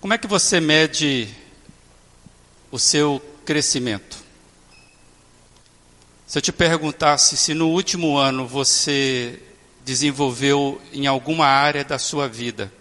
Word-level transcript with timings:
Como 0.00 0.12
é 0.12 0.18
que 0.18 0.26
você 0.26 0.60
mede 0.60 1.28
o 2.70 2.78
seu 2.78 3.20
crescimento? 3.44 4.18
Se 6.26 6.38
eu 6.38 6.42
te 6.42 6.52
perguntasse 6.52 7.36
se 7.36 7.54
no 7.54 7.68
último 7.68 8.16
ano 8.16 8.46
você 8.46 9.40
desenvolveu 9.84 10.80
em 10.92 11.06
alguma 11.06 11.46
área 11.46 11.84
da 11.84 11.98
sua 11.98 12.28
vida, 12.28 12.72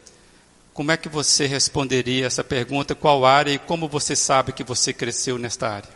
como 0.73 0.91
é 0.91 0.97
que 0.97 1.07
você 1.07 1.45
responderia 1.45 2.25
essa 2.25 2.43
pergunta? 2.43 2.93
Qual 2.93 3.25
área 3.25 3.53
e 3.53 3.59
como 3.59 3.87
você 3.87 4.13
sabe 4.13 4.51
que 4.51 4.63
você 4.63 4.91
cresceu 4.91 5.37
nesta 5.37 5.69
área? 5.69 5.89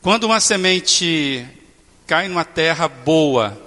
Quando 0.00 0.24
uma 0.24 0.40
semente 0.40 1.46
cai 2.06 2.26
numa 2.26 2.44
terra 2.44 2.88
boa, 2.88 3.60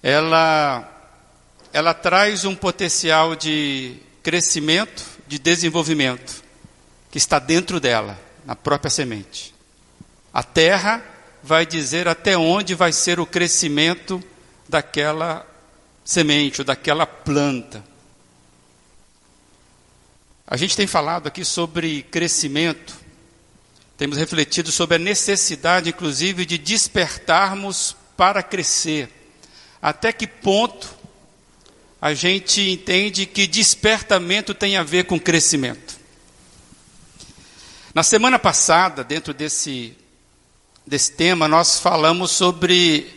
ela, 0.00 0.93
ela 1.74 1.92
traz 1.92 2.44
um 2.44 2.54
potencial 2.54 3.34
de 3.34 3.96
crescimento, 4.22 5.04
de 5.26 5.40
desenvolvimento, 5.40 6.40
que 7.10 7.18
está 7.18 7.40
dentro 7.40 7.80
dela, 7.80 8.16
na 8.46 8.54
própria 8.54 8.88
semente. 8.88 9.52
A 10.32 10.40
terra 10.40 11.04
vai 11.42 11.66
dizer 11.66 12.06
até 12.06 12.38
onde 12.38 12.76
vai 12.76 12.92
ser 12.92 13.18
o 13.18 13.26
crescimento 13.26 14.22
daquela 14.68 15.44
semente 16.04 16.60
ou 16.60 16.64
daquela 16.64 17.08
planta. 17.08 17.84
A 20.46 20.56
gente 20.56 20.76
tem 20.76 20.86
falado 20.86 21.26
aqui 21.26 21.44
sobre 21.44 22.04
crescimento, 22.04 22.94
temos 23.98 24.16
refletido 24.16 24.70
sobre 24.70 24.94
a 24.94 25.00
necessidade, 25.00 25.90
inclusive, 25.90 26.46
de 26.46 26.56
despertarmos 26.56 27.96
para 28.16 28.44
crescer. 28.44 29.10
Até 29.82 30.12
que 30.12 30.28
ponto 30.28 31.02
a 32.04 32.12
gente 32.12 32.60
entende 32.60 33.24
que 33.24 33.46
despertamento 33.46 34.52
tem 34.52 34.76
a 34.76 34.82
ver 34.82 35.04
com 35.04 35.18
crescimento? 35.18 35.98
Na 37.94 38.02
semana 38.02 38.38
passada, 38.38 39.02
dentro 39.02 39.32
desse, 39.32 39.96
desse 40.86 41.12
tema, 41.12 41.48
nós 41.48 41.80
falamos 41.80 42.30
sobre 42.30 43.10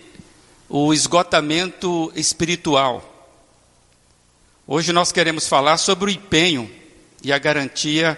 o 0.70 0.94
esgotamento 0.94 2.14
espiritual. 2.16 3.36
Hoje 4.66 4.94
nós 4.94 5.12
queremos 5.12 5.50
falar 5.50 5.76
sobre 5.76 6.06
o 6.06 6.10
empenho 6.10 6.74
e 7.22 7.34
a 7.34 7.38
garantia 7.38 8.18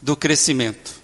do 0.00 0.16
crescimento. 0.16 0.96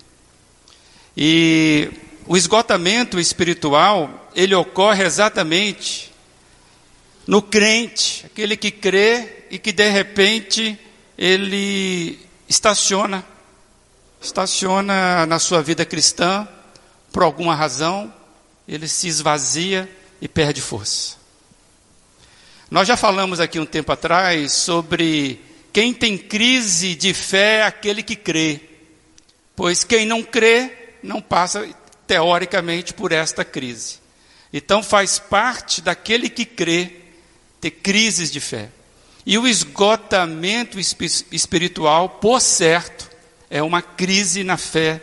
E 1.17 1.89
o 2.27 2.37
esgotamento 2.37 3.21
espiritual, 3.21 4.29
ele 4.35 4.57
ocorre 4.57 5.05
exatamente 5.05 6.08
no 7.29 7.43
crente, 7.43 8.25
aquele 8.25 8.57
que 8.57 8.71
crê 8.71 9.45
e 9.51 9.59
que 9.59 9.71
de 9.71 9.87
repente 9.91 10.79
ele 11.17 12.19
estaciona, 12.49 13.23
estaciona 14.19 15.27
na 15.27 15.39
sua 15.39 15.61
vida 15.61 15.85
cristã 15.85 16.49
por 17.13 17.23
alguma 17.23 17.55
razão, 17.55 18.11
ele 18.67 18.89
se 18.89 19.09
esvazia 19.09 19.87
e 20.23 20.27
perde 20.27 20.63
força. 20.63 21.19
Nós 22.71 22.89
já 22.89 22.97
falamos 22.97 23.41
aqui 23.41 23.61
um 23.61 23.67
tempo 23.67 23.93
atrás 23.93 24.53
sobre 24.53 25.39
quem 25.71 25.93
tem 25.93 26.17
crise 26.17 26.95
de 26.95 27.13
fé 27.13 27.57
é 27.57 27.63
aquele 27.65 28.03
que 28.03 28.17
crê, 28.17 28.59
pois 29.55 29.85
quem 29.85 30.07
não 30.07 30.23
crê 30.23 30.97
não 31.03 31.21
passa 31.21 31.69
teoricamente 32.07 32.95
por 32.95 33.13
esta 33.13 33.45
crise. 33.45 33.99
Então 34.51 34.83
faz 34.83 35.19
parte 35.19 35.83
daquele 35.83 36.31
que 36.31 36.47
crê 36.47 37.08
ter 37.61 37.71
crises 37.71 38.31
de 38.31 38.41
fé. 38.41 38.71
E 39.27 39.37
o 39.37 39.47
esgotamento 39.47 40.79
espiritual, 40.81 42.09
por 42.09 42.41
certo, 42.41 43.11
é 43.51 43.63
uma 43.63 43.83
crise 43.83 44.43
na 44.43 44.57
fé 44.57 45.03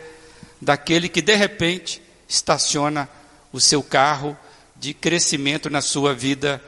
daquele 0.62 1.10
que 1.10 1.22
de 1.22 1.36
repente 1.36 2.02
estaciona 2.28 3.08
o 3.52 3.60
seu 3.60 3.84
carro 3.84 4.38
de 4.76 4.94
crescimento 4.94 5.70
na 5.70 5.82
sua 5.82 6.14
vida 6.14 6.62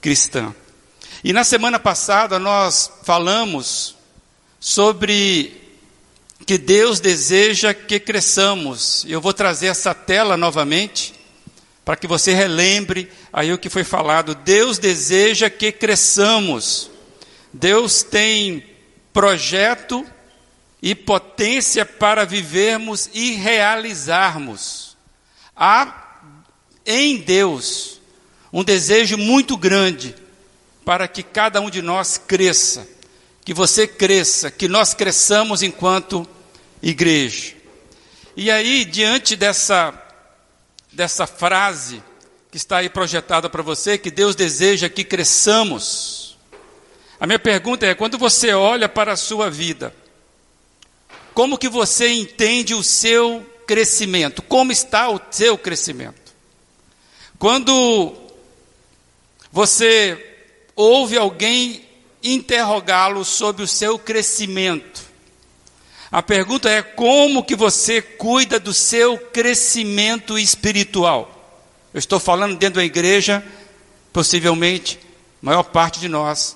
cristã. 0.00 0.54
E 1.22 1.32
na 1.32 1.44
semana 1.44 1.78
passada 1.78 2.38
nós 2.38 2.90
falamos 3.04 3.94
sobre 4.58 5.60
que 6.46 6.58
Deus 6.58 6.98
deseja 6.98 7.72
que 7.72 8.00
cresçamos. 8.00 9.04
Eu 9.08 9.20
vou 9.20 9.32
trazer 9.32 9.68
essa 9.68 9.94
tela 9.94 10.36
novamente 10.36 11.14
para 11.84 11.96
que 11.96 12.06
você 12.06 12.32
relembre 12.32 13.10
aí 13.32 13.52
o 13.52 13.58
que 13.58 13.68
foi 13.68 13.84
falado. 13.84 14.34
Deus 14.34 14.78
deseja 14.78 15.50
que 15.50 15.72
cresçamos. 15.72 16.90
Deus 17.52 18.02
tem 18.02 18.64
projeto 19.12 20.06
e 20.80 20.94
potência 20.94 21.84
para 21.84 22.24
vivermos 22.24 23.10
e 23.12 23.32
realizarmos. 23.32 24.96
Há 25.56 26.30
em 26.84 27.18
Deus 27.18 28.00
um 28.52 28.64
desejo 28.64 29.16
muito 29.16 29.56
grande 29.56 30.14
para 30.84 31.06
que 31.06 31.22
cada 31.22 31.60
um 31.60 31.70
de 31.70 31.80
nós 31.80 32.18
cresça, 32.18 32.86
que 33.44 33.54
você 33.54 33.86
cresça, 33.86 34.50
que 34.50 34.68
nós 34.68 34.94
cresçamos 34.94 35.62
enquanto 35.62 36.26
igreja. 36.82 37.54
E 38.36 38.50
aí, 38.50 38.84
diante 38.84 39.36
dessa, 39.36 39.92
dessa 40.92 41.26
frase 41.26 42.02
que 42.50 42.56
está 42.56 42.78
aí 42.78 42.88
projetada 42.88 43.48
para 43.48 43.62
você, 43.62 43.96
que 43.96 44.10
Deus 44.10 44.34
deseja 44.34 44.88
que 44.88 45.04
cresçamos, 45.04 46.36
a 47.18 47.26
minha 47.26 47.38
pergunta 47.38 47.86
é: 47.86 47.94
quando 47.94 48.18
você 48.18 48.52
olha 48.52 48.88
para 48.88 49.12
a 49.12 49.16
sua 49.16 49.48
vida, 49.48 49.94
como 51.32 51.56
que 51.56 51.68
você 51.68 52.08
entende 52.08 52.74
o 52.74 52.82
seu 52.82 53.46
crescimento? 53.66 54.42
Como 54.42 54.72
está 54.72 55.08
o 55.08 55.20
seu 55.30 55.56
crescimento? 55.56 56.32
Quando 57.38 58.14
você 59.50 60.36
ouve 60.76 61.16
alguém 61.16 61.86
interrogá-lo 62.22 63.24
sobre 63.24 63.62
o 63.62 63.68
seu 63.68 63.98
crescimento, 63.98 65.11
a 66.12 66.22
pergunta 66.22 66.68
é 66.68 66.82
como 66.82 67.42
que 67.42 67.56
você 67.56 68.02
cuida 68.02 68.60
do 68.60 68.74
seu 68.74 69.16
crescimento 69.16 70.38
espiritual? 70.38 71.58
Eu 71.94 71.98
estou 71.98 72.20
falando 72.20 72.54
dentro 72.54 72.76
da 72.76 72.84
igreja, 72.84 73.42
possivelmente, 74.12 75.00
a 75.42 75.46
maior 75.46 75.62
parte 75.62 75.98
de 75.98 76.08
nós 76.08 76.54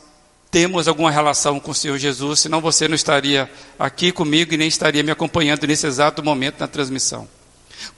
temos 0.50 0.86
alguma 0.86 1.10
relação 1.10 1.58
com 1.58 1.70
o 1.70 1.74
Senhor 1.74 1.96
Jesus, 1.96 2.40
senão 2.40 2.60
você 2.60 2.86
não 2.86 2.94
estaria 2.94 3.50
aqui 3.78 4.12
comigo 4.12 4.52
e 4.52 4.58
nem 4.58 4.68
estaria 4.68 5.02
me 5.02 5.10
acompanhando 5.10 5.66
nesse 5.66 5.86
exato 5.86 6.22
momento 6.22 6.60
na 6.60 6.68
transmissão. 6.68 7.26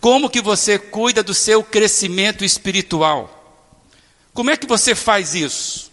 Como 0.01 0.31
que 0.31 0.41
você 0.41 0.79
cuida 0.79 1.25
do 1.25 1.35
seu 1.35 1.63
crescimento 1.63 2.45
espiritual? 2.45 3.35
Como 4.33 4.51
é 4.51 4.57
que 4.57 4.67
você 4.67 4.95
faz 4.95 5.35
isso? 5.35 5.91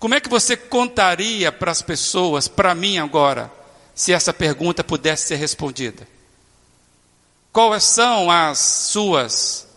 Como 0.00 0.14
é 0.14 0.20
que 0.20 0.28
você 0.28 0.56
contaria 0.56 1.52
para 1.52 1.70
as 1.70 1.80
pessoas, 1.80 2.48
para 2.48 2.74
mim 2.74 2.98
agora, 2.98 3.50
se 3.94 4.12
essa 4.12 4.32
pergunta 4.32 4.82
pudesse 4.82 5.28
ser 5.28 5.36
respondida? 5.36 6.06
Quais 7.52 7.84
são 7.84 8.30
as 8.30 8.58
suas 8.58 9.68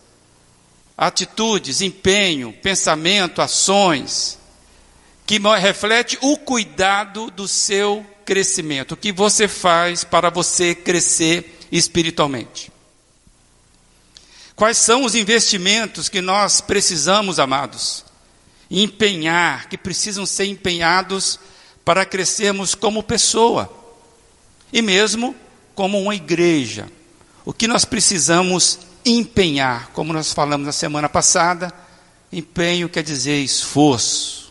atitudes, 0.96 1.80
empenho, 1.80 2.52
pensamento, 2.52 3.40
ações 3.40 4.36
que 5.24 5.38
reflete 5.38 6.18
o 6.20 6.36
cuidado 6.36 7.30
do 7.30 7.46
seu 7.46 8.04
crescimento, 8.24 8.92
o 8.92 8.96
que 8.96 9.12
você 9.12 9.46
faz 9.46 10.02
para 10.02 10.30
você 10.30 10.74
crescer 10.74 11.60
espiritualmente? 11.70 12.72
Quais 14.56 14.76
são 14.76 15.04
os 15.04 15.14
investimentos 15.14 16.08
que 16.08 16.20
nós 16.20 16.60
precisamos, 16.60 17.38
amados, 17.38 18.04
empenhar, 18.68 19.68
que 19.68 19.78
precisam 19.78 20.26
ser 20.26 20.46
empenhados 20.46 21.38
para 21.84 22.04
crescermos 22.04 22.74
como 22.74 23.04
pessoa 23.04 23.77
e 24.72 24.82
mesmo 24.82 25.34
como 25.74 26.00
uma 26.00 26.14
igreja? 26.14 26.90
O 27.44 27.52
que 27.52 27.66
nós 27.66 27.84
precisamos 27.84 28.80
empenhar, 29.04 29.88
como 29.92 30.12
nós 30.12 30.32
falamos 30.32 30.66
na 30.66 30.72
semana 30.72 31.08
passada, 31.08 31.72
empenho 32.32 32.88
quer 32.88 33.02
dizer 33.02 33.42
esforço. 33.42 34.50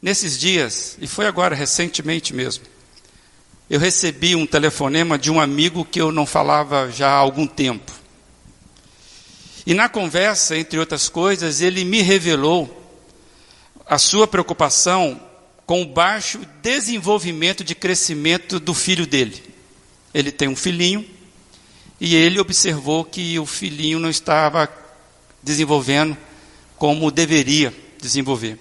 Nesses 0.00 0.38
dias, 0.38 0.96
e 1.00 1.06
foi 1.06 1.26
agora 1.26 1.54
recentemente 1.54 2.34
mesmo, 2.34 2.64
eu 3.68 3.80
recebi 3.80 4.36
um 4.36 4.46
telefonema 4.46 5.18
de 5.18 5.30
um 5.30 5.40
amigo 5.40 5.84
que 5.84 6.00
eu 6.00 6.12
não 6.12 6.24
falava 6.24 6.90
já 6.90 7.08
há 7.08 7.16
algum 7.16 7.46
tempo. 7.46 7.92
E 9.66 9.74
na 9.74 9.88
conversa, 9.88 10.56
entre 10.56 10.78
outras 10.78 11.08
coisas, 11.08 11.60
ele 11.60 11.84
me 11.84 12.00
revelou 12.00 12.84
a 13.84 13.98
sua 13.98 14.26
preocupação 14.28 15.20
com 15.66 15.82
o 15.82 15.86
baixo 15.86 16.40
desenvolvimento 16.62 17.64
de 17.64 17.74
crescimento 17.74 18.60
do 18.60 18.72
filho 18.72 19.06
dele. 19.06 19.42
Ele 20.14 20.30
tem 20.30 20.48
um 20.48 20.56
filhinho 20.56 21.04
e 22.00 22.14
ele 22.14 22.38
observou 22.38 23.04
que 23.04 23.38
o 23.38 23.44
filhinho 23.44 23.98
não 23.98 24.08
estava 24.08 24.72
desenvolvendo 25.42 26.16
como 26.76 27.10
deveria 27.10 27.74
desenvolver. 28.00 28.58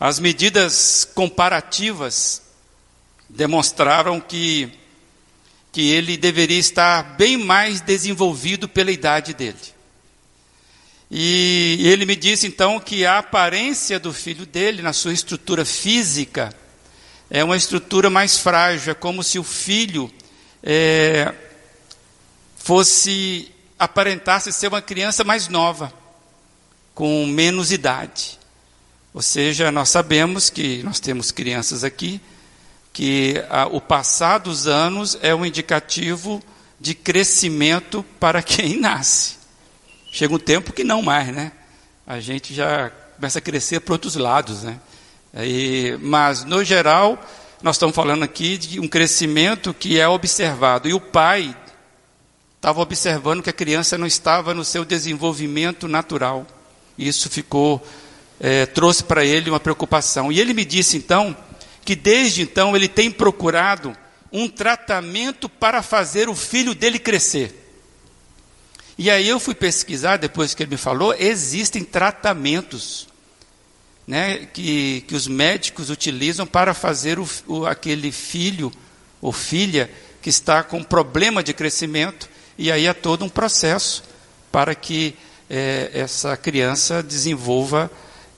As 0.00 0.18
medidas 0.18 1.08
comparativas 1.14 2.42
demonstraram 3.28 4.20
que, 4.20 4.70
que 5.70 5.90
ele 5.90 6.16
deveria 6.16 6.58
estar 6.58 7.16
bem 7.16 7.36
mais 7.36 7.80
desenvolvido 7.80 8.68
pela 8.68 8.90
idade 8.90 9.32
dele. 9.32 9.75
E 11.10 11.78
ele 11.84 12.04
me 12.04 12.16
disse 12.16 12.46
então 12.46 12.80
que 12.80 13.06
a 13.06 13.18
aparência 13.18 14.00
do 14.00 14.12
filho 14.12 14.44
dele, 14.44 14.82
na 14.82 14.92
sua 14.92 15.12
estrutura 15.12 15.64
física, 15.64 16.52
é 17.30 17.44
uma 17.44 17.56
estrutura 17.56 18.10
mais 18.10 18.38
frágil, 18.38 18.90
é 18.90 18.94
como 18.94 19.22
se 19.22 19.38
o 19.38 19.44
filho 19.44 20.10
é, 20.62 21.32
fosse 22.56 23.52
aparentasse 23.78 24.52
ser 24.52 24.68
uma 24.68 24.82
criança 24.82 25.22
mais 25.22 25.48
nova, 25.48 25.92
com 26.94 27.26
menos 27.26 27.70
idade. 27.70 28.38
Ou 29.14 29.22
seja, 29.22 29.70
nós 29.70 29.88
sabemos 29.88 30.50
que 30.50 30.82
nós 30.82 30.98
temos 30.98 31.30
crianças 31.30 31.84
aqui, 31.84 32.20
que 32.92 33.42
a, 33.48 33.66
o 33.66 33.80
passar 33.80 34.38
dos 34.38 34.66
anos 34.66 35.18
é 35.20 35.34
um 35.34 35.44
indicativo 35.44 36.42
de 36.80 36.94
crescimento 36.94 38.04
para 38.18 38.40
quem 38.42 38.78
nasce. 38.80 39.35
Chega 40.10 40.34
um 40.34 40.38
tempo 40.38 40.72
que 40.72 40.84
não 40.84 41.02
mais, 41.02 41.28
né? 41.28 41.52
A 42.06 42.20
gente 42.20 42.54
já 42.54 42.90
começa 43.16 43.38
a 43.38 43.42
crescer 43.42 43.80
para 43.80 43.94
outros 43.94 44.16
lados, 44.16 44.62
né? 44.62 44.78
E, 45.38 45.98
mas, 46.00 46.44
no 46.44 46.64
geral, 46.64 47.18
nós 47.62 47.76
estamos 47.76 47.94
falando 47.94 48.22
aqui 48.22 48.56
de 48.56 48.80
um 48.80 48.88
crescimento 48.88 49.74
que 49.74 49.98
é 49.98 50.08
observado. 50.08 50.88
E 50.88 50.94
o 50.94 51.00
pai 51.00 51.54
estava 52.56 52.80
observando 52.80 53.42
que 53.42 53.50
a 53.50 53.52
criança 53.52 53.98
não 53.98 54.06
estava 54.06 54.54
no 54.54 54.64
seu 54.64 54.84
desenvolvimento 54.84 55.86
natural. 55.88 56.46
Isso 56.96 57.28
ficou 57.28 57.84
é, 58.40 58.66
trouxe 58.66 59.04
para 59.04 59.24
ele 59.24 59.50
uma 59.50 59.60
preocupação. 59.60 60.30
E 60.30 60.40
ele 60.40 60.54
me 60.54 60.64
disse 60.64 60.96
então 60.96 61.36
que 61.84 61.94
desde 61.94 62.42
então 62.42 62.74
ele 62.74 62.88
tem 62.88 63.10
procurado 63.10 63.96
um 64.32 64.48
tratamento 64.48 65.48
para 65.48 65.82
fazer 65.82 66.28
o 66.28 66.34
filho 66.34 66.74
dele 66.74 66.98
crescer. 66.98 67.65
E 68.98 69.10
aí 69.10 69.28
eu 69.28 69.38
fui 69.38 69.54
pesquisar, 69.54 70.16
depois 70.16 70.54
que 70.54 70.62
ele 70.62 70.70
me 70.70 70.76
falou, 70.76 71.14
existem 71.18 71.84
tratamentos 71.84 73.06
né, 74.06 74.46
que, 74.52 75.02
que 75.02 75.14
os 75.14 75.26
médicos 75.26 75.90
utilizam 75.90 76.46
para 76.46 76.72
fazer 76.72 77.18
o, 77.18 77.28
o, 77.46 77.66
aquele 77.66 78.10
filho 78.12 78.72
ou 79.20 79.32
filha 79.32 79.90
que 80.22 80.30
está 80.30 80.62
com 80.62 80.82
problema 80.82 81.42
de 81.42 81.52
crescimento, 81.52 82.28
e 82.56 82.72
aí 82.72 82.88
há 82.88 82.94
todo 82.94 83.24
um 83.24 83.28
processo 83.28 84.02
para 84.50 84.74
que 84.74 85.14
é, 85.50 85.90
essa 85.92 86.36
criança 86.36 87.02
desenvolva 87.02 87.90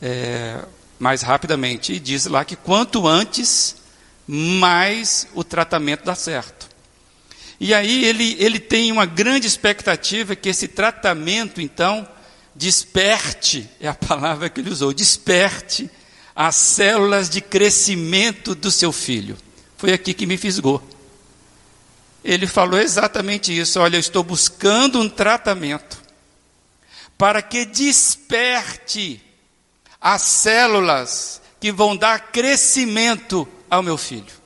é, 0.02 0.58
mais 0.98 1.22
rapidamente. 1.22 1.92
E 1.92 2.00
diz 2.00 2.26
lá 2.26 2.44
que 2.44 2.56
quanto 2.56 3.06
antes, 3.06 3.76
mais 4.26 5.28
o 5.34 5.44
tratamento 5.44 6.04
dá 6.04 6.14
certo. 6.14 6.67
E 7.60 7.74
aí 7.74 8.04
ele, 8.04 8.36
ele 8.38 8.60
tem 8.60 8.92
uma 8.92 9.04
grande 9.04 9.46
expectativa 9.46 10.36
que 10.36 10.48
esse 10.48 10.68
tratamento, 10.68 11.60
então, 11.60 12.08
desperte 12.54 13.68
é 13.80 13.88
a 13.88 13.94
palavra 13.94 14.48
que 14.48 14.60
ele 14.60 14.70
usou 14.70 14.92
desperte 14.92 15.90
as 16.34 16.54
células 16.54 17.28
de 17.28 17.40
crescimento 17.40 18.54
do 18.54 18.70
seu 18.70 18.92
filho. 18.92 19.36
Foi 19.76 19.92
aqui 19.92 20.14
que 20.14 20.26
me 20.26 20.36
fisgou. 20.36 20.82
Ele 22.24 22.46
falou 22.46 22.78
exatamente 22.78 23.56
isso: 23.56 23.80
olha, 23.80 23.96
eu 23.96 24.00
estou 24.00 24.22
buscando 24.22 25.00
um 25.00 25.08
tratamento 25.08 26.00
para 27.16 27.42
que 27.42 27.64
desperte 27.64 29.20
as 30.00 30.22
células 30.22 31.42
que 31.60 31.72
vão 31.72 31.96
dar 31.96 32.30
crescimento 32.30 33.46
ao 33.68 33.82
meu 33.82 33.98
filho. 33.98 34.37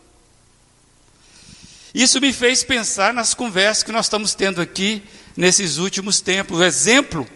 Isso 1.95 2.21
me 2.21 2.33
fez 2.33 2.65
pensar 2.65 3.13
nas 3.13 3.35
conversas 3.35 3.83
que 3.83 3.93
nós 3.93 4.07
estamos 4.07 4.35
tendo 4.35 4.61
aqui 4.61 5.03
nesses 5.37 5.79
últimos 5.79 6.21
tempos. 6.21 6.59
O 6.59 6.65
exemplo 6.65 7.27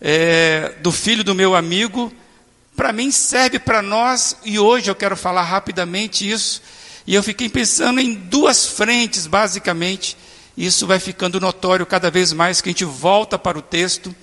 é, 0.00 0.74
do 0.80 0.92
filho 0.92 1.24
do 1.24 1.34
meu 1.34 1.54
amigo, 1.54 2.12
para 2.76 2.92
mim 2.92 3.10
serve 3.10 3.58
para 3.58 3.80
nós, 3.80 4.36
e 4.44 4.58
hoje 4.58 4.90
eu 4.90 4.94
quero 4.94 5.16
falar 5.16 5.42
rapidamente 5.42 6.30
isso. 6.30 6.62
E 7.06 7.14
eu 7.14 7.22
fiquei 7.22 7.48
pensando 7.48 8.00
em 8.00 8.14
duas 8.14 8.66
frentes, 8.66 9.26
basicamente. 9.26 10.16
Isso 10.56 10.86
vai 10.86 11.00
ficando 11.00 11.40
notório 11.40 11.86
cada 11.86 12.10
vez 12.10 12.32
mais 12.32 12.60
que 12.60 12.68
a 12.68 12.72
gente 12.72 12.84
volta 12.84 13.38
para 13.38 13.58
o 13.58 13.62
texto 13.62 14.14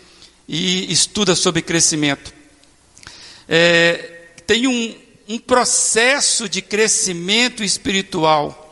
e 0.47 0.91
estuda 0.91 1.35
sobre 1.35 1.61
crescimento 1.61 2.37
é, 3.47 3.95
tem 4.45 4.67
um, 4.67 4.95
um 5.27 5.39
processo 5.39 6.49
de 6.49 6.61
crescimento 6.61 7.63
espiritual. 7.63 8.66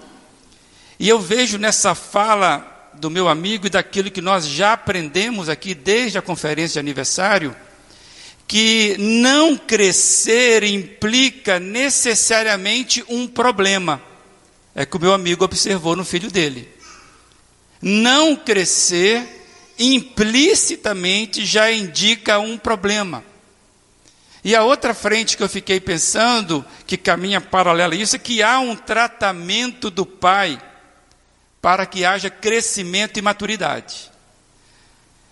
E 1.00 1.10
eu 1.10 1.20
vejo 1.20 1.58
nessa 1.58 1.94
fala 1.94 2.92
do 2.94 3.10
meu 3.10 3.28
amigo 3.28 3.68
e 3.68 3.70
daquilo 3.70 4.12
que 4.12 4.22
nós 4.22 4.48
já 4.48 4.74
aprendemos 4.74 5.50
aqui 5.50 5.74
desde 5.74 6.18
a 6.18 6.22
conferência 6.22 6.74
de 6.74 6.80
aniversário, 6.80 7.56
que 8.48 8.96
não 9.00 9.58
crescer 9.58 10.64
implica 10.64 11.60
necessariamente 11.60 13.04
um 13.10 13.28
problema. 13.28 14.02
É 14.74 14.86
que 14.86 14.98
o 14.98 15.00
meu 15.00 15.14
amigo 15.14 15.44
observou 15.44 15.96
no 15.96 16.06
filho 16.06 16.30
dele. 16.30 16.70
Não 17.82 18.36
crescer 18.36 19.24
implicitamente 19.78 21.46
já 21.46 21.72
indica 21.72 22.40
um 22.40 22.58
problema. 22.58 23.24
E 24.44 24.56
a 24.56 24.64
outra 24.64 24.94
frente 24.94 25.36
que 25.36 25.44
eu 25.44 25.50
fiquei 25.50 25.80
pensando, 25.80 26.64
que 26.86 26.98
caminha 26.98 27.42
paralela 27.42 27.94
a 27.94 27.98
isso, 27.98 28.16
é 28.16 28.20
que 28.20 28.44
há 28.44 28.60
um 28.60 28.76
tratamento 28.76 29.90
do 29.90 30.06
pai 30.06 30.62
para 31.66 31.88
que 31.88 32.06
haja 32.06 32.30
crescimento 32.30 33.18
e 33.18 33.24
maturidade. 33.24 34.12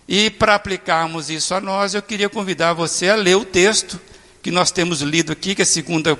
E 0.08 0.30
para 0.30 0.56
aplicarmos 0.56 1.30
isso 1.30 1.54
a 1.54 1.60
nós, 1.60 1.94
eu 1.94 2.02
queria 2.02 2.28
convidar 2.28 2.72
você 2.72 3.08
a 3.08 3.14
ler 3.14 3.36
o 3.36 3.44
texto 3.44 4.00
que 4.42 4.50
nós 4.50 4.72
temos 4.72 5.00
lido 5.00 5.30
aqui, 5.30 5.54
que 5.54 5.62
é 5.62 5.64
2 5.64 6.18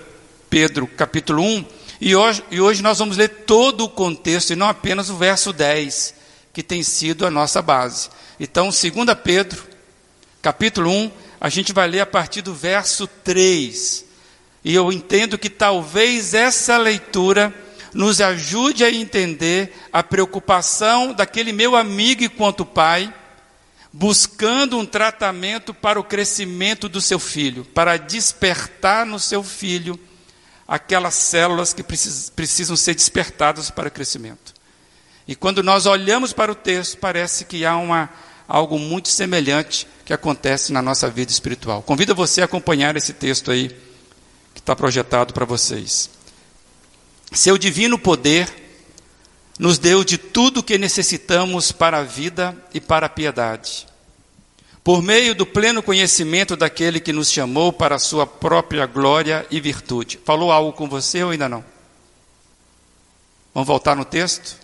Pedro 0.49 0.87
capítulo 0.87 1.43
1, 1.43 1.65
e 2.01 2.15
hoje, 2.15 2.45
e 2.49 2.61
hoje 2.61 2.81
nós 2.81 3.01
vamos 3.01 3.17
ler 3.17 3.29
todo 3.45 3.87
o 3.87 3.89
contexto 3.89 4.53
e 4.53 4.57
não 4.57 4.69
apenas 4.69 5.11
o 5.11 5.17
verso 5.17 5.53
10, 5.53 6.15
que 6.53 6.63
tem 6.63 6.85
sido 6.85 7.27
a 7.27 7.31
nossa 7.31 7.61
base. 7.61 8.09
Então, 8.39 8.67
2 8.67 8.85
Pedro, 9.25 9.65
capítulo 10.41 10.93
1, 10.93 11.11
a 11.41 11.49
gente 11.49 11.73
vai 11.73 11.89
ler 11.89 12.03
a 12.03 12.07
partir 12.07 12.41
do 12.41 12.55
verso 12.55 13.09
3. 13.09 14.05
E 14.65 14.77
eu 14.77 14.93
entendo 14.93 15.37
que 15.37 15.51
talvez 15.51 16.35
essa 16.35 16.77
leitura 16.77 17.53
nos 17.95 18.21
ajude 18.21 18.85
a 18.85 18.91
entender 18.91 19.73
a 19.93 20.03
preocupação 20.03 21.13
daquele 21.13 21.53
meu 21.53 21.77
amigo 21.77 22.25
enquanto 22.25 22.67
pai, 22.67 23.13
buscando 23.93 24.77
um 24.77 24.85
tratamento 24.85 25.73
para 25.73 26.01
o 26.01 26.05
crescimento 26.05 26.89
do 26.89 27.01
seu 27.01 27.21
filho, 27.21 27.65
para 27.65 27.97
despertar 27.97 29.07
no 29.07 29.21
seu 29.21 29.43
filho 29.43 29.99
aquelas 30.67 31.15
células 31.15 31.73
que 31.73 31.83
precisam 31.83 32.77
ser 32.77 32.95
despertadas 32.95 33.71
para 33.71 33.89
o 33.89 33.93
crescimento. 33.93 34.53
E 35.27 35.37
quando 35.37 35.63
nós 35.63 35.87
olhamos 35.87 36.33
para 36.33 36.51
o 36.51 36.55
texto, 36.55 36.99
parece 36.99 37.45
que 37.45 37.65
há 37.65 37.77
uma, 37.77 38.11
algo 38.49 38.79
muito 38.79 39.09
semelhante 39.09 39.87
que 40.05 40.13
acontece 40.13 40.73
na 40.73 40.83
nossa 40.83 41.09
vida 41.09 41.31
espiritual. 41.31 41.83
Convido 41.83 42.15
você 42.15 42.43
a 42.43 42.45
acompanhar 42.45 42.97
esse 42.97 43.13
texto 43.13 43.51
aí 43.51 43.69
que 44.53 44.61
está 44.61 44.75
projetado 44.77 45.33
para 45.33 45.45
vocês. 45.45 46.11
Seu 47.35 47.59
divino 47.59 47.99
poder 47.99 48.49
nos 49.59 49.77
deu 49.77 50.05
de 50.05 50.17
tudo 50.17 50.61
o 50.61 50.63
que 50.63 50.79
necessitamos 50.79 51.73
para 51.73 51.99
a 51.99 52.05
vida 52.05 52.57
e 52.73 52.81
para 52.81 53.07
a 53.07 53.09
piedade. 53.09 53.89
Por 54.85 55.03
meio 55.03 55.35
do 55.35 55.45
pleno 55.45 55.83
conhecimento 55.83 56.57
daquele 56.57 57.01
que 57.01 57.13
nos 57.13 57.31
chamou 57.31 57.73
para 57.73 57.97
a 57.97 57.99
sua 57.99 58.25
própria 58.25 58.87
glória 58.87 59.45
e 59.51 59.61
virtude. 59.61 60.21
Falou 60.25 60.53
algo 60.53 60.73
com 60.73 60.89
você 60.89 61.25
ou 61.25 61.31
ainda 61.31 61.49
não? 61.49 61.65
Vamos 63.53 63.67
voltar 63.67 63.97
no 63.97 64.05
texto? 64.05 64.57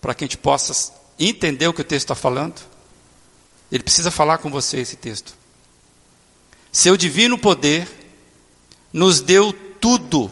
Para 0.00 0.14
que 0.14 0.24
a 0.24 0.26
gente 0.26 0.38
possa 0.38 0.92
entender 1.18 1.68
o 1.68 1.72
que 1.72 1.80
o 1.80 1.84
texto 1.84 2.06
está 2.06 2.14
falando? 2.16 2.60
Ele 3.70 3.82
precisa 3.84 4.10
falar 4.10 4.38
com 4.38 4.50
você 4.50 4.78
esse 4.78 4.96
texto. 4.96 5.34
Seu 6.72 6.96
divino 6.96 7.38
poder 7.38 7.88
nos 8.92 9.20
deu 9.20 9.52
tudo 9.80 10.30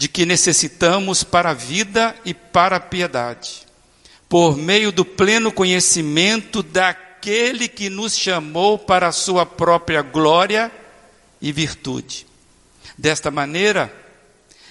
de 0.00 0.08
que 0.08 0.24
necessitamos 0.24 1.22
para 1.22 1.50
a 1.50 1.52
vida 1.54 2.16
e 2.24 2.32
para 2.32 2.76
a 2.76 2.80
piedade, 2.80 3.66
por 4.30 4.56
meio 4.56 4.90
do 4.90 5.04
pleno 5.04 5.52
conhecimento 5.52 6.62
daquele 6.62 7.68
que 7.68 7.90
nos 7.90 8.16
chamou 8.16 8.78
para 8.78 9.08
a 9.08 9.12
sua 9.12 9.44
própria 9.44 10.00
glória 10.00 10.72
e 11.38 11.52
virtude. 11.52 12.26
Desta 12.96 13.30
maneira, 13.30 13.94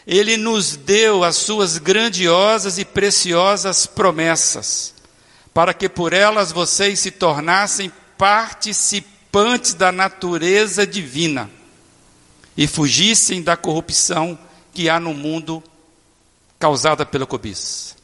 ele 0.07 0.35
nos 0.35 0.75
deu 0.75 1.23
as 1.23 1.35
suas 1.35 1.77
grandiosas 1.77 2.79
e 2.79 2.83
preciosas 2.83 3.85
promessas 3.85 4.95
para 5.53 5.75
que 5.75 5.87
por 5.87 6.11
elas 6.11 6.51
vocês 6.51 6.97
se 6.97 7.11
tornassem 7.11 7.91
participantes 8.17 9.75
da 9.75 9.91
natureza 9.91 10.87
divina 10.87 11.51
e 12.57 12.65
fugissem 12.65 13.43
da 13.43 13.55
corrupção 13.55 14.48
que 14.73 14.89
há 14.89 14.99
no 14.99 15.13
mundo 15.13 15.63
causada 16.57 17.05
pela 17.05 17.25
cobiça. 17.25 17.95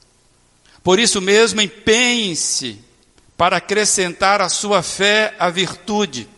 Por 0.84 1.00
isso 1.00 1.19
mesmo, 1.19 1.62
empenhe-se 1.62 2.79
para 3.36 3.57
acrescentar 3.57 4.41
à 4.41 4.50
sua 4.50 4.81
fé 4.81 5.36
a 5.39 5.50
virtude, 5.50 6.29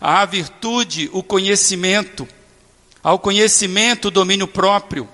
à 0.00 0.24
virtude 0.24 1.08
o 1.12 1.22
conhecimento, 1.22 2.26
ao 3.02 3.18
conhecimento 3.18 4.08
o 4.08 4.10
domínio 4.10 4.48
próprio, 4.48 5.08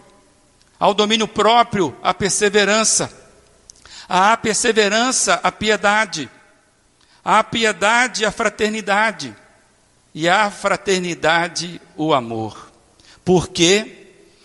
ao 0.78 0.94
domínio 0.94 1.28
próprio 1.28 1.96
a 2.02 2.12
perseverança, 2.12 3.12
à 4.08 4.36
perseverança 4.36 5.40
a 5.42 5.52
piedade, 5.52 6.28
à 7.24 7.44
piedade 7.44 8.24
a 8.24 8.30
fraternidade. 8.30 9.34
E 10.16 10.28
à 10.28 10.48
fraternidade 10.48 11.80
o 11.96 12.14
amor. 12.14 12.70
Porque 13.24 14.03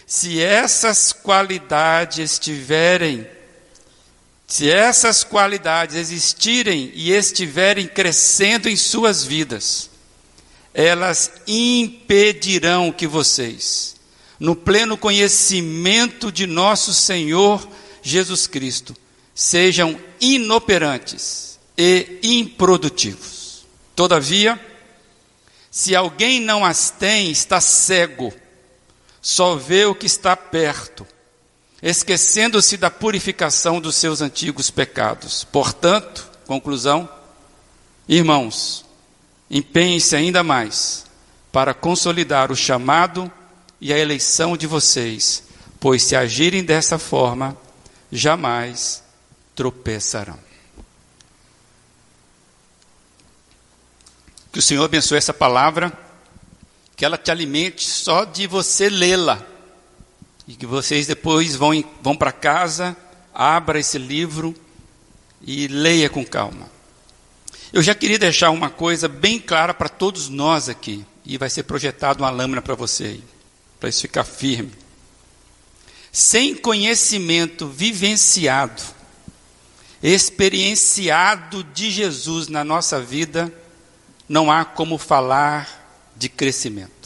se 0.10 0.42
essas 0.42 1.14
qualidades 1.14 2.18
estiverem 2.18 3.28
se 4.48 4.68
essas 4.68 5.24
qualidades 5.24 5.96
existirem 5.96 6.92
e 6.96 7.12
estiverem 7.12 7.88
crescendo 7.88 8.68
em 8.68 8.76
suas 8.76 9.24
vidas, 9.24 9.92
elas 10.74 11.32
impedirão 11.46 12.92
que 12.92 13.06
vocês, 13.06 13.96
no 14.40 14.56
pleno 14.56 14.98
conhecimento 14.98 16.32
de 16.32 16.48
nosso 16.48 16.92
Senhor 16.96 17.70
Jesus 18.02 18.48
Cristo, 18.48 18.96
sejam 19.36 19.96
inoperantes 20.20 21.60
e 21.78 22.18
improdutivos. 22.24 23.68
Todavia, 23.96 24.60
se 25.70 25.96
alguém 25.96 26.40
não 26.40 26.66
as 26.66 26.90
tem, 26.90 27.30
está 27.30 27.62
cego, 27.62 28.34
só 29.22 29.56
vê 29.56 29.86
o 29.86 29.96
que 29.96 30.06
está 30.06 30.36
perto 30.36 31.06
esquecendo-se 31.82 32.78
da 32.78 32.90
purificação 32.90 33.80
dos 33.80 33.96
seus 33.96 34.22
antigos 34.22 34.70
pecados. 34.70 35.44
Portanto, 35.46 36.30
conclusão, 36.46 37.10
irmãos, 38.08 38.86
empenhem-se 39.50 40.16
ainda 40.16 40.44
mais 40.44 41.06
para 41.52 41.74
consolidar 41.74 42.52
o 42.52 42.56
chamado 42.56 43.32
e 43.80 43.94
a 43.94 43.98
eleição 43.98 44.58
de 44.58 44.68
vocês, 44.68 45.44
pois 45.80 46.04
se 46.04 46.16
agirem 46.16 46.64
dessa 46.64 47.00
forma, 47.00 47.58
jamais 48.12 49.02
tropeçarão. 49.56 50.38
Que 54.52 54.60
o 54.60 54.62
Senhor 54.62 54.84
abençoe 54.84 55.18
essa 55.18 55.34
palavra, 55.34 55.94
que 57.00 57.06
ela 57.06 57.18
te 57.18 57.32
alimente 57.32 57.88
só 57.88 58.26
de 58.26 58.46
você 58.46 58.90
lê-la 58.90 59.42
e 60.46 60.54
que 60.54 60.66
vocês 60.66 61.08
depois 61.08 61.56
vão, 61.56 61.82
vão 62.02 62.14
para 62.14 62.34
casa, 62.34 62.94
abra 63.34 63.80
esse 63.80 63.98
livro 63.98 64.54
e 65.42 65.66
leia 65.70 66.10
com 66.10 66.26
calma. 66.26 66.70
Eu 67.72 67.82
já 67.82 67.96
queria 67.96 68.20
deixar 68.20 68.50
uma 68.50 68.70
coisa 68.70 69.08
bem 69.08 69.40
clara 69.40 69.74
para 69.74 69.88
todos 69.88 70.28
nós 70.28 70.68
aqui, 70.68 71.06
e 71.26 71.38
vai 71.38 71.50
ser 71.50 71.64
projetado 71.64 72.22
uma 72.22 72.30
lâmina 72.30 72.62
para 72.62 72.76
você 72.76 73.06
aí, 73.06 73.24
para 73.80 73.88
isso 73.88 74.02
ficar 74.02 74.26
firme. 74.26 74.74
Sem 76.12 76.54
conhecimento 76.54 77.66
vivenciado, 77.66 78.84
experienciado 80.04 81.64
de 81.64 81.92
Jesus 81.92 82.50
na 82.50 82.66
nossa 82.66 83.00
vida, 83.00 83.50
não 84.28 84.52
há 84.52 84.66
como 84.66 84.98
falar 84.98 85.79
de 86.20 86.30
crescimento 86.30 87.00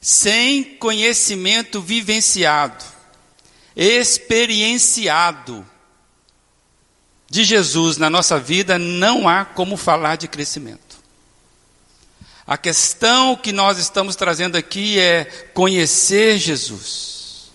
sem 0.00 0.64
conhecimento 0.76 1.80
vivenciado, 1.80 2.82
experienciado 3.76 5.66
de 7.28 7.44
Jesus 7.44 7.98
na 7.98 8.08
nossa 8.08 8.40
vida, 8.40 8.78
não 8.78 9.28
há 9.28 9.44
como 9.44 9.76
falar 9.76 10.16
de 10.16 10.26
crescimento. 10.26 10.98
A 12.46 12.56
questão 12.56 13.36
que 13.36 13.52
nós 13.52 13.78
estamos 13.78 14.16
trazendo 14.16 14.56
aqui 14.56 14.98
é 14.98 15.24
conhecer 15.54 16.38
Jesus. 16.38 17.50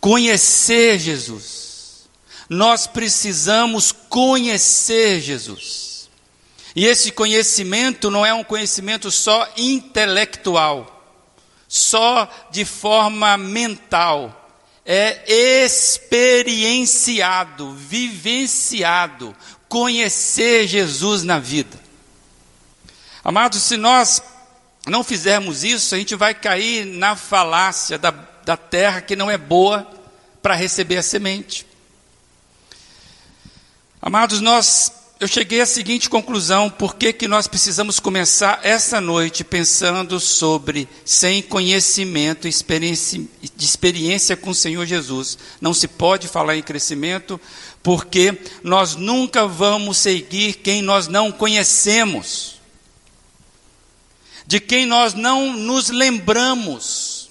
Conhecer 0.00 0.98
Jesus. 0.98 2.08
Nós 2.48 2.86
precisamos 2.86 3.92
conhecer 3.92 5.20
Jesus. 5.20 5.91
E 6.74 6.86
esse 6.86 7.12
conhecimento 7.12 8.10
não 8.10 8.24
é 8.24 8.32
um 8.32 8.44
conhecimento 8.44 9.10
só 9.10 9.46
intelectual 9.56 11.02
só 11.72 12.28
de 12.50 12.66
forma 12.66 13.38
mental, 13.38 14.60
é 14.84 15.64
experienciado, 15.64 17.72
vivenciado, 17.72 19.34
conhecer 19.70 20.68
Jesus 20.68 21.22
na 21.22 21.38
vida. 21.38 21.80
Amados, 23.24 23.62
se 23.62 23.78
nós 23.78 24.22
não 24.86 25.02
fizermos 25.02 25.64
isso, 25.64 25.94
a 25.94 25.98
gente 25.98 26.14
vai 26.14 26.34
cair 26.34 26.84
na 26.84 27.16
falácia 27.16 27.96
da, 27.96 28.10
da 28.10 28.58
terra 28.58 29.00
que 29.00 29.16
não 29.16 29.30
é 29.30 29.38
boa 29.38 29.90
para 30.42 30.54
receber 30.54 30.98
a 30.98 31.02
semente. 31.02 31.66
Amados, 34.02 34.42
nós 34.42 34.92
eu 35.22 35.28
cheguei 35.28 35.60
à 35.60 35.66
seguinte 35.66 36.10
conclusão: 36.10 36.68
por 36.68 36.96
que, 36.96 37.12
que 37.12 37.28
nós 37.28 37.46
precisamos 37.46 38.00
começar 38.00 38.58
essa 38.64 39.00
noite 39.00 39.44
pensando 39.44 40.18
sobre 40.18 40.88
sem 41.04 41.40
conhecimento 41.40 42.48
experiência, 42.48 43.22
de 43.54 43.64
experiência 43.64 44.36
com 44.36 44.50
o 44.50 44.54
Senhor 44.54 44.84
Jesus? 44.84 45.38
Não 45.60 45.72
se 45.72 45.86
pode 45.86 46.26
falar 46.26 46.56
em 46.56 46.62
crescimento, 46.62 47.40
porque 47.84 48.36
nós 48.64 48.96
nunca 48.96 49.46
vamos 49.46 49.98
seguir 49.98 50.54
quem 50.54 50.82
nós 50.82 51.06
não 51.06 51.30
conhecemos, 51.30 52.60
de 54.44 54.58
quem 54.58 54.86
nós 54.86 55.14
não 55.14 55.52
nos 55.56 55.88
lembramos. 55.88 57.30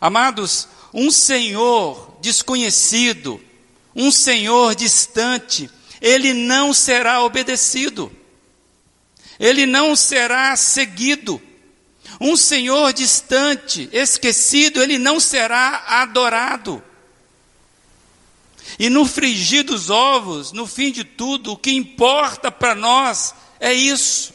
Amados, 0.00 0.66
um 0.94 1.10
Senhor 1.10 2.16
desconhecido, 2.22 3.38
um 3.94 4.10
Senhor 4.10 4.74
distante, 4.74 5.68
ele 6.06 6.32
não 6.32 6.72
será 6.72 7.20
obedecido, 7.22 8.12
ele 9.40 9.66
não 9.66 9.96
será 9.96 10.54
seguido. 10.54 11.42
Um 12.20 12.36
Senhor 12.36 12.92
distante, 12.92 13.90
esquecido, 13.92 14.80
ele 14.80 14.98
não 14.98 15.18
será 15.18 15.84
adorado. 15.88 16.82
E 18.78 18.88
no 18.88 19.04
frigir 19.04 19.64
dos 19.64 19.90
ovos, 19.90 20.52
no 20.52 20.66
fim 20.66 20.92
de 20.92 21.02
tudo, 21.02 21.52
o 21.52 21.56
que 21.56 21.72
importa 21.72 22.52
para 22.52 22.74
nós 22.74 23.34
é 23.58 23.74
isso. 23.74 24.32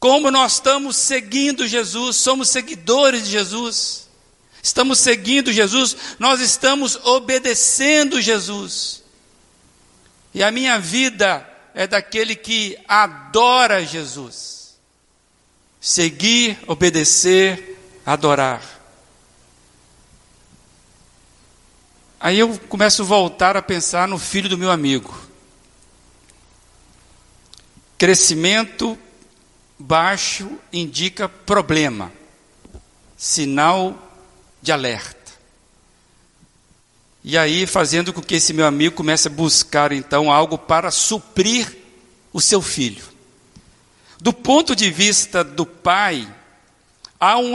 Como 0.00 0.32
nós 0.32 0.54
estamos 0.54 0.96
seguindo 0.96 1.66
Jesus, 1.66 2.16
somos 2.16 2.48
seguidores 2.48 3.24
de 3.24 3.30
Jesus, 3.30 4.08
estamos 4.60 4.98
seguindo 4.98 5.52
Jesus, 5.52 5.96
nós 6.18 6.40
estamos 6.40 6.96
obedecendo 7.04 8.20
Jesus. 8.20 8.99
E 10.32 10.42
a 10.42 10.50
minha 10.50 10.78
vida 10.78 11.46
é 11.74 11.86
daquele 11.86 12.36
que 12.36 12.78
adora 12.86 13.84
Jesus. 13.84 14.78
Seguir, 15.80 16.58
obedecer, 16.66 17.78
adorar. 18.04 18.62
Aí 22.20 22.38
eu 22.38 22.58
começo 22.68 23.02
a 23.02 23.06
voltar 23.06 23.56
a 23.56 23.62
pensar 23.62 24.06
no 24.06 24.18
filho 24.18 24.48
do 24.48 24.58
meu 24.58 24.70
amigo. 24.70 25.18
Crescimento 27.96 28.98
baixo 29.78 30.58
indica 30.70 31.28
problema, 31.28 32.12
sinal 33.16 34.10
de 34.60 34.70
alerta. 34.70 35.19
E 37.22 37.36
aí, 37.36 37.66
fazendo 37.66 38.12
com 38.12 38.22
que 38.22 38.36
esse 38.36 38.52
meu 38.52 38.66
amigo 38.66 38.96
comece 38.96 39.28
a 39.28 39.30
buscar 39.30 39.92
então 39.92 40.32
algo 40.32 40.56
para 40.56 40.90
suprir 40.90 41.76
o 42.32 42.40
seu 42.40 42.62
filho. 42.62 43.04
Do 44.20 44.32
ponto 44.32 44.74
de 44.74 44.90
vista 44.90 45.44
do 45.44 45.66
pai, 45.66 46.26
há 47.18 47.36
um 47.38 47.54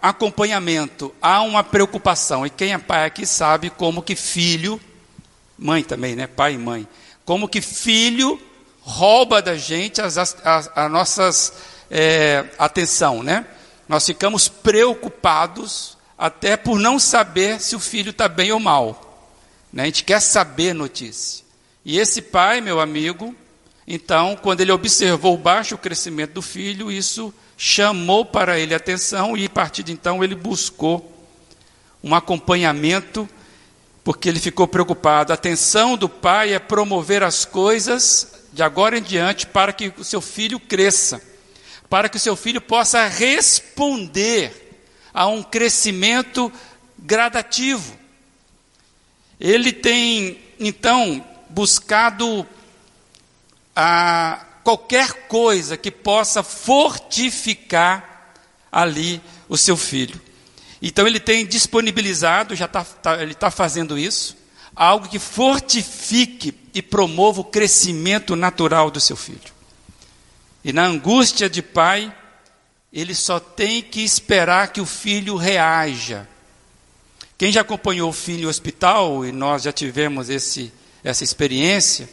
acompanhamento, 0.00 1.12
há 1.20 1.42
uma 1.42 1.64
preocupação. 1.64 2.46
E 2.46 2.50
quem 2.50 2.72
é 2.72 2.78
pai 2.78 3.04
aqui 3.04 3.26
sabe 3.26 3.68
como 3.70 4.02
que 4.02 4.14
filho, 4.14 4.80
mãe 5.58 5.82
também, 5.82 6.14
né? 6.14 6.26
Pai 6.26 6.54
e 6.54 6.58
mãe. 6.58 6.86
Como 7.24 7.48
que 7.48 7.60
filho 7.60 8.40
rouba 8.80 9.40
da 9.40 9.56
gente 9.56 10.00
as, 10.00 10.18
as, 10.18 10.36
as, 10.44 10.70
as 10.74 10.90
nossas 10.90 11.52
é, 11.90 12.44
atenção, 12.58 13.22
né? 13.22 13.46
Nós 13.88 14.06
ficamos 14.06 14.48
preocupados 14.48 15.96
até 16.16 16.56
por 16.56 16.78
não 16.78 16.98
saber 16.98 17.60
se 17.60 17.74
o 17.74 17.80
filho 17.80 18.10
está 18.10 18.28
bem 18.28 18.52
ou 18.52 18.60
mal. 18.60 19.30
Né? 19.72 19.82
A 19.82 19.86
gente 19.86 20.04
quer 20.04 20.20
saber 20.20 20.72
notícia. 20.72 21.44
E 21.84 21.98
esse 21.98 22.22
pai, 22.22 22.60
meu 22.60 22.80
amigo, 22.80 23.34
então, 23.86 24.36
quando 24.40 24.60
ele 24.60 24.72
observou 24.72 25.34
o 25.34 25.38
baixo 25.38 25.76
crescimento 25.76 26.32
do 26.32 26.42
filho, 26.42 26.90
isso 26.90 27.34
chamou 27.56 28.24
para 28.24 28.58
ele 28.58 28.74
atenção 28.74 29.36
e 29.36 29.46
a 29.46 29.50
partir 29.50 29.82
de 29.82 29.92
então 29.92 30.24
ele 30.24 30.34
buscou 30.34 31.12
um 32.02 32.14
acompanhamento 32.14 33.28
porque 34.02 34.28
ele 34.28 34.40
ficou 34.40 34.66
preocupado. 34.66 35.32
A 35.32 35.34
atenção 35.34 35.96
do 35.96 36.08
pai 36.08 36.52
é 36.52 36.58
promover 36.58 37.22
as 37.22 37.44
coisas 37.44 38.44
de 38.52 38.62
agora 38.62 38.98
em 38.98 39.02
diante 39.02 39.46
para 39.46 39.72
que 39.72 39.92
o 39.98 40.04
seu 40.04 40.20
filho 40.20 40.60
cresça, 40.60 41.20
para 41.88 42.08
que 42.08 42.16
o 42.16 42.20
seu 42.20 42.36
filho 42.36 42.60
possa 42.60 43.06
responder 43.06 44.63
a 45.14 45.28
um 45.28 45.42
crescimento 45.42 46.52
gradativo. 46.98 47.96
Ele 49.38 49.72
tem 49.72 50.40
então 50.58 51.24
buscado 51.48 52.44
a 53.76 54.44
qualquer 54.64 55.28
coisa 55.28 55.76
que 55.76 55.90
possa 55.90 56.42
fortificar 56.42 58.32
ali 58.72 59.22
o 59.48 59.56
seu 59.56 59.76
filho. 59.76 60.20
Então 60.82 61.06
ele 61.06 61.20
tem 61.20 61.46
disponibilizado, 61.46 62.56
já 62.56 62.66
tá, 62.66 62.84
tá 62.84 63.22
ele 63.22 63.32
está 63.32 63.50
fazendo 63.50 63.96
isso, 63.96 64.36
algo 64.74 65.08
que 65.08 65.18
fortifique 65.18 66.54
e 66.74 66.82
promova 66.82 67.40
o 67.40 67.44
crescimento 67.44 68.34
natural 68.34 68.90
do 68.90 69.00
seu 69.00 69.16
filho. 69.16 69.54
E 70.64 70.72
na 70.72 70.84
angústia 70.84 71.48
de 71.48 71.62
pai, 71.62 72.12
ele 72.94 73.12
só 73.12 73.40
tem 73.40 73.82
que 73.82 74.04
esperar 74.04 74.68
que 74.68 74.80
o 74.80 74.86
filho 74.86 75.34
reaja. 75.34 76.28
Quem 77.36 77.50
já 77.50 77.62
acompanhou 77.62 78.08
o 78.08 78.12
filho 78.12 78.44
em 78.44 78.46
hospital, 78.46 79.26
e 79.26 79.32
nós 79.32 79.64
já 79.64 79.72
tivemos 79.72 80.30
esse, 80.30 80.72
essa 81.02 81.24
experiência, 81.24 82.08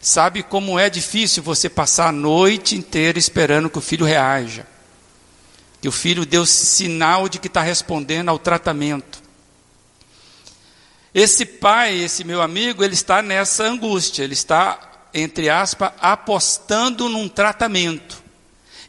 sabe 0.00 0.44
como 0.44 0.78
é 0.78 0.88
difícil 0.88 1.42
você 1.42 1.68
passar 1.68 2.10
a 2.10 2.12
noite 2.12 2.76
inteira 2.76 3.18
esperando 3.18 3.68
que 3.68 3.78
o 3.78 3.82
filho 3.82 4.06
reaja. 4.06 4.64
Que 5.80 5.88
o 5.88 5.92
filho 5.92 6.24
deu 6.24 6.46
sinal 6.46 7.28
de 7.28 7.40
que 7.40 7.48
está 7.48 7.60
respondendo 7.60 8.28
ao 8.28 8.38
tratamento. 8.38 9.20
Esse 11.12 11.44
pai, 11.44 11.98
esse 11.98 12.22
meu 12.22 12.40
amigo, 12.40 12.84
ele 12.84 12.94
está 12.94 13.22
nessa 13.22 13.64
angústia, 13.64 14.22
ele 14.22 14.34
está, 14.34 15.08
entre 15.12 15.50
aspas, 15.50 15.90
apostando 16.00 17.08
num 17.08 17.28
tratamento. 17.28 18.21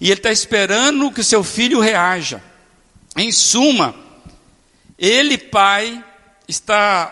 E 0.03 0.11
ele 0.11 0.19
está 0.19 0.33
esperando 0.33 1.09
que 1.09 1.21
o 1.21 1.23
seu 1.23 1.45
filho 1.45 1.79
reaja. 1.79 2.43
Em 3.15 3.31
suma, 3.31 3.95
ele, 4.99 5.37
pai, 5.37 6.03
está 6.45 7.05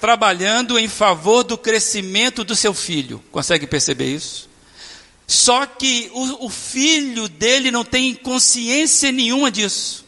trabalhando 0.00 0.78
em 0.78 0.86
favor 0.86 1.42
do 1.42 1.58
crescimento 1.58 2.44
do 2.44 2.54
seu 2.54 2.72
filho. 2.72 3.18
Consegue 3.32 3.66
perceber 3.66 4.14
isso? 4.14 4.48
Só 5.26 5.66
que 5.66 6.08
o, 6.14 6.46
o 6.46 6.48
filho 6.48 7.28
dele 7.28 7.72
não 7.72 7.84
tem 7.84 8.14
consciência 8.14 9.10
nenhuma 9.10 9.50
disso. 9.50 10.04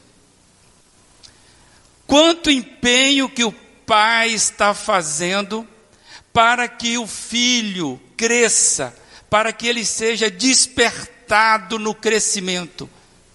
Quanto 2.06 2.52
empenho 2.52 3.28
que 3.28 3.42
o 3.42 3.50
pai 3.84 4.30
está 4.30 4.72
fazendo 4.74 5.66
para 6.32 6.68
que 6.68 6.98
o 6.98 7.06
filho 7.08 8.00
cresça, 8.16 8.96
para 9.28 9.52
que 9.52 9.66
ele 9.66 9.84
seja 9.84 10.30
despertado 10.30 11.17
no 11.78 11.94
crescimento. 11.94 12.88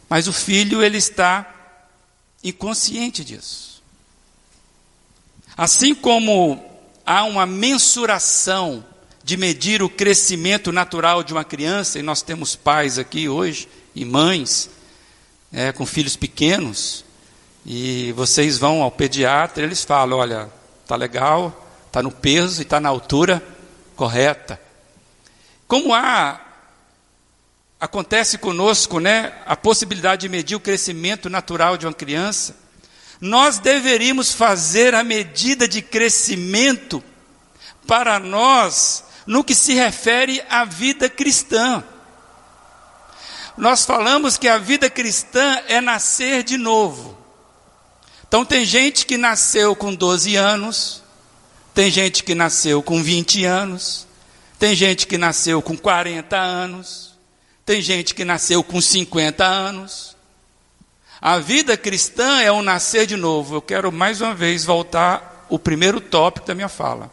Mas 0.10 0.28
o 0.28 0.34
filho 0.34 0.84
ele 0.84 0.98
está 0.98 1.54
inconsciente 2.44 3.24
disso. 3.24 3.82
Assim 5.56 5.94
como 5.94 6.64
há 7.06 7.24
uma 7.24 7.46
mensuração 7.46 8.84
de 9.24 9.38
medir 9.38 9.82
o 9.82 9.90
crescimento 9.90 10.72
natural 10.72 11.24
de 11.24 11.32
uma 11.34 11.44
criança, 11.44 11.98
e 11.98 12.02
nós 12.02 12.22
temos 12.22 12.56
pais 12.56 13.00
aqui 13.00 13.30
hoje, 13.30 13.68
e 13.96 14.04
mães, 14.04 14.70
é, 15.52 15.72
com 15.72 15.86
filhos 15.86 16.16
pequenos, 16.16 17.06
e 17.66 18.12
vocês 18.14 18.58
vão 18.58 18.82
ao 18.82 18.92
pediatra, 18.92 19.64
eles 19.64 19.84
falam: 19.84 20.18
olha, 20.18 20.50
tá 20.86 20.96
legal, 20.96 21.66
está 21.88 22.04
no 22.04 22.12
peso 22.12 22.62
e 22.62 22.64
está 22.64 22.80
na 22.80 22.90
altura 22.90 23.42
correta. 23.96 24.60
Como 25.68 25.94
há 25.94 26.42
acontece 27.84 28.38
conosco, 28.38 28.98
né, 28.98 29.34
a 29.46 29.58
possibilidade 29.58 30.22
de 30.22 30.30
medir 30.30 30.56
o 30.56 30.60
crescimento 30.60 31.30
natural 31.30 31.76
de 31.76 31.86
uma 31.86 31.94
criança, 31.94 32.56
nós 33.20 33.60
deveríamos 33.60 34.32
fazer 34.32 34.96
a 34.96 35.04
medida 35.04 35.68
de 35.68 35.82
crescimento 35.82 37.04
para 37.86 38.20
nós 38.20 39.04
no 39.28 39.44
que 39.44 39.54
se 39.54 39.74
refere 39.74 40.42
à 40.50 40.64
vida 40.64 41.10
cristã. 41.10 41.84
Nós 43.58 43.86
falamos 43.86 44.38
que 44.38 44.48
a 44.48 44.58
vida 44.58 44.90
cristã 44.90 45.62
é 45.68 45.82
nascer 45.82 46.42
de 46.42 46.58
novo. 46.58 47.18
Então, 48.26 48.46
tem 48.46 48.64
gente 48.64 49.06
que 49.06 49.18
nasceu 49.18 49.76
com 49.76 49.94
12 49.94 50.38
anos, 50.38 51.04
tem 51.74 51.92
gente 51.92 52.24
que 52.24 52.34
nasceu 52.34 52.82
com 52.82 53.04
20 53.04 53.44
anos, 53.44 54.08
tem 54.58 54.74
gente 54.74 55.06
que 55.06 55.18
nasceu 55.18 55.62
com 55.62 55.76
40 55.76 56.38
anos, 56.38 57.13
tem 57.66 57.82
gente 57.82 58.14
que 58.14 58.26
nasceu 58.26 58.64
com 58.64 58.82
50 58.82 59.46
anos. 59.46 60.16
A 61.22 61.40
vida 61.40 61.78
cristã 61.78 62.42
é 62.42 62.52
um 62.52 62.62
nascer 62.62 63.08
de 63.08 63.16
novo. 63.16 63.56
Eu 63.56 63.62
quero 63.62 63.92
mais 63.92 64.20
uma 64.20 64.34
vez 64.34 64.66
voltar 64.66 65.46
o 65.50 65.58
primeiro 65.58 66.02
tópico 66.02 66.48
da 66.48 66.56
minha 66.56 66.68
fala. 66.68 67.12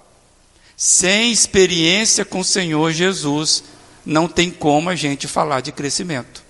Sem 0.76 1.30
experiência 1.30 2.24
com 2.24 2.40
o 2.40 2.44
Senhor 2.44 2.90
Jesus, 2.90 3.62
não 4.04 4.26
tem 4.26 4.50
como 4.50 4.90
a 4.90 4.96
gente 4.96 5.28
falar 5.28 5.60
de 5.60 5.70
crescimento. 5.70 6.42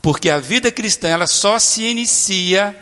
Porque 0.00 0.30
a 0.30 0.38
vida 0.38 0.70
cristã 0.70 1.08
ela 1.08 1.26
só 1.26 1.58
se 1.58 1.82
inicia 1.82 2.76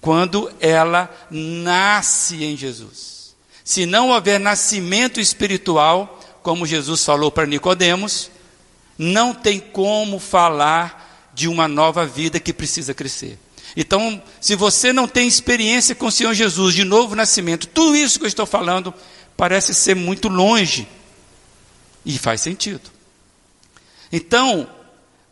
quando 0.00 0.50
ela 0.60 1.10
nasce 1.30 2.44
em 2.44 2.56
Jesus. 2.56 3.34
Se 3.64 3.84
não 3.84 4.10
houver 4.10 4.38
nascimento 4.38 5.20
espiritual, 5.20 6.20
como 6.42 6.66
Jesus 6.66 7.04
falou 7.04 7.30
para 7.30 7.46
Nicodemos, 7.46 8.30
não 8.98 9.34
tem 9.34 9.58
como 9.58 10.18
falar 10.18 11.30
de 11.34 11.48
uma 11.48 11.66
nova 11.66 12.06
vida 12.06 12.38
que 12.38 12.52
precisa 12.52 12.94
crescer. 12.94 13.38
Então, 13.76 14.22
se 14.40 14.54
você 14.54 14.92
não 14.92 15.08
tem 15.08 15.26
experiência 15.26 15.94
com 15.94 16.06
o 16.06 16.12
Senhor 16.12 16.32
Jesus, 16.32 16.74
de 16.74 16.84
novo 16.84 17.16
nascimento, 17.16 17.66
tudo 17.66 17.96
isso 17.96 18.18
que 18.18 18.24
eu 18.24 18.28
estou 18.28 18.46
falando 18.46 18.94
parece 19.36 19.74
ser 19.74 19.96
muito 19.96 20.28
longe. 20.28 20.86
E 22.06 22.18
faz 22.18 22.40
sentido. 22.40 22.82
Então, 24.12 24.68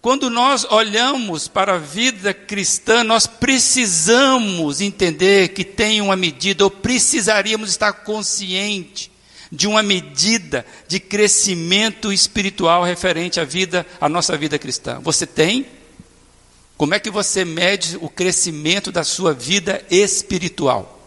quando 0.00 0.28
nós 0.28 0.64
olhamos 0.64 1.46
para 1.46 1.74
a 1.74 1.78
vida 1.78 2.34
cristã, 2.34 3.04
nós 3.04 3.28
precisamos 3.28 4.80
entender 4.80 5.50
que 5.50 5.64
tem 5.64 6.00
uma 6.00 6.16
medida, 6.16 6.64
ou 6.64 6.70
precisaríamos 6.70 7.70
estar 7.70 7.92
consciente 7.92 9.11
de 9.52 9.66
uma 9.66 9.82
medida 9.82 10.64
de 10.88 10.98
crescimento 10.98 12.10
espiritual 12.10 12.82
referente 12.82 13.38
à 13.38 13.44
vida, 13.44 13.86
à 14.00 14.08
nossa 14.08 14.34
vida 14.34 14.58
cristã. 14.58 14.98
Você 15.00 15.26
tem? 15.26 15.66
Como 16.74 16.94
é 16.94 16.98
que 16.98 17.10
você 17.10 17.44
mede 17.44 17.98
o 18.00 18.08
crescimento 18.08 18.90
da 18.90 19.04
sua 19.04 19.34
vida 19.34 19.84
espiritual? 19.90 20.98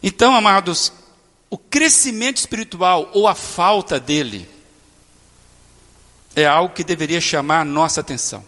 Então, 0.00 0.32
amados, 0.36 0.92
o 1.50 1.58
crescimento 1.58 2.36
espiritual 2.36 3.10
ou 3.12 3.26
a 3.26 3.34
falta 3.34 3.98
dele 3.98 4.48
é 6.36 6.46
algo 6.46 6.72
que 6.72 6.84
deveria 6.84 7.20
chamar 7.20 7.62
a 7.62 7.64
nossa 7.64 8.00
atenção. 8.00 8.44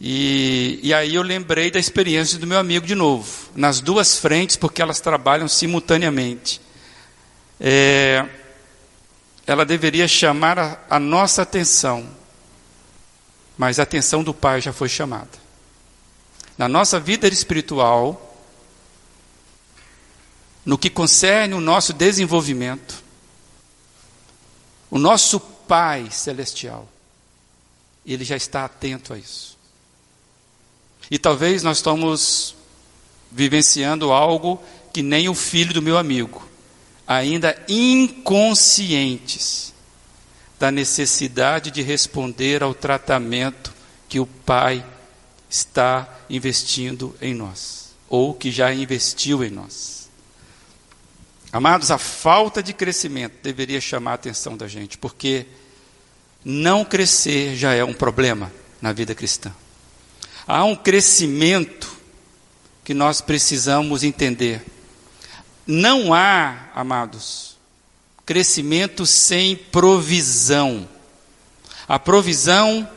E, 0.00 0.78
e, 0.82 0.92
aí 0.92 1.14
eu 1.14 1.22
lembrei 1.22 1.70
da 1.70 1.78
experiência 1.78 2.38
do 2.38 2.46
meu 2.46 2.58
amigo 2.58 2.86
de 2.86 2.94
novo, 2.94 3.48
nas 3.54 3.80
duas 3.80 4.18
frentes, 4.18 4.54
porque 4.54 4.82
elas 4.82 5.00
trabalham 5.00 5.48
simultaneamente. 5.48 6.60
É, 7.58 8.26
ela 9.46 9.64
deveria 9.64 10.06
chamar 10.06 10.58
a, 10.58 10.78
a 10.90 11.00
nossa 11.00 11.42
atenção 11.42 12.06
mas 13.56 13.78
a 13.78 13.84
atenção 13.84 14.22
do 14.22 14.34
Pai 14.34 14.60
já 14.60 14.72
foi 14.72 14.88
chamada. 14.88 15.46
Na 16.58 16.68
nossa 16.68 17.00
vida 17.00 17.26
espiritual, 17.26 18.22
no 20.64 20.76
que 20.76 20.90
concerne 20.90 21.54
o 21.54 21.60
nosso 21.60 21.92
desenvolvimento, 21.92 23.02
o 24.90 24.98
nosso 24.98 25.40
Pai 25.40 26.08
celestial, 26.10 26.88
ele 28.04 28.24
já 28.24 28.36
está 28.36 28.64
atento 28.64 29.12
a 29.12 29.18
isso. 29.18 29.55
E 31.10 31.18
talvez 31.18 31.62
nós 31.62 31.78
estamos 31.78 32.54
vivenciando 33.30 34.12
algo 34.12 34.62
que 34.92 35.02
nem 35.02 35.28
o 35.28 35.34
filho 35.34 35.74
do 35.74 35.82
meu 35.82 35.98
amigo, 35.98 36.48
ainda 37.06 37.60
inconscientes 37.68 39.74
da 40.58 40.70
necessidade 40.70 41.70
de 41.70 41.82
responder 41.82 42.62
ao 42.62 42.72
tratamento 42.72 43.74
que 44.08 44.18
o 44.18 44.26
Pai 44.26 44.84
está 45.48 46.08
investindo 46.30 47.14
em 47.20 47.34
nós, 47.34 47.94
ou 48.08 48.34
que 48.34 48.50
já 48.50 48.72
investiu 48.72 49.44
em 49.44 49.50
nós. 49.50 50.08
Amados, 51.52 51.90
a 51.90 51.98
falta 51.98 52.62
de 52.62 52.72
crescimento 52.72 53.34
deveria 53.42 53.80
chamar 53.80 54.12
a 54.12 54.14
atenção 54.14 54.56
da 54.56 54.66
gente, 54.66 54.98
porque 54.98 55.46
não 56.44 56.84
crescer 56.84 57.56
já 57.56 57.74
é 57.74 57.84
um 57.84 57.94
problema 57.94 58.52
na 58.80 58.92
vida 58.92 59.14
cristã. 59.14 59.52
Há 60.46 60.64
um 60.64 60.76
crescimento 60.76 61.96
que 62.84 62.94
nós 62.94 63.20
precisamos 63.20 64.04
entender. 64.04 64.64
Não 65.66 66.14
há, 66.14 66.70
amados, 66.74 67.56
crescimento 68.24 69.04
sem 69.04 69.56
provisão. 69.56 70.88
A 71.88 71.98
provisão, 71.98 72.88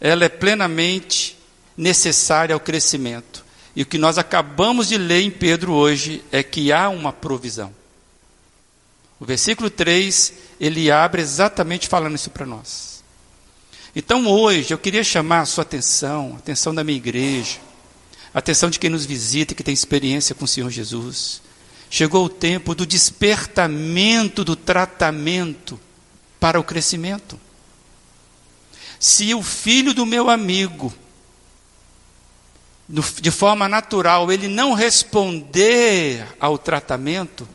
ela 0.00 0.24
é 0.24 0.28
plenamente 0.28 1.38
necessária 1.76 2.54
ao 2.54 2.60
crescimento. 2.60 3.44
E 3.74 3.82
o 3.82 3.86
que 3.86 3.96
nós 3.96 4.18
acabamos 4.18 4.88
de 4.88 4.98
ler 4.98 5.22
em 5.22 5.30
Pedro 5.30 5.72
hoje 5.72 6.22
é 6.30 6.42
que 6.42 6.70
há 6.70 6.90
uma 6.90 7.12
provisão. 7.12 7.74
O 9.18 9.24
versículo 9.24 9.70
3, 9.70 10.32
ele 10.58 10.90
abre 10.90 11.22
exatamente 11.22 11.88
falando 11.88 12.16
isso 12.16 12.30
para 12.30 12.44
nós. 12.44 12.99
Então 13.94 14.26
hoje 14.26 14.72
eu 14.72 14.78
queria 14.78 15.02
chamar 15.02 15.40
a 15.40 15.46
sua 15.46 15.62
atenção, 15.62 16.32
a 16.34 16.38
atenção 16.38 16.74
da 16.74 16.84
minha 16.84 16.96
igreja, 16.96 17.58
a 18.32 18.38
atenção 18.38 18.70
de 18.70 18.78
quem 18.78 18.90
nos 18.90 19.04
visita 19.04 19.52
e 19.52 19.56
que 19.56 19.64
tem 19.64 19.74
experiência 19.74 20.34
com 20.34 20.44
o 20.44 20.48
Senhor 20.48 20.70
Jesus. 20.70 21.42
Chegou 21.88 22.24
o 22.24 22.28
tempo 22.28 22.74
do 22.74 22.86
despertamento 22.86 24.44
do 24.44 24.54
tratamento 24.54 25.78
para 26.38 26.58
o 26.60 26.64
crescimento. 26.64 27.38
Se 28.98 29.34
o 29.34 29.42
filho 29.42 29.92
do 29.92 30.06
meu 30.06 30.30
amigo 30.30 30.94
de 33.20 33.30
forma 33.30 33.68
natural, 33.68 34.32
ele 34.32 34.48
não 34.48 34.74
responder 34.74 36.26
ao 36.40 36.58
tratamento, 36.58 37.48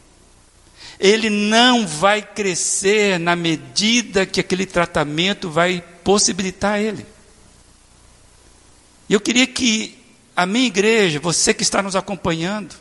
ele 0.99 1.29
não 1.29 1.85
vai 1.85 2.21
crescer 2.21 3.19
na 3.19 3.35
medida 3.35 4.25
que 4.25 4.39
aquele 4.39 4.65
tratamento 4.65 5.49
vai 5.49 5.83
possibilitar 6.03 6.79
ele. 6.79 7.05
E 9.09 9.13
eu 9.13 9.19
queria 9.19 9.45
que 9.45 9.97
a 10.35 10.45
minha 10.45 10.67
igreja, 10.67 11.19
você 11.19 11.53
que 11.53 11.63
está 11.63 11.81
nos 11.81 11.95
acompanhando, 11.95 12.75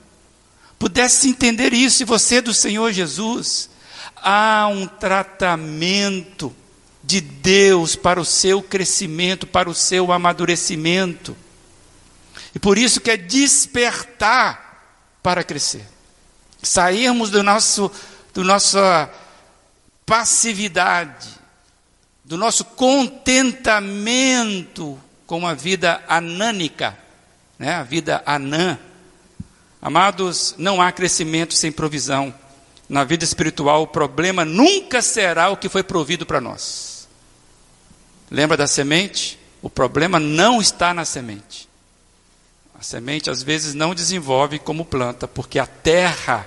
pudesse 0.79 1.29
entender 1.29 1.73
isso, 1.73 2.03
e 2.03 2.07
você 2.07 2.41
do 2.41 2.55
Senhor 2.55 2.93
Jesus, 2.93 3.69
há 4.17 4.67
um 4.69 4.87
tratamento 4.87 6.55
de 7.03 7.21
Deus 7.21 7.95
para 7.95 8.21
o 8.21 8.25
seu 8.25 8.63
crescimento, 8.63 9.47
para 9.47 9.69
o 9.69 9.75
seu 9.75 10.11
amadurecimento. 10.11 11.37
E 12.55 12.59
por 12.59 12.79
isso 12.79 13.01
que 13.01 13.11
é 13.11 13.17
despertar 13.17 15.19
para 15.23 15.45
crescer. 15.45 15.94
Sairmos 16.65 17.31
do 17.31 17.43
nosso, 17.43 17.91
do 18.33 18.43
nossa 18.43 19.11
passividade, 20.05 21.29
do 22.25 22.37
nosso 22.37 22.65
contentamento 22.65 24.99
com 25.27 25.47
a 25.47 25.55
vida 25.55 26.03
anânica, 26.09 26.99
né? 27.59 27.75
a 27.75 27.83
vida 27.83 28.23
anã. 28.27 28.79
Amados, 29.81 30.55
não 30.59 30.81
há 30.81 30.91
crescimento 30.93 31.55
sem 31.55 31.71
provisão. 31.71 32.35
Na 32.89 33.05
vida 33.05 33.25
espiritual, 33.25 33.83
o 33.83 33.87
problema 33.87 34.45
nunca 34.45 35.03
será 35.03 35.51
o 35.51 35.57
que 35.57 35.69
foi 35.69 35.83
provido 35.83 36.27
para 36.27 36.41
nós. 36.41 37.09
Lembra 38.31 38.57
da 38.57 38.67
semente? 38.67 39.39
O 39.63 39.71
problema 39.71 40.19
não 40.19 40.61
está 40.61 40.93
na 40.93 41.05
semente. 41.05 41.69
A 42.79 42.83
semente 42.83 43.31
às 43.31 43.43
vezes 43.43 43.75
não 43.75 43.95
desenvolve 43.95 44.59
como 44.59 44.85
planta, 44.85 45.29
porque 45.29 45.59
a 45.59 45.67
terra 45.67 46.47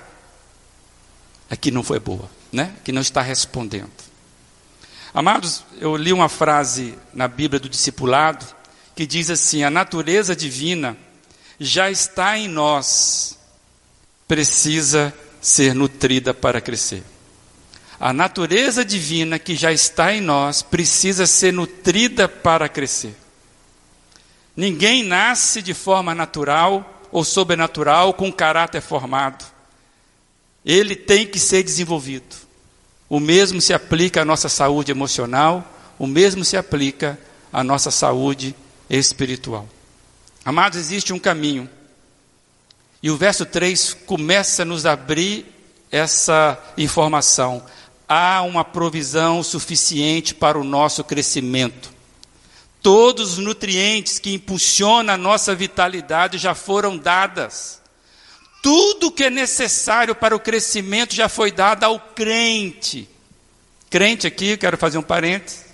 que 1.56 1.70
não 1.70 1.82
foi 1.82 1.98
boa, 1.98 2.30
né? 2.52 2.74
Que 2.84 2.92
não 2.92 3.00
está 3.00 3.22
respondendo. 3.22 3.90
Amados, 5.14 5.64
eu 5.80 5.96
li 5.96 6.12
uma 6.12 6.28
frase 6.28 6.94
na 7.14 7.26
Bíblia 7.26 7.58
do 7.58 7.68
discipulado 7.68 8.46
que 8.94 9.06
diz 9.06 9.30
assim: 9.30 9.62
a 9.62 9.70
natureza 9.70 10.36
divina 10.36 10.96
já 11.58 11.90
está 11.90 12.36
em 12.36 12.48
nós, 12.48 13.38
precisa 14.26 15.14
ser 15.40 15.74
nutrida 15.74 16.34
para 16.34 16.60
crescer. 16.60 17.02
A 17.98 18.12
natureza 18.12 18.84
divina 18.84 19.38
que 19.38 19.56
já 19.56 19.72
está 19.72 20.14
em 20.14 20.20
nós 20.20 20.62
precisa 20.62 21.26
ser 21.26 21.52
nutrida 21.52 22.28
para 22.28 22.68
crescer. 22.68 23.16
Ninguém 24.56 25.02
nasce 25.02 25.62
de 25.62 25.74
forma 25.74 26.14
natural 26.14 27.02
ou 27.10 27.24
sobrenatural 27.24 28.14
com 28.14 28.32
caráter 28.32 28.80
formado. 28.80 29.44
Ele 30.68 30.94
tem 30.94 31.26
que 31.26 31.40
ser 31.40 31.62
desenvolvido. 31.62 32.36
O 33.08 33.18
mesmo 33.18 33.58
se 33.58 33.72
aplica 33.72 34.20
à 34.20 34.24
nossa 34.24 34.50
saúde 34.50 34.92
emocional, 34.92 35.66
o 35.98 36.06
mesmo 36.06 36.44
se 36.44 36.58
aplica 36.58 37.18
à 37.50 37.64
nossa 37.64 37.90
saúde 37.90 38.54
espiritual. 38.90 39.66
Amados, 40.44 40.78
existe 40.78 41.10
um 41.14 41.18
caminho. 41.18 41.70
E 43.02 43.10
o 43.10 43.16
verso 43.16 43.46
3 43.46 43.94
começa 44.04 44.60
a 44.60 44.64
nos 44.66 44.84
abrir 44.84 45.46
essa 45.90 46.62
informação. 46.76 47.62
Há 48.06 48.42
uma 48.42 48.62
provisão 48.62 49.42
suficiente 49.42 50.34
para 50.34 50.58
o 50.58 50.64
nosso 50.64 51.02
crescimento. 51.02 51.90
Todos 52.82 53.32
os 53.32 53.38
nutrientes 53.38 54.18
que 54.18 54.34
impulsionam 54.34 55.14
a 55.14 55.16
nossa 55.16 55.54
vitalidade 55.54 56.36
já 56.36 56.54
foram 56.54 56.98
dadas. 56.98 57.80
Tudo 58.68 59.10
que 59.10 59.24
é 59.24 59.30
necessário 59.30 60.14
para 60.14 60.36
o 60.36 60.38
crescimento 60.38 61.14
já 61.14 61.26
foi 61.26 61.50
dado 61.50 61.84
ao 61.84 61.98
crente. 61.98 63.08
Crente 63.88 64.26
aqui, 64.26 64.58
quero 64.58 64.76
fazer 64.76 64.98
um 64.98 65.02
parênteses. 65.02 65.64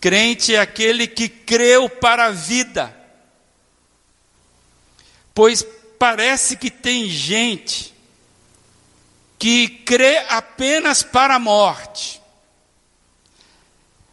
Crente 0.00 0.52
é 0.52 0.58
aquele 0.58 1.06
que 1.06 1.28
creu 1.28 1.88
para 1.88 2.24
a 2.24 2.30
vida. 2.32 2.92
Pois 5.32 5.64
parece 5.96 6.56
que 6.56 6.72
tem 6.72 7.08
gente 7.08 7.94
que 9.38 9.68
crê 9.68 10.18
apenas 10.28 11.04
para 11.04 11.36
a 11.36 11.38
morte. 11.38 12.20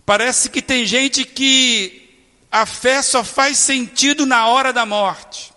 Parece 0.06 0.48
que 0.48 0.62
tem 0.62 0.86
gente 0.86 1.26
que 1.26 2.20
a 2.52 2.68
fé 2.68 3.02
só 3.02 3.24
faz 3.24 3.58
sentido 3.58 4.28
na 4.28 4.46
hora 4.46 4.72
da 4.72 4.86
morte. 4.86 5.53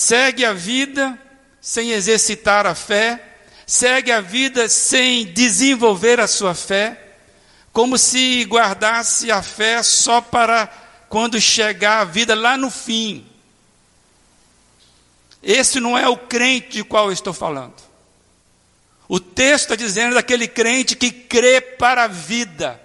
Segue 0.00 0.46
a 0.46 0.54
vida 0.54 1.20
sem 1.60 1.90
exercitar 1.90 2.66
a 2.66 2.74
fé, 2.74 3.22
segue 3.66 4.10
a 4.10 4.22
vida 4.22 4.66
sem 4.66 5.26
desenvolver 5.26 6.18
a 6.18 6.26
sua 6.26 6.54
fé, 6.54 6.98
como 7.70 7.98
se 7.98 8.42
guardasse 8.44 9.30
a 9.30 9.42
fé 9.42 9.82
só 9.82 10.22
para 10.22 10.68
quando 11.10 11.38
chegar 11.38 12.00
a 12.00 12.04
vida 12.04 12.34
lá 12.34 12.56
no 12.56 12.70
fim. 12.70 13.26
Esse 15.42 15.78
não 15.78 15.98
é 15.98 16.08
o 16.08 16.16
crente 16.16 16.78
de 16.78 16.84
qual 16.84 17.08
eu 17.08 17.12
estou 17.12 17.34
falando. 17.34 17.76
O 19.06 19.20
texto 19.20 19.64
está 19.64 19.74
dizendo 19.74 20.14
daquele 20.14 20.48
crente 20.48 20.96
que 20.96 21.10
crê 21.10 21.60
para 21.60 22.04
a 22.04 22.08
vida, 22.08 22.80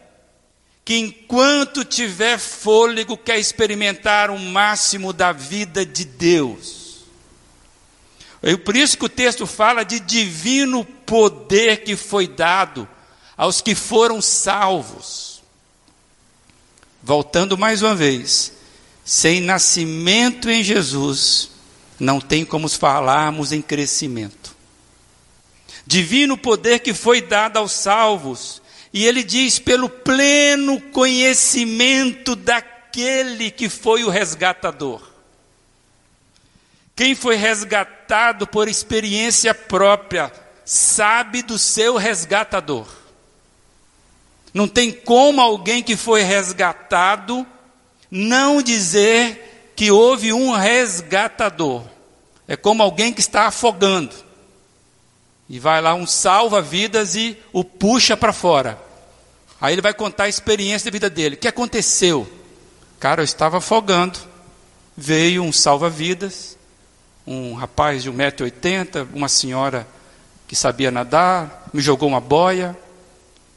que 0.84 0.97
enquanto 0.97 1.86
tiver 1.86 2.38
fôlego 2.38 3.15
quer 3.15 3.39
experimentar 3.39 4.30
o 4.30 4.38
máximo 4.38 5.13
da 5.13 5.32
vida 5.32 5.86
de 5.86 6.04
Deus. 6.04 6.85
É 8.45 8.55
por 8.55 8.77
isso 8.77 8.97
que 8.97 9.05
o 9.05 9.10
texto 9.10 9.45
fala 9.45 9.84
de 9.84 9.99
divino 9.99 10.86
poder 10.86 11.84
que 11.84 11.97
foi 11.97 12.27
dado 12.27 12.88
aos 13.36 13.60
que 13.60 13.75
foram 13.75 14.21
salvos. 14.21 15.41
Voltando 17.03 17.58
mais 17.58 17.81
uma 17.81 17.93
vez, 17.93 18.53
sem 19.03 19.41
nascimento 19.41 20.49
em 20.49 20.63
Jesus, 20.63 21.49
não 21.99 22.21
tem 22.21 22.45
como 22.45 22.69
falarmos 22.69 23.51
em 23.51 23.62
crescimento 23.62 24.55
divino 25.86 26.38
poder 26.38 26.79
que 26.79 26.93
foi 26.93 27.21
dado 27.21 27.58
aos 27.58 27.71
salvos. 27.71 28.62
E 28.91 29.05
ele 29.05 29.23
diz: 29.23 29.60
pelo 29.60 29.89
pleno 29.89 30.81
conhecimento 30.91 32.36
daquele 32.36 33.51
que 33.51 33.69
foi 33.69 34.03
o 34.03 34.10
resgatador. 34.10 35.14
Quem 36.95 37.13
foi 37.13 37.36
resgatado 37.36 38.47
por 38.47 38.67
experiência 38.67 39.53
própria, 39.53 40.31
sabe 40.63 41.41
do 41.41 41.60
seu 41.60 41.97
resgatador. 41.97 42.88
Não 44.53 44.67
tem 44.67 44.91
como 44.91 45.41
alguém 45.41 45.84
que 45.84 45.97
foi 45.97 46.23
resgatado 46.23 47.45
não 48.10 48.62
dizer 48.62 49.73
que 49.75 49.91
houve 49.91 50.31
um 50.31 50.53
resgatador. 50.53 51.84
É 52.47 52.55
como 52.55 52.81
alguém 52.81 53.12
que 53.12 53.19
está 53.19 53.47
afogando. 53.47 54.15
E 55.49 55.60
vai 55.60 55.81
lá 55.81 55.93
um 55.93 56.08
salva-vidas 56.08 57.15
e 57.15 57.38
o 57.51 57.63
puxa 57.63 58.15
para 58.15 58.31
fora. 58.31 58.81
Aí 59.60 59.73
ele 59.73 59.81
vai 59.81 59.93
contar 59.93 60.25
a 60.25 60.29
experiência 60.29 60.89
da 60.89 60.95
vida 60.95 61.10
dele. 61.10 61.36
O 61.36 61.38
que 61.38 61.47
aconteceu? 61.47 62.25
Cara, 62.99 63.21
eu 63.21 63.25
estava 63.25 63.58
afogando. 63.58 64.17
Veio 64.95 65.43
um 65.43 65.51
salva-vidas, 65.51 66.58
um 67.27 67.53
rapaz 67.53 68.03
de 68.03 68.11
1,80m, 68.11 69.07
uma 69.13 69.27
senhora 69.27 69.88
que 70.47 70.55
sabia 70.55 70.91
nadar, 70.91 71.69
me 71.73 71.81
jogou 71.81 72.07
uma 72.07 72.21
boia 72.21 72.77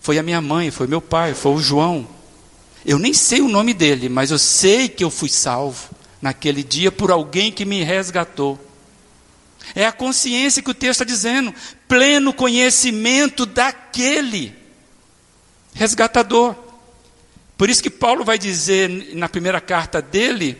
Foi 0.00 0.18
a 0.18 0.22
minha 0.22 0.40
mãe, 0.40 0.70
foi 0.70 0.86
meu 0.86 1.02
pai, 1.02 1.34
foi 1.34 1.52
o 1.52 1.60
João. 1.60 2.08
Eu 2.84 2.98
nem 2.98 3.12
sei 3.12 3.40
o 3.40 3.48
nome 3.48 3.74
dele, 3.74 4.08
mas 4.08 4.30
eu 4.30 4.38
sei 4.38 4.88
que 4.88 5.04
eu 5.04 5.10
fui 5.10 5.28
salvo 5.28 5.90
naquele 6.22 6.62
dia 6.62 6.90
por 6.90 7.10
alguém 7.10 7.52
que 7.52 7.64
me 7.64 7.82
resgatou. 7.82 8.58
É 9.74 9.86
a 9.86 9.92
consciência 9.92 10.62
que 10.62 10.70
o 10.70 10.74
texto 10.74 11.02
está 11.02 11.04
dizendo, 11.04 11.54
pleno 11.86 12.32
conhecimento 12.32 13.44
daquele 13.44 14.54
resgatador. 15.74 16.54
Por 17.56 17.68
isso 17.68 17.82
que 17.82 17.90
Paulo 17.90 18.24
vai 18.24 18.38
dizer 18.38 18.88
na 19.14 19.28
primeira 19.28 19.60
carta 19.60 20.00
dele 20.00 20.56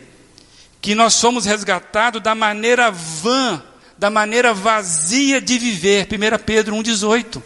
que 0.81 0.95
nós 0.95 1.13
somos 1.13 1.45
resgatados 1.45 2.21
da 2.21 2.33
maneira 2.33 2.89
vã, 2.89 3.61
da 3.97 4.09
maneira 4.09 4.53
vazia 4.53 5.41
de 5.41 5.57
viver. 5.57 6.07
1 6.07 6.43
Pedro 6.43 6.75
1,18. 6.75 7.41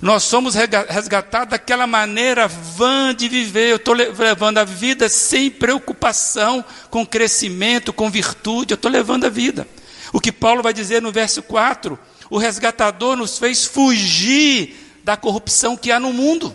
Nós 0.00 0.22
somos 0.24 0.54
resgatados 0.54 1.50
daquela 1.50 1.86
maneira 1.86 2.46
vã 2.46 3.14
de 3.14 3.28
viver. 3.28 3.70
Eu 3.70 3.76
estou 3.76 3.94
levando 3.94 4.58
a 4.58 4.64
vida 4.64 5.08
sem 5.08 5.50
preocupação 5.50 6.62
com 6.90 7.06
crescimento, 7.06 7.92
com 7.92 8.10
virtude. 8.10 8.74
Eu 8.74 8.76
estou 8.76 8.90
levando 8.90 9.24
a 9.24 9.30
vida. 9.30 9.66
O 10.12 10.20
que 10.20 10.30
Paulo 10.30 10.62
vai 10.62 10.74
dizer 10.74 11.00
no 11.00 11.10
verso 11.10 11.42
4: 11.42 11.98
o 12.28 12.36
resgatador 12.36 13.16
nos 13.16 13.38
fez 13.38 13.64
fugir 13.64 14.76
da 15.02 15.16
corrupção 15.16 15.76
que 15.76 15.90
há 15.90 15.98
no 15.98 16.12
mundo. 16.12 16.54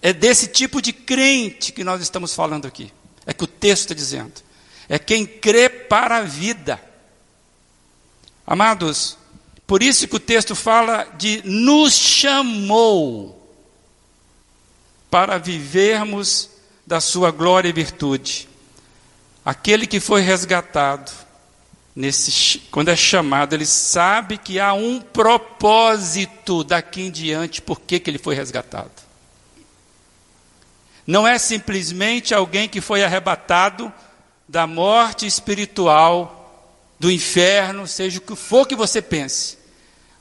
É 0.00 0.12
desse 0.12 0.48
tipo 0.48 0.80
de 0.80 0.92
crente 0.92 1.72
que 1.72 1.82
nós 1.82 2.00
estamos 2.00 2.34
falando 2.34 2.66
aqui. 2.66 2.92
É 3.26 3.32
que 3.32 3.44
o 3.44 3.46
texto 3.46 3.82
está 3.82 3.94
dizendo. 3.94 4.32
É 4.88 4.98
quem 4.98 5.24
crê 5.26 5.68
para 5.68 6.18
a 6.18 6.22
vida. 6.22 6.80
Amados, 8.46 9.16
por 9.66 9.82
isso 9.82 10.08
que 10.08 10.16
o 10.16 10.20
texto 10.20 10.54
fala 10.54 11.04
de 11.16 11.42
nos 11.44 11.94
chamou 11.94 13.38
para 15.10 15.38
vivermos 15.38 16.50
da 16.86 17.00
sua 17.00 17.30
glória 17.30 17.68
e 17.68 17.72
virtude. 17.72 18.48
Aquele 19.44 19.86
que 19.86 20.00
foi 20.00 20.20
resgatado, 20.20 21.10
nesse, 21.94 22.60
quando 22.70 22.88
é 22.88 22.96
chamado, 22.96 23.54
ele 23.54 23.66
sabe 23.66 24.38
que 24.38 24.58
há 24.58 24.72
um 24.72 25.00
propósito 25.00 26.64
daqui 26.64 27.02
em 27.02 27.10
diante, 27.10 27.60
por 27.60 27.80
que 27.80 28.02
ele 28.06 28.18
foi 28.18 28.34
resgatado. 28.34 29.01
Não 31.06 31.26
é 31.26 31.38
simplesmente 31.38 32.34
alguém 32.34 32.68
que 32.68 32.80
foi 32.80 33.02
arrebatado 33.02 33.92
da 34.48 34.66
morte 34.66 35.26
espiritual 35.26 36.38
do 36.98 37.10
inferno, 37.10 37.86
seja 37.86 38.18
o 38.18 38.20
que 38.20 38.36
for 38.36 38.66
que 38.66 38.76
você 38.76 39.02
pense. 39.02 39.58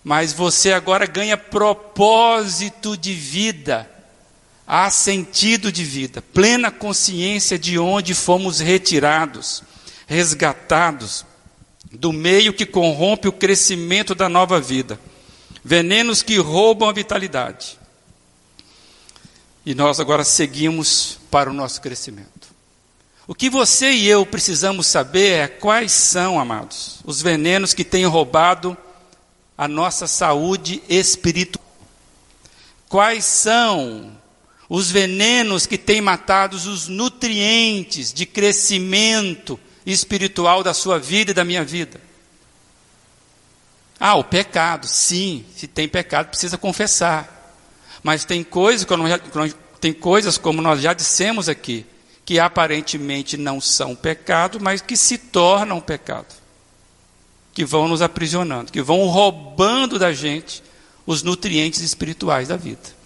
Mas 0.04 0.34
você 0.34 0.74
agora 0.74 1.06
ganha 1.06 1.38
propósito 1.38 2.98
de 2.98 3.14
vida, 3.14 3.90
há 4.66 4.90
sentido 4.90 5.72
de 5.72 5.84
vida, 5.84 6.24
plena 6.34 6.72
consciência 6.72 7.60
de 7.60 7.78
onde 7.78 8.16
fomos 8.16 8.60
retirados, 8.60 9.62
resgatados 10.08 11.26
do 11.92 12.12
meio 12.14 12.54
que 12.54 12.66
corrompe 12.66 13.28
o 13.28 13.34
crescimento 13.34 14.16
da 14.16 14.30
nova 14.30 14.60
vida, 14.60 15.00
venenos 15.64 16.24
que 16.24 16.38
roubam 16.38 16.90
a 16.90 16.94
vitalidade. 16.94 17.81
E 19.66 19.76
nós 19.76 20.00
agora 20.00 20.24
seguimos 20.24 21.20
para 21.30 21.50
o 21.50 21.54
nosso 21.54 21.82
crescimento. 21.82 22.50
O 23.28 23.36
que 23.36 23.50
você 23.50 23.92
e 23.92 24.08
eu 24.08 24.26
precisamos 24.26 24.88
saber 24.88 25.32
é 25.32 25.48
quais 25.48 25.92
são, 25.92 26.40
amados, 26.40 27.00
os 27.06 27.22
venenos 27.22 27.74
que 27.74 27.84
têm 27.84 28.06
roubado 28.06 28.76
a 29.58 29.68
nossa 29.68 30.08
saúde 30.08 30.82
espiritual. 30.90 31.64
Quais 32.90 33.24
são 33.24 34.12
os 34.68 34.90
venenos 34.90 35.66
que 35.66 35.78
têm 35.78 36.02
matado 36.02 36.58
os 36.58 36.88
nutrientes 36.88 38.12
de 38.12 38.26
crescimento 38.26 39.60
espiritual 39.86 40.64
da 40.64 40.74
sua 40.74 40.98
vida 40.98 41.32
e 41.32 41.34
da 41.34 41.46
minha 41.46 41.64
vida? 41.64 42.02
Ah, 44.00 44.16
o 44.16 44.24
pecado, 44.24 44.88
sim, 44.88 45.46
se 45.56 45.68
tem 45.68 45.88
pecado 45.88 46.30
precisa 46.30 46.58
confessar. 46.58 47.41
Mas 48.04 48.26
tem 48.26 48.44
coisas, 48.44 48.88
tem 49.80 49.94
coisas 49.94 50.38
como 50.38 50.62
nós 50.62 50.82
já 50.82 50.94
dissemos 50.94 51.48
aqui, 51.48 51.86
que 52.26 52.40
aparentemente 52.40 53.38
não 53.38 53.60
são 53.60 53.96
pecado, 53.96 54.60
mas 54.62 54.82
que 54.82 54.96
se 54.96 55.18
tornam 55.18 55.80
pecado, 55.80 56.34
que 57.54 57.66
vão 57.66 57.88
nos 57.88 58.02
aprisionando, 58.02 58.72
que 58.72 58.82
vão 58.82 59.06
roubando 59.08 60.00
da 60.00 60.14
gente 60.14 60.64
os 61.06 61.24
nutrientes 61.24 61.82
espirituais 61.82 62.48
da 62.48 62.58
vida. 62.58 63.02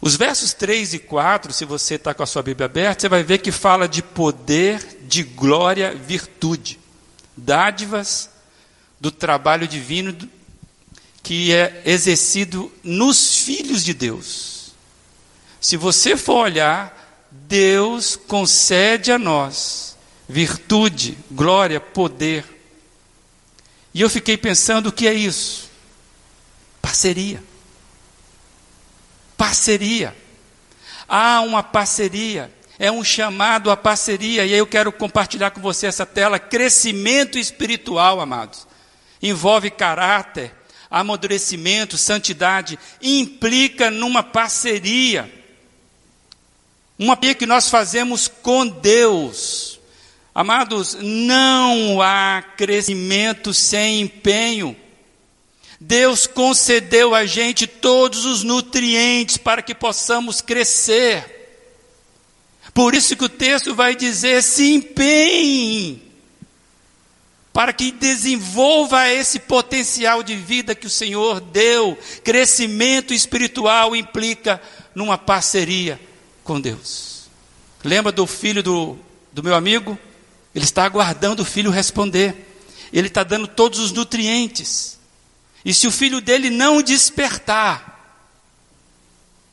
Os 0.00 0.16
versos 0.16 0.52
3 0.52 0.94
e 0.94 0.98
4, 0.98 1.52
se 1.52 1.64
você 1.64 1.94
está 1.94 2.12
com 2.12 2.24
a 2.24 2.26
sua 2.26 2.42
Bíblia 2.42 2.66
aberta, 2.66 3.02
você 3.02 3.08
vai 3.08 3.22
ver 3.22 3.38
que 3.38 3.52
fala 3.52 3.88
de 3.88 4.02
poder, 4.02 4.98
de 5.02 5.22
glória, 5.22 5.94
virtude, 5.94 6.78
dádivas 7.36 8.28
do 9.00 9.12
trabalho 9.12 9.68
divino 9.68 10.12
que 11.22 11.52
é 11.52 11.82
exercido 11.84 12.72
nos 12.82 13.36
filhos 13.36 13.84
de 13.84 13.94
Deus. 13.94 14.72
Se 15.60 15.76
você 15.76 16.16
for 16.16 16.44
olhar, 16.44 17.28
Deus 17.30 18.16
concede 18.16 19.12
a 19.12 19.18
nós 19.18 19.92
virtude, 20.32 21.18
glória, 21.30 21.78
poder. 21.78 22.44
E 23.92 24.00
eu 24.00 24.08
fiquei 24.08 24.36
pensando 24.36 24.88
o 24.88 24.92
que 24.92 25.06
é 25.06 25.12
isso? 25.12 25.70
Parceria. 26.80 27.42
Parceria. 29.36 30.16
Há 31.06 31.42
uma 31.42 31.62
parceria. 31.62 32.50
É 32.78 32.90
um 32.90 33.04
chamado 33.04 33.70
à 33.70 33.76
parceria. 33.76 34.46
E 34.46 34.54
aí 34.54 34.58
eu 34.58 34.66
quero 34.66 34.90
compartilhar 34.90 35.50
com 35.50 35.60
você 35.60 35.86
essa 35.86 36.06
tela. 36.06 36.38
Crescimento 36.38 37.38
espiritual, 37.38 38.18
amados. 38.18 38.66
Envolve 39.22 39.70
caráter, 39.70 40.54
amadurecimento, 40.92 41.98
santidade. 41.98 42.78
Implica 43.00 43.90
numa 43.90 44.22
parceria 44.22 45.28
uma 46.98 47.16
pia 47.16 47.34
que 47.34 47.46
nós 47.46 47.68
fazemos 47.68 48.28
com 48.28 48.64
Deus. 48.64 49.80
Amados, 50.32 50.96
não 51.00 52.00
há 52.00 52.42
crescimento 52.56 53.52
sem 53.52 54.02
empenho. 54.02 54.76
Deus 55.80 56.28
concedeu 56.28 57.12
a 57.12 57.26
gente 57.26 57.66
todos 57.66 58.24
os 58.24 58.44
nutrientes 58.44 59.36
para 59.36 59.62
que 59.62 59.74
possamos 59.74 60.40
crescer. 60.40 61.40
Por 62.72 62.94
isso 62.94 63.16
que 63.16 63.24
o 63.24 63.28
texto 63.28 63.74
vai 63.74 63.96
dizer: 63.96 64.40
se 64.42 64.72
empenhe, 64.72 66.11
para 67.52 67.72
que 67.72 67.92
desenvolva 67.92 69.08
esse 69.10 69.38
potencial 69.38 70.22
de 70.22 70.34
vida 70.34 70.74
que 70.74 70.86
o 70.86 70.90
Senhor 70.90 71.40
deu. 71.40 71.98
Crescimento 72.24 73.12
espiritual 73.12 73.94
implica 73.94 74.60
numa 74.94 75.18
parceria 75.18 76.00
com 76.42 76.60
Deus. 76.60 77.28
Lembra 77.84 78.10
do 78.10 78.26
filho 78.26 78.62
do, 78.62 78.96
do 79.32 79.42
meu 79.42 79.54
amigo? 79.54 79.98
Ele 80.54 80.64
está 80.64 80.84
aguardando 80.84 81.42
o 81.42 81.46
filho 81.46 81.70
responder. 81.70 82.48
Ele 82.92 83.08
está 83.08 83.22
dando 83.22 83.46
todos 83.46 83.78
os 83.78 83.92
nutrientes. 83.92 84.98
E 85.64 85.74
se 85.74 85.86
o 85.86 85.90
filho 85.90 86.20
dele 86.20 86.48
não 86.48 86.82
despertar, 86.82 87.92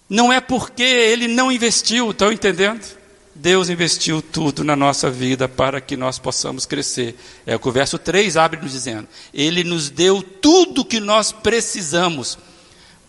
não 0.09 0.31
é 0.31 0.39
porque 0.39 0.83
ele 0.83 1.27
não 1.27 1.51
investiu, 1.51 2.12
estão 2.12 2.31
entendendo? 2.31 2.98
Deus 3.41 3.69
investiu 3.69 4.21
tudo 4.21 4.65
na 4.65 4.75
nossa 4.75 5.10
vida 5.10 5.47
para 5.47 5.80
que 5.80 5.95
nós 5.95 6.19
possamos 6.19 6.65
crescer. 6.65 7.17
É 7.45 7.56
o 7.56 7.60
que 7.60 7.69
o 7.69 7.71
verso 7.71 7.97
3 7.97 8.36
abre 8.36 8.60
nos 8.62 8.73
dizendo. 8.73 9.08
Ele 9.34 9.63
nos 9.63 9.89
deu 9.89 10.21
tudo 10.21 10.84
que 10.84 10.99
nós 10.99 11.32
precisamos 11.32 12.38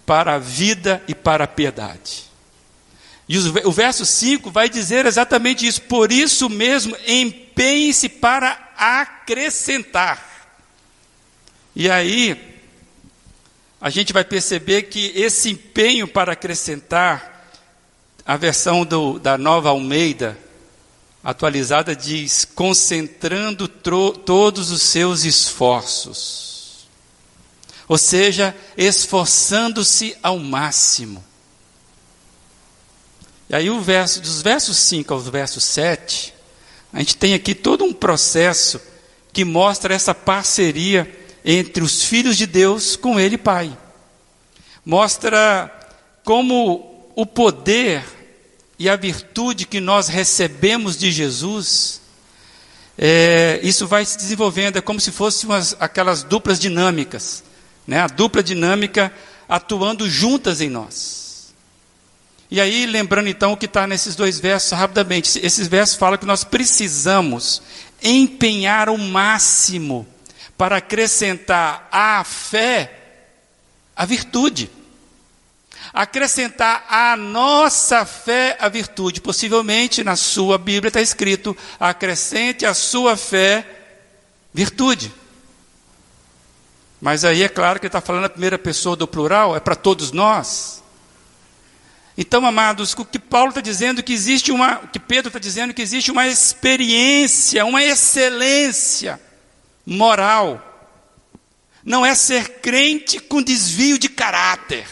para 0.06 0.34
a 0.34 0.38
vida 0.38 1.02
e 1.08 1.16
para 1.16 1.44
a 1.44 1.48
piedade. 1.48 2.30
E 3.28 3.38
o 3.38 3.72
verso 3.72 4.06
5 4.06 4.52
vai 4.52 4.68
dizer 4.68 5.04
exatamente 5.04 5.66
isso. 5.66 5.82
Por 5.82 6.12
isso 6.12 6.48
mesmo, 6.48 6.96
empenhe-se 7.08 8.08
para 8.08 8.70
acrescentar. 8.76 10.54
E 11.74 11.90
aí, 11.90 12.40
a 13.80 13.90
gente 13.90 14.12
vai 14.12 14.22
perceber 14.22 14.82
que 14.82 15.12
esse 15.16 15.50
empenho 15.50 16.06
para 16.06 16.34
acrescentar, 16.34 17.29
a 18.24 18.36
versão 18.36 18.84
do, 18.84 19.18
da 19.18 19.36
nova 19.38 19.70
Almeida, 19.70 20.38
atualizada, 21.22 21.94
diz: 21.94 22.44
concentrando 22.44 23.66
todos 23.68 24.70
os 24.70 24.82
seus 24.82 25.24
esforços. 25.24 26.88
Ou 27.88 27.98
seja, 27.98 28.54
esforçando-se 28.76 30.16
ao 30.22 30.38
máximo. 30.38 31.24
E 33.48 33.54
aí, 33.56 33.68
o 33.68 33.80
verso, 33.80 34.20
dos 34.20 34.42
versos 34.42 34.76
5 34.76 35.12
aos 35.12 35.28
versos 35.28 35.64
7, 35.64 36.32
a 36.92 37.00
gente 37.00 37.16
tem 37.16 37.34
aqui 37.34 37.52
todo 37.52 37.84
um 37.84 37.92
processo 37.92 38.80
que 39.32 39.44
mostra 39.44 39.92
essa 39.92 40.14
parceria 40.14 41.18
entre 41.44 41.82
os 41.82 42.04
filhos 42.04 42.36
de 42.36 42.46
Deus 42.46 42.94
com 42.96 43.18
Ele 43.18 43.38
Pai. 43.38 43.76
mostra 44.84 45.68
como 46.24 46.89
o 47.14 47.26
poder 47.26 48.02
e 48.78 48.88
a 48.88 48.96
virtude 48.96 49.66
que 49.66 49.80
nós 49.80 50.08
recebemos 50.08 50.96
de 50.96 51.12
Jesus, 51.12 52.00
é, 52.96 53.60
isso 53.62 53.86
vai 53.86 54.04
se 54.04 54.16
desenvolvendo, 54.16 54.78
é 54.78 54.80
como 54.80 55.00
se 55.00 55.10
fossem 55.10 55.48
aquelas 55.78 56.22
duplas 56.22 56.58
dinâmicas, 56.58 57.44
né? 57.86 58.00
a 58.00 58.06
dupla 58.06 58.42
dinâmica 58.42 59.12
atuando 59.48 60.08
juntas 60.08 60.60
em 60.60 60.70
nós. 60.70 61.52
E 62.50 62.60
aí, 62.60 62.86
lembrando 62.86 63.28
então 63.28 63.52
o 63.52 63.56
que 63.56 63.66
está 63.66 63.86
nesses 63.86 64.16
dois 64.16 64.40
versos, 64.40 64.72
rapidamente, 64.72 65.38
esses 65.40 65.68
versos 65.68 65.96
falam 65.96 66.18
que 66.18 66.26
nós 66.26 66.42
precisamos 66.42 67.62
empenhar 68.02 68.88
o 68.88 68.98
máximo 68.98 70.06
para 70.56 70.78
acrescentar 70.78 71.88
à 71.92 72.24
fé 72.24 72.96
a 73.94 74.04
virtude 74.04 74.70
acrescentar 75.92 76.84
à 76.88 77.16
nossa 77.16 78.04
fé 78.04 78.56
a 78.60 78.68
virtude. 78.68 79.20
Possivelmente 79.20 80.04
na 80.04 80.16
sua 80.16 80.58
Bíblia 80.58 80.88
está 80.88 81.00
escrito: 81.00 81.56
acrescente 81.78 82.64
à 82.64 82.74
sua 82.74 83.16
fé 83.16 83.66
virtude. 84.52 85.12
Mas 87.00 87.24
aí 87.24 87.42
é 87.42 87.48
claro 87.48 87.80
que 87.80 87.86
está 87.86 88.00
falando 88.00 88.26
a 88.26 88.30
primeira 88.30 88.58
pessoa 88.58 88.94
do 88.94 89.08
plural, 89.08 89.56
é 89.56 89.60
para 89.60 89.74
todos 89.74 90.12
nós. 90.12 90.82
Então, 92.18 92.44
amados, 92.44 92.92
o 92.92 93.04
que 93.04 93.18
Paulo 93.18 93.48
está 93.48 93.62
dizendo 93.62 94.02
que 94.02 94.12
existe 94.12 94.52
uma, 94.52 94.80
o 94.80 94.88
que 94.88 94.98
Pedro 94.98 95.28
está 95.28 95.38
dizendo 95.38 95.72
que 95.72 95.80
existe 95.80 96.10
uma 96.10 96.28
experiência, 96.28 97.64
uma 97.64 97.82
excelência 97.82 99.18
moral. 99.86 100.66
Não 101.82 102.04
é 102.04 102.14
ser 102.14 102.60
crente 102.60 103.18
com 103.18 103.42
desvio 103.42 103.98
de 103.98 104.10
caráter. 104.10 104.86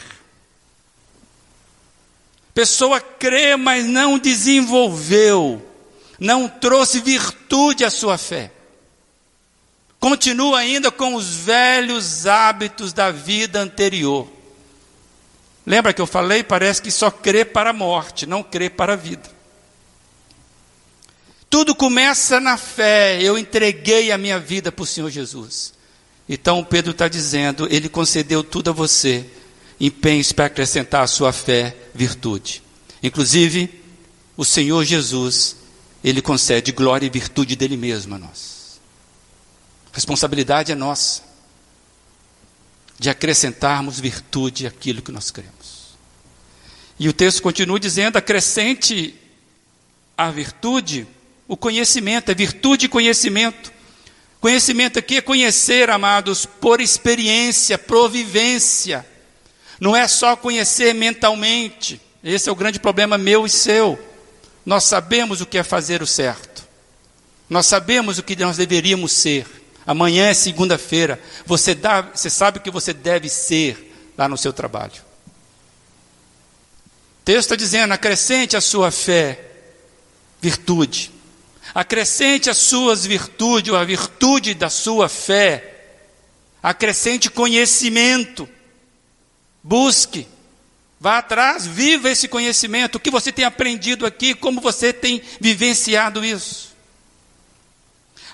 Pessoa 2.58 3.00
crê, 3.00 3.54
mas 3.54 3.86
não 3.86 4.18
desenvolveu, 4.18 5.64
não 6.18 6.48
trouxe 6.48 6.98
virtude 6.98 7.84
à 7.84 7.90
sua 7.90 8.18
fé. 8.18 8.50
Continua 10.00 10.58
ainda 10.58 10.90
com 10.90 11.14
os 11.14 11.36
velhos 11.36 12.26
hábitos 12.26 12.92
da 12.92 13.12
vida 13.12 13.60
anterior. 13.60 14.26
Lembra 15.64 15.92
que 15.92 16.00
eu 16.00 16.06
falei? 16.06 16.42
Parece 16.42 16.82
que 16.82 16.90
só 16.90 17.12
crê 17.12 17.44
para 17.44 17.70
a 17.70 17.72
morte, 17.72 18.26
não 18.26 18.42
crê 18.42 18.68
para 18.68 18.94
a 18.94 18.96
vida. 18.96 19.30
Tudo 21.48 21.76
começa 21.76 22.40
na 22.40 22.56
fé. 22.56 23.22
Eu 23.22 23.38
entreguei 23.38 24.10
a 24.10 24.18
minha 24.18 24.40
vida 24.40 24.72
para 24.72 24.82
o 24.82 24.86
Senhor 24.86 25.10
Jesus. 25.10 25.72
Então 26.28 26.64
Pedro 26.64 26.90
está 26.90 27.06
dizendo: 27.06 27.68
Ele 27.70 27.88
concedeu 27.88 28.42
tudo 28.42 28.70
a 28.70 28.72
você 28.72 29.24
empenhos 29.80 30.32
para 30.32 30.46
acrescentar 30.46 31.02
à 31.02 31.06
sua 31.06 31.32
fé 31.32 31.76
virtude. 31.94 32.62
Inclusive, 33.02 33.82
o 34.36 34.44
Senhor 34.44 34.84
Jesus, 34.84 35.56
ele 36.02 36.20
concede 36.20 36.72
glória 36.72 37.06
e 37.06 37.10
virtude 37.10 37.56
dele 37.56 37.76
mesmo 37.76 38.14
a 38.14 38.18
nós. 38.18 38.80
Responsabilidade 39.92 40.72
é 40.72 40.74
nossa 40.74 41.22
de 42.98 43.08
acrescentarmos 43.08 44.00
virtude 44.00 44.66
àquilo 44.66 45.02
que 45.02 45.12
nós 45.12 45.30
cremos. 45.30 45.96
E 46.98 47.08
o 47.08 47.12
texto 47.12 47.42
continua 47.42 47.78
dizendo: 47.78 48.16
acrescente 48.16 49.14
a 50.16 50.30
virtude 50.30 51.06
o 51.48 51.56
conhecimento, 51.56 52.30
é 52.30 52.34
virtude 52.34 52.84
e 52.84 52.88
conhecimento. 52.88 53.72
Conhecimento 54.38 54.98
aqui 54.98 55.16
é 55.16 55.22
conhecer, 55.22 55.88
amados, 55.88 56.44
por 56.44 56.78
experiência, 56.78 57.78
provivência. 57.78 59.04
Não 59.80 59.94
é 59.94 60.08
só 60.08 60.36
conhecer 60.36 60.92
mentalmente. 60.94 62.00
Esse 62.22 62.48
é 62.48 62.52
o 62.52 62.56
grande 62.56 62.80
problema 62.80 63.16
meu 63.16 63.46
e 63.46 63.50
seu. 63.50 63.98
Nós 64.66 64.84
sabemos 64.84 65.40
o 65.40 65.46
que 65.46 65.58
é 65.58 65.62
fazer 65.62 66.02
o 66.02 66.06
certo. 66.06 66.66
Nós 67.48 67.66
sabemos 67.66 68.18
o 68.18 68.22
que 68.22 68.36
nós 68.36 68.56
deveríamos 68.56 69.12
ser. 69.12 69.46
Amanhã 69.86 70.28
é 70.28 70.34
segunda-feira. 70.34 71.18
Você, 71.46 71.76
você 72.12 72.28
sabe 72.28 72.58
o 72.58 72.60
que 72.60 72.70
você 72.70 72.92
deve 72.92 73.28
ser 73.28 74.12
lá 74.18 74.28
no 74.28 74.36
seu 74.36 74.52
trabalho. 74.52 74.92
O 77.20 77.24
texto 77.24 77.40
está 77.40 77.56
dizendo: 77.56 77.92
acrescente 77.92 78.56
a 78.56 78.60
sua 78.60 78.90
fé, 78.90 79.40
virtude. 80.40 81.12
Acrescente 81.74 82.50
as 82.50 82.56
suas 82.56 83.06
virtudes, 83.06 83.72
ou 83.72 83.78
a 83.78 83.84
virtude 83.84 84.52
da 84.54 84.68
sua 84.68 85.08
fé. 85.08 85.76
Acrescente 86.62 87.30
conhecimento. 87.30 88.48
Busque, 89.68 90.26
vá 90.98 91.18
atrás, 91.18 91.66
viva 91.66 92.08
esse 92.08 92.26
conhecimento, 92.26 92.94
o 92.94 93.00
que 93.00 93.10
você 93.10 93.30
tem 93.30 93.44
aprendido 93.44 94.06
aqui, 94.06 94.32
como 94.32 94.62
você 94.62 94.94
tem 94.94 95.20
vivenciado 95.38 96.24
isso. 96.24 96.74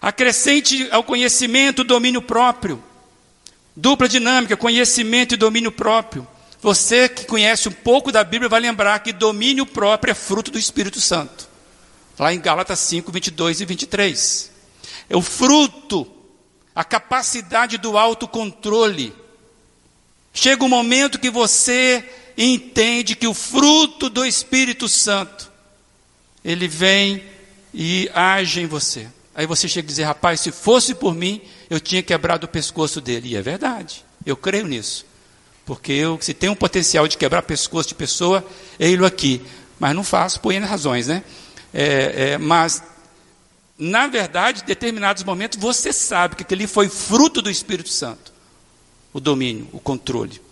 Acrescente 0.01 0.87
ao 0.92 1.03
conhecimento 1.03 1.81
o 1.81 1.85
domínio 1.85 2.23
próprio. 2.23 2.81
Dupla 3.75 4.09
dinâmica, 4.09 4.57
conhecimento 4.57 5.35
e 5.35 5.37
domínio 5.37 5.73
próprio. 5.73 6.25
Você 6.62 7.09
que 7.09 7.25
conhece 7.25 7.68
um 7.68 7.73
pouco 7.73 8.12
da 8.12 8.23
Bíblia 8.23 8.49
vai 8.49 8.61
lembrar 8.61 9.01
que 9.01 9.12
domínio 9.12 9.66
próprio 9.66 10.12
é 10.12 10.14
fruto 10.14 10.53
do 10.53 10.59
Espírito 10.59 11.01
Santo. 11.01 11.49
Lá 12.16 12.33
em 12.33 12.38
Gálatas 12.38 12.79
5, 12.79 13.11
22 13.11 13.61
e 13.61 13.64
23. 13.64 14.53
É 15.11 15.16
o 15.16 15.20
fruto, 15.20 16.07
a 16.73 16.85
capacidade 16.85 17.77
do 17.77 17.99
autocontrole 17.99 19.23
Chega 20.37 20.64
um 20.64 20.68
momento 20.68 21.20
que 21.20 21.31
você 21.31 22.05
entende 22.37 23.14
que 23.14 23.29
o 23.29 23.33
fruto 23.33 24.11
do 24.11 24.27
Espírito 24.27 24.88
Santo, 24.88 25.49
ele 26.44 26.66
vem 26.66 27.23
e 27.73 28.11
age 28.12 28.61
em 28.61 28.66
você. 28.66 29.07
Aí 29.33 29.47
você 29.47 29.68
chega 29.68 29.87
a 29.87 29.88
dizer, 29.88 30.03
rapaz, 30.03 30.40
se 30.40 30.51
fosse 30.51 30.92
por 30.92 31.14
mim, 31.14 31.40
eu 31.70 31.79
tinha 31.79 32.03
quebrado 32.03 32.47
o 32.47 32.49
pescoço 32.49 33.01
dele. 33.01 33.29
E 33.29 33.37
é 33.37 33.42
verdade, 33.42 34.05
eu 34.27 34.37
creio 34.37 34.66
nisso. 34.66 35.07
Porque 35.64 35.92
eu, 35.92 36.18
se 36.20 36.35
tem 36.35 36.51
um 36.51 36.55
potencial 36.57 37.07
de 37.07 37.16
quebrar 37.16 37.42
pescoço 37.42 37.88
de 37.88 37.94
pessoa, 37.94 38.44
é 38.77 38.90
ele 38.90 39.07
aqui. 39.07 39.40
Mas 39.79 39.94
não 39.94 40.03
faço 40.03 40.40
por 40.40 40.53
N 40.53 40.66
razões, 40.66 41.07
né? 41.07 41.23
É, 41.73 42.33
é, 42.33 42.38
mas, 42.38 42.83
na 43.79 44.09
verdade, 44.09 44.62
em 44.62 44.66
determinados 44.66 45.23
momentos, 45.23 45.59
você 45.59 45.92
sabe 45.92 46.35
que 46.35 46.42
aquele 46.42 46.66
foi 46.66 46.88
fruto 46.88 47.40
do 47.40 47.49
Espírito 47.49 47.88
Santo 47.88 48.34
o 49.14 49.20
domínio, 49.20 49.68
o 49.72 49.79
controle. 49.79 50.42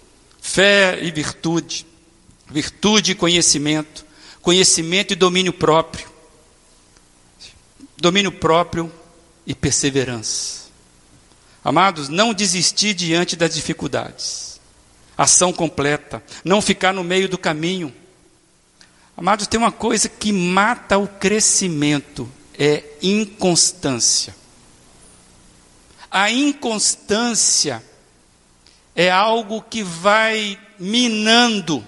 Fé 0.40 0.98
e 1.02 1.10
virtude, 1.10 1.84
virtude 2.48 3.12
e 3.12 3.14
conhecimento, 3.14 4.06
conhecimento 4.40 5.12
e 5.12 5.16
domínio 5.16 5.52
próprio. 5.52 6.08
Domínio 7.96 8.30
próprio 8.30 8.90
e 9.44 9.54
perseverança. 9.54 10.62
Amados, 11.64 12.08
não 12.08 12.32
desistir 12.32 12.94
diante 12.94 13.36
das 13.36 13.54
dificuldades. 13.54 14.60
Ação 15.18 15.52
completa, 15.52 16.22
não 16.44 16.62
ficar 16.62 16.92
no 16.92 17.04
meio 17.04 17.28
do 17.28 17.36
caminho. 17.36 17.92
Amados, 19.16 19.46
tem 19.46 19.58
uma 19.58 19.72
coisa 19.72 20.08
que 20.08 20.32
mata 20.32 20.98
o 20.98 21.06
crescimento, 21.06 22.30
é 22.58 22.82
inconstância. 23.02 24.34
A 26.10 26.30
inconstância 26.30 27.82
é 28.94 29.10
algo 29.10 29.62
que 29.62 29.82
vai 29.82 30.58
minando, 30.78 31.86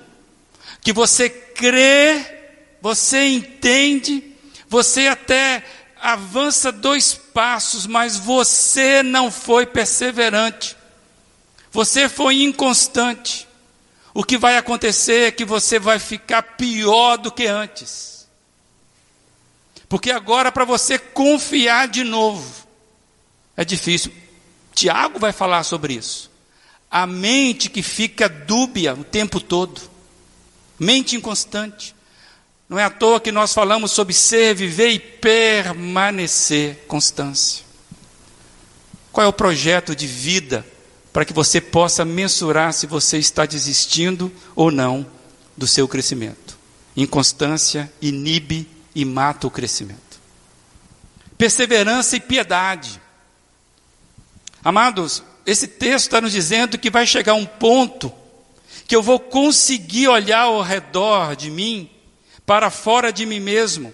que 0.81 0.93
você 0.93 1.29
crê, 1.29 2.25
você 2.81 3.27
entende, 3.27 4.35
você 4.69 5.09
até 5.09 5.65
avança 6.01 6.73
dois 6.73 7.15
passos, 7.15 7.87
mas 7.87 8.17
você 8.17 9.03
não 9.03 9.31
foi 9.31 9.67
perseverante, 9.67 10.77
você 11.71 12.09
foi 12.09 12.43
inconstante. 12.43 13.49
O 14.13 14.23
que 14.23 14.39
vai 14.39 14.57
acontecer 14.57 15.29
é 15.29 15.33
que 15.33 15.45
você 15.45 15.79
vai 15.79 15.99
ficar 15.99 16.43
pior 16.43 17.17
do 17.17 17.33
que 17.33 17.47
antes. 17.47 18.29
Porque 19.89 20.13
agora, 20.13 20.53
para 20.53 20.65
você 20.65 20.99
confiar 21.01 21.89
de 21.89 22.05
novo, 22.05 22.65
é 23.57 23.65
difícil. 23.65 24.15
Tiago 24.73 25.19
vai 25.19 25.33
falar 25.33 25.65
sobre 25.65 25.95
isso 25.95 26.31
a 26.95 27.09
mente 27.09 27.69
que 27.69 27.83
fica 27.83 28.29
dúbia 28.29 28.95
o 28.95 29.03
tempo 29.03 29.41
todo, 29.41 29.81
mente 30.79 31.17
inconstante. 31.17 31.93
Não 32.69 32.79
é 32.79 32.85
à 32.85 32.91
toa 32.91 33.21
que 33.21 33.33
nós 33.33 33.53
falamos 33.53 33.91
sobre 33.91 34.15
ser, 34.15 34.55
viver 34.55 34.91
e 34.91 35.01
permanecer 35.01 36.85
constância. 36.87 37.65
Qual 39.11 39.27
é 39.27 39.29
o 39.29 39.33
projeto 39.33 39.97
de 39.97 40.07
vida 40.07 40.65
para 41.13 41.25
que 41.25 41.33
você 41.33 41.61
possa 41.61 42.05
mensurar 42.05 42.73
se 42.73 42.87
você 42.87 43.19
está 43.19 43.45
desistindo 43.45 44.31
ou 44.55 44.71
não 44.71 45.05
do 45.57 45.67
seu 45.67 45.89
crescimento? 45.89 46.57
Inconstância 46.97 47.93
inibe 48.01 48.69
e 48.95 49.05
mata 49.05 49.49
o 49.49 49.51
crescimento. 49.51 50.21
Perseverança 51.37 52.15
e 52.15 52.21
piedade. 52.21 53.01
Amados, 54.63 55.25
esse 55.47 55.67
texto 55.67 56.07
está 56.07 56.21
nos 56.21 56.33
dizendo 56.33 56.79
que 56.79 56.91
vai 56.91 57.07
chegar 57.07 57.35
um 57.35 57.47
ponto 57.47 58.13
que 58.87 58.95
eu 58.95 59.03
vou 59.03 59.19
conseguir 59.19 60.09
olhar 60.09 60.43
ao 60.43 60.61
redor 60.61 61.37
de 61.37 61.51
mim, 61.51 61.91
para 62.45 62.71
fora 62.71 63.13
de 63.13 63.25
mim 63.25 63.41
mesmo. 63.41 63.93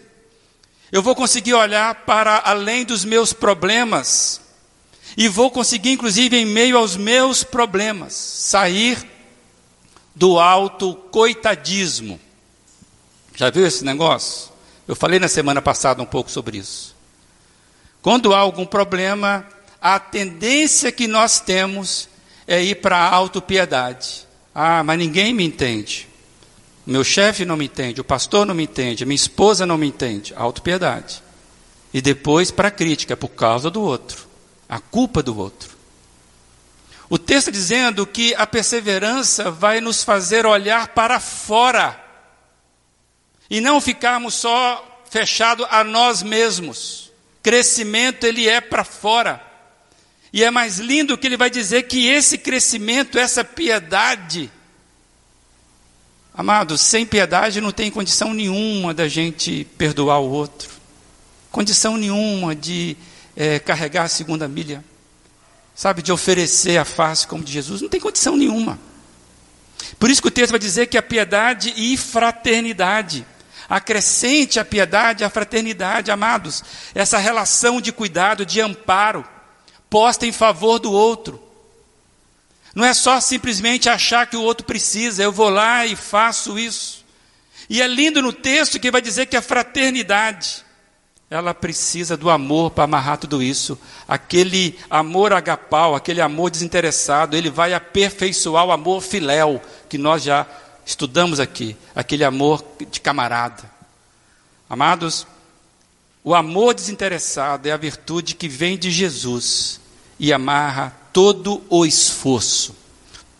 Eu 0.90 1.02
vou 1.02 1.14
conseguir 1.14 1.54
olhar 1.54 1.94
para 2.04 2.42
além 2.44 2.84
dos 2.84 3.04
meus 3.04 3.32
problemas. 3.32 4.40
E 5.16 5.28
vou 5.28 5.50
conseguir, 5.50 5.92
inclusive, 5.92 6.36
em 6.36 6.44
meio 6.44 6.76
aos 6.76 6.96
meus 6.96 7.44
problemas, 7.44 8.12
sair 8.12 8.98
do 10.14 10.38
alto 10.38 10.94
coitadismo. 10.94 12.20
Já 13.34 13.50
viu 13.50 13.66
esse 13.66 13.84
negócio? 13.84 14.50
Eu 14.86 14.96
falei 14.96 15.18
na 15.18 15.28
semana 15.28 15.62
passada 15.62 16.02
um 16.02 16.06
pouco 16.06 16.30
sobre 16.30 16.58
isso. 16.58 16.96
Quando 18.02 18.34
há 18.34 18.38
algum 18.38 18.66
problema, 18.66 19.46
a 19.80 19.98
tendência 19.98 20.92
que 20.92 21.06
nós 21.06 21.40
temos 21.40 22.08
é 22.46 22.62
ir 22.62 22.76
para 22.76 22.96
a 22.96 23.14
autopiedade. 23.14 24.26
Ah, 24.54 24.82
mas 24.84 24.98
ninguém 24.98 25.32
me 25.32 25.44
entende. 25.44 26.08
Meu 26.86 27.04
chefe 27.04 27.44
não 27.44 27.56
me 27.56 27.66
entende, 27.66 28.00
o 28.00 28.04
pastor 28.04 28.44
não 28.44 28.54
me 28.54 28.64
entende, 28.64 29.06
minha 29.06 29.14
esposa 29.14 29.64
não 29.64 29.78
me 29.78 29.86
entende. 29.86 30.34
Autopiedade. 30.36 31.22
E 31.92 32.00
depois 32.00 32.50
para 32.50 32.68
a 32.68 32.72
crítica, 32.72 33.12
é 33.12 33.16
por 33.16 33.28
causa 33.28 33.70
do 33.70 33.80
outro. 33.80 34.28
A 34.68 34.78
culpa 34.78 35.22
do 35.22 35.38
outro. 35.38 35.70
O 37.08 37.18
texto 37.18 37.50
dizendo 37.50 38.06
que 38.06 38.34
a 38.34 38.46
perseverança 38.46 39.50
vai 39.50 39.80
nos 39.80 40.04
fazer 40.04 40.46
olhar 40.46 40.88
para 40.88 41.18
fora 41.18 42.00
e 43.50 43.60
não 43.60 43.80
ficarmos 43.80 44.34
só 44.34 45.02
fechados 45.10 45.66
a 45.70 45.82
nós 45.82 46.22
mesmos. 46.22 47.10
Crescimento 47.42 48.24
ele 48.24 48.48
é 48.48 48.60
para 48.60 48.84
fora. 48.84 49.49
E 50.32 50.44
é 50.44 50.50
mais 50.50 50.78
lindo 50.78 51.18
que 51.18 51.26
ele 51.26 51.36
vai 51.36 51.50
dizer 51.50 51.84
que 51.84 52.06
esse 52.06 52.38
crescimento, 52.38 53.18
essa 53.18 53.44
piedade, 53.44 54.50
amados, 56.32 56.80
sem 56.80 57.04
piedade 57.04 57.60
não 57.60 57.72
tem 57.72 57.90
condição 57.90 58.32
nenhuma 58.32 58.94
da 58.94 59.08
gente 59.08 59.66
perdoar 59.76 60.20
o 60.20 60.30
outro, 60.30 60.70
condição 61.50 61.96
nenhuma 61.96 62.54
de 62.54 62.96
é, 63.36 63.58
carregar 63.58 64.04
a 64.04 64.08
segunda 64.08 64.46
milha, 64.46 64.84
sabe, 65.74 66.00
de 66.00 66.12
oferecer 66.12 66.78
a 66.78 66.84
face 66.84 67.26
como 67.26 67.42
de 67.42 67.52
Jesus, 67.52 67.82
não 67.82 67.88
tem 67.88 68.00
condição 68.00 68.36
nenhuma. 68.36 68.78
Por 69.98 70.10
isso 70.10 70.22
que 70.22 70.28
o 70.28 70.30
texto 70.30 70.52
vai 70.52 70.60
dizer 70.60 70.86
que 70.86 70.98
a 70.98 71.02
piedade 71.02 71.74
e 71.76 71.96
fraternidade, 71.96 73.26
acrescente 73.68 74.60
a 74.60 74.64
piedade 74.64 75.24
a 75.24 75.30
fraternidade, 75.30 76.12
amados, 76.12 76.62
essa 76.94 77.18
relação 77.18 77.80
de 77.80 77.90
cuidado, 77.90 78.46
de 78.46 78.60
amparo, 78.60 79.26
posta 79.90 80.24
em 80.24 80.32
favor 80.32 80.78
do 80.78 80.92
outro. 80.92 81.42
Não 82.74 82.84
é 82.84 82.94
só 82.94 83.20
simplesmente 83.20 83.88
achar 83.88 84.26
que 84.28 84.36
o 84.36 84.42
outro 84.42 84.64
precisa, 84.64 85.22
eu 85.22 85.32
vou 85.32 85.48
lá 85.48 85.84
e 85.84 85.96
faço 85.96 86.56
isso. 86.56 87.04
E 87.68 87.82
é 87.82 87.86
lindo 87.86 88.22
no 88.22 88.32
texto 88.32 88.78
que 88.78 88.90
vai 88.90 89.02
dizer 89.02 89.26
que 89.26 89.36
a 89.36 89.42
fraternidade, 89.42 90.64
ela 91.28 91.52
precisa 91.52 92.16
do 92.16 92.30
amor 92.30 92.70
para 92.70 92.84
amarrar 92.84 93.18
tudo 93.18 93.42
isso. 93.42 93.78
Aquele 94.06 94.78
amor 94.88 95.32
agapau, 95.32 95.94
aquele 95.94 96.20
amor 96.20 96.50
desinteressado, 96.50 97.36
ele 97.36 97.50
vai 97.50 97.74
aperfeiçoar 97.74 98.64
o 98.64 98.72
amor 98.72 99.00
filéu, 99.00 99.60
que 99.88 99.98
nós 99.98 100.22
já 100.22 100.46
estudamos 100.86 101.40
aqui, 101.40 101.76
aquele 101.94 102.24
amor 102.24 102.64
de 102.90 103.00
camarada. 103.00 103.70
Amados, 104.68 105.26
o 106.22 106.34
amor 106.34 106.74
desinteressado 106.74 107.68
é 107.68 107.72
a 107.72 107.76
virtude 107.76 108.34
que 108.34 108.48
vem 108.48 108.78
de 108.78 108.90
Jesus 108.90 109.79
e 110.20 110.34
amarra 110.34 110.94
todo 111.14 111.64
o 111.70 111.86
esforço. 111.86 112.76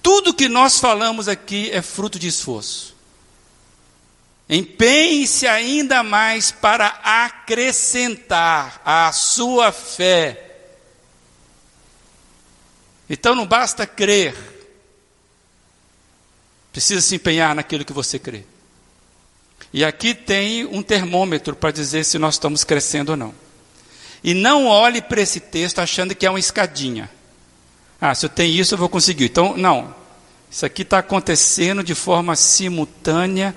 Tudo 0.03 0.33
que 0.33 0.49
nós 0.49 0.81
falamos 0.81 1.29
aqui 1.29 1.71
é 1.71 1.83
fruto 1.83 2.19
de 2.19 2.27
esforço. 2.27 2.97
Empenhe-se 4.49 5.47
ainda 5.47 6.03
mais 6.03 6.51
para 6.51 6.87
acrescentar 7.05 8.81
à 8.83 9.13
sua 9.13 9.71
fé. 9.71 10.57
Então 13.11 13.35
não 13.35 13.47
basta 13.47 13.87
crer, 13.87 14.35
precisa 16.73 17.01
se 17.03 17.15
empenhar 17.17 17.55
naquilo 17.55 17.85
que 17.85 17.93
você 17.93 18.19
crê. 18.19 18.45
E 19.73 19.85
aqui 19.85 20.15
tem 20.15 20.65
um 20.65 20.83
termômetro 20.83 21.55
para 21.55 21.71
dizer 21.71 22.05
se 22.05 22.19
nós 22.19 22.37
estamos 22.37 22.65
crescendo 22.65 23.11
ou 23.11 23.17
não. 23.17 23.50
E 24.23 24.35
não 24.35 24.67
olhe 24.67 25.01
para 25.01 25.21
esse 25.21 25.41
texto 25.41 25.79
achando 25.79 26.15
que 26.15 26.27
é 26.27 26.31
uma 26.31 26.39
escadinha. 26.39 27.11
Ah, 28.01 28.15
se 28.15 28.27
eu 28.27 28.31
tenho 28.31 28.55
isso, 28.55 28.75
eu 28.75 28.79
vou 28.79 28.89
conseguir. 28.89 29.27
Então, 29.27 29.57
não. 29.57 29.95
Isso 30.51 30.67
aqui 30.67 30.83
está 30.83 30.99
acontecendo 30.99 31.83
de 31.83 31.95
forma 31.95 32.35
simultânea, 32.35 33.55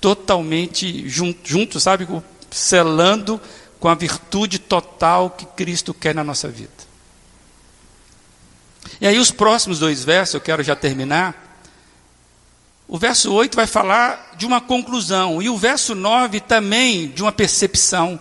totalmente 0.00 1.08
junto, 1.08 1.40
junto, 1.44 1.80
sabe? 1.80 2.06
Selando 2.50 3.40
com 3.80 3.88
a 3.88 3.94
virtude 3.94 4.58
total 4.58 5.30
que 5.30 5.44
Cristo 5.44 5.92
quer 5.92 6.14
na 6.14 6.24
nossa 6.24 6.48
vida. 6.48 6.70
E 9.00 9.06
aí, 9.06 9.18
os 9.18 9.30
próximos 9.30 9.78
dois 9.78 10.04
versos, 10.04 10.34
eu 10.34 10.40
quero 10.40 10.62
já 10.62 10.76
terminar. 10.76 11.44
O 12.88 12.98
verso 12.98 13.32
8 13.32 13.56
vai 13.56 13.66
falar 13.66 14.34
de 14.36 14.46
uma 14.46 14.60
conclusão, 14.60 15.42
e 15.42 15.48
o 15.48 15.56
verso 15.56 15.94
9 15.94 16.40
também 16.40 17.08
de 17.08 17.20
uma 17.20 17.32
percepção 17.32 18.18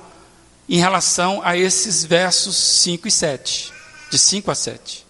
em 0.68 0.78
relação 0.78 1.42
a 1.44 1.58
esses 1.58 2.04
versos 2.04 2.56
5 2.56 3.08
e 3.08 3.12
7, 3.12 3.74
de 4.10 4.18
5 4.18 4.52
a 4.52 4.56
7. 4.56 5.06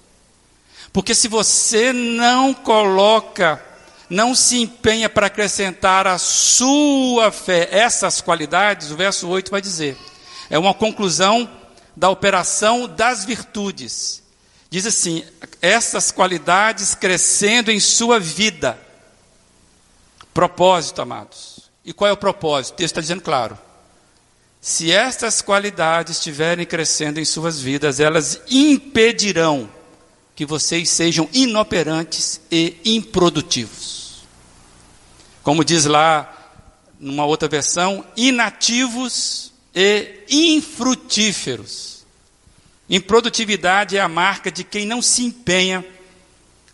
Porque 0.92 1.14
se 1.14 1.28
você 1.28 1.92
não 1.94 2.54
coloca, 2.54 3.64
não 4.10 4.34
se 4.34 4.62
empenha 4.62 5.10
para 5.10 5.28
acrescentar 5.28 6.08
a 6.08 6.18
sua 6.18 7.32
fé 7.32 7.68
essas 7.72 8.22
qualidades, 8.22 8.92
o 8.92 8.96
verso 8.96 9.28
8 9.28 9.52
vai 9.52 9.62
dizer, 9.62 9.98
é 10.50 10.58
uma 10.58 10.74
conclusão 10.74 11.50
da 11.96 12.10
operação 12.10 12.88
das 12.88 13.26
virtudes. 13.26 14.22
Diz 14.70 14.86
assim: 14.86 15.24
essas 15.62 16.12
qualidades 16.12 16.96
crescendo 16.96 17.72
em 17.72 17.80
sua 17.80 18.20
vida 18.20 18.78
Propósito, 20.36 21.02
amados. 21.02 21.72
E 21.86 21.94
qual 21.94 22.10
é 22.10 22.12
o 22.12 22.18
propósito? 22.18 22.74
O 22.74 22.76
texto 22.76 22.92
está 22.92 23.00
dizendo 23.00 23.22
claro. 23.22 23.58
Se 24.66 24.92
estas 24.92 25.44
qualidades 25.44 26.18
estiverem 26.18 26.66
crescendo 26.66 27.20
em 27.20 27.24
suas 27.24 27.62
vidas, 27.62 28.00
elas 28.00 28.42
impedirão 28.50 29.70
que 30.36 30.44
vocês 30.44 30.90
sejam 30.90 31.30
inoperantes 31.32 32.42
e 32.50 32.76
improdutivos. 32.84 34.24
Como 35.44 35.64
diz 35.64 35.86
lá 35.86 36.52
numa 37.00 37.26
outra 37.26 37.48
versão, 37.48 38.04
inativos 38.18 39.54
e 39.76 40.24
infrutíferos. 40.28 42.04
Improdutividade 42.90 43.98
é 43.98 44.02
a 44.02 44.10
marca 44.10 44.52
de 44.52 44.64
quem 44.64 44.84
não 44.84 45.00
se 45.00 45.26
empenha 45.26 45.86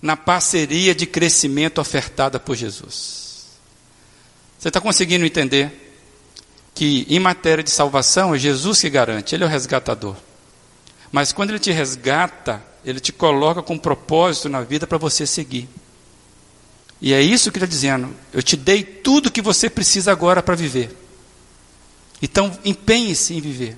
na 0.01 0.15
parceria 0.15 0.95
de 0.95 1.05
crescimento 1.05 1.81
ofertada 1.81 2.39
por 2.39 2.55
Jesus. 2.55 3.49
Você 4.57 4.69
está 4.69 4.79
conseguindo 4.79 5.25
entender 5.25 5.80
que, 6.73 7.05
em 7.09 7.19
matéria 7.19 7.63
de 7.63 7.71
salvação, 7.71 8.33
é 8.33 8.39
Jesus 8.39 8.81
que 8.81 8.89
garante, 8.89 9.35
Ele 9.35 9.43
é 9.43 9.47
o 9.47 9.49
resgatador. 9.49 10.15
Mas 11.11 11.31
quando 11.31 11.49
Ele 11.49 11.59
te 11.59 11.71
resgata, 11.71 12.63
Ele 12.83 12.99
te 12.99 13.11
coloca 13.11 13.61
com 13.61 13.73
um 13.73 13.79
propósito 13.79 14.49
na 14.49 14.61
vida 14.61 14.87
para 14.87 14.97
você 14.97 15.25
seguir. 15.25 15.67
E 17.01 17.13
é 17.13 17.21
isso 17.21 17.51
que 17.51 17.57
Ele 17.57 17.65
está 17.65 17.73
dizendo. 17.73 18.15
Eu 18.31 18.41
te 18.41 18.55
dei 18.55 18.83
tudo 18.83 19.31
que 19.31 19.41
você 19.41 19.69
precisa 19.69 20.11
agora 20.11 20.41
para 20.41 20.55
viver. 20.55 20.95
Então, 22.21 22.57
empenhe-se 22.63 23.33
em 23.33 23.41
viver. 23.41 23.77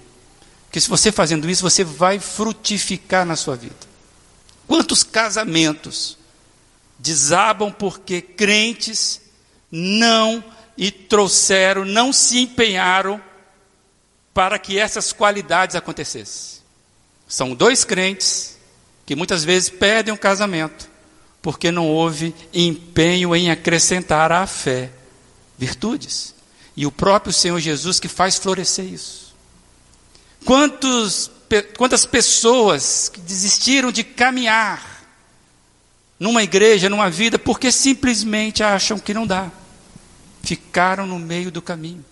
Porque 0.65 0.81
se 0.81 0.89
você 0.89 1.11
fazendo 1.11 1.49
isso, 1.49 1.61
você 1.61 1.83
vai 1.83 2.19
frutificar 2.19 3.25
na 3.25 3.35
sua 3.35 3.55
vida. 3.55 3.75
Quantos 4.67 5.03
casamentos 5.03 6.17
desabam 6.99 7.71
porque 7.71 8.21
crentes 8.21 9.21
não 9.71 10.43
e 10.77 10.91
trouxeram, 10.91 11.85
não 11.85 12.11
se 12.11 12.39
empenharam 12.39 13.21
para 14.33 14.57
que 14.57 14.79
essas 14.79 15.13
qualidades 15.13 15.75
acontecessem. 15.75 16.61
São 17.27 17.53
dois 17.53 17.83
crentes 17.83 18.57
que 19.05 19.15
muitas 19.15 19.43
vezes 19.43 19.69
perdem 19.69 20.13
o 20.13 20.17
casamento 20.17 20.89
porque 21.41 21.71
não 21.71 21.89
houve 21.89 22.33
empenho 22.53 23.35
em 23.35 23.51
acrescentar 23.51 24.31
à 24.31 24.47
fé 24.47 24.89
virtudes. 25.57 26.33
E 26.75 26.85
o 26.85 26.91
próprio 26.91 27.33
Senhor 27.33 27.59
Jesus 27.59 27.99
que 27.99 28.07
faz 28.07 28.37
florescer 28.37 28.85
isso. 28.85 29.35
Quantos, 30.45 31.29
quantas 31.77 32.05
pessoas 32.05 33.09
que 33.09 33.19
desistiram 33.19 33.91
de 33.91 34.05
caminhar 34.05 35.03
numa 36.17 36.41
igreja, 36.41 36.89
numa 36.89 37.09
vida, 37.09 37.37
porque 37.37 37.71
simplesmente 37.71 38.63
acham 38.63 38.97
que 38.97 39.13
não 39.13 39.27
dá 39.27 39.51
ficaram 40.43 41.07
no 41.07 41.17
meio 41.17 41.49
do 41.49 41.61
caminho. 41.61 42.03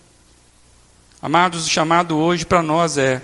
Amados, 1.20 1.66
o 1.66 1.70
chamado 1.70 2.16
hoje 2.16 2.44
para 2.44 2.62
nós 2.62 2.98
é: 2.98 3.22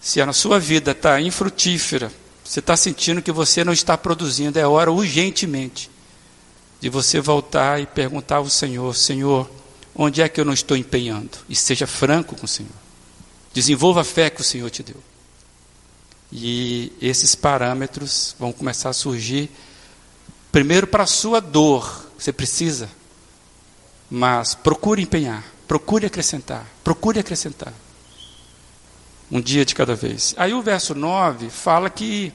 se 0.00 0.20
a 0.20 0.32
sua 0.32 0.60
vida 0.60 0.92
está 0.92 1.20
infrutífera, 1.20 2.12
você 2.44 2.60
está 2.60 2.76
sentindo 2.76 3.22
que 3.22 3.32
você 3.32 3.64
não 3.64 3.72
está 3.72 3.98
produzindo, 3.98 4.58
é 4.58 4.66
hora 4.66 4.92
urgentemente 4.92 5.90
de 6.80 6.88
você 6.88 7.20
voltar 7.20 7.80
e 7.80 7.86
perguntar 7.86 8.36
ao 8.36 8.48
Senhor: 8.48 8.94
Senhor, 8.94 9.50
onde 9.94 10.22
é 10.22 10.28
que 10.28 10.40
eu 10.40 10.44
não 10.44 10.52
estou 10.52 10.76
empenhando? 10.76 11.38
E 11.48 11.56
seja 11.56 11.86
franco 11.86 12.36
com 12.36 12.44
o 12.44 12.48
Senhor. 12.48 12.70
Desenvolva 13.52 14.02
a 14.02 14.04
fé 14.04 14.30
que 14.30 14.40
o 14.40 14.44
Senhor 14.44 14.70
te 14.70 14.82
deu. 14.82 15.02
E 16.30 16.92
esses 17.00 17.34
parâmetros 17.34 18.36
vão 18.38 18.52
começar 18.52 18.90
a 18.90 18.92
surgir, 18.92 19.50
primeiro 20.52 20.86
para 20.86 21.04
a 21.04 21.06
sua 21.06 21.40
dor, 21.40 22.06
você 22.18 22.30
precisa, 22.30 22.88
mas 24.10 24.54
procure 24.54 25.02
empenhar, 25.02 25.44
procure 25.66 26.06
acrescentar, 26.06 26.66
procure 26.82 27.18
acrescentar. 27.18 27.72
Um 29.30 29.40
dia 29.40 29.64
de 29.64 29.74
cada 29.74 29.94
vez. 29.94 30.34
Aí 30.38 30.54
o 30.54 30.62
verso 30.62 30.94
9 30.94 31.50
fala 31.50 31.90
que 31.90 32.32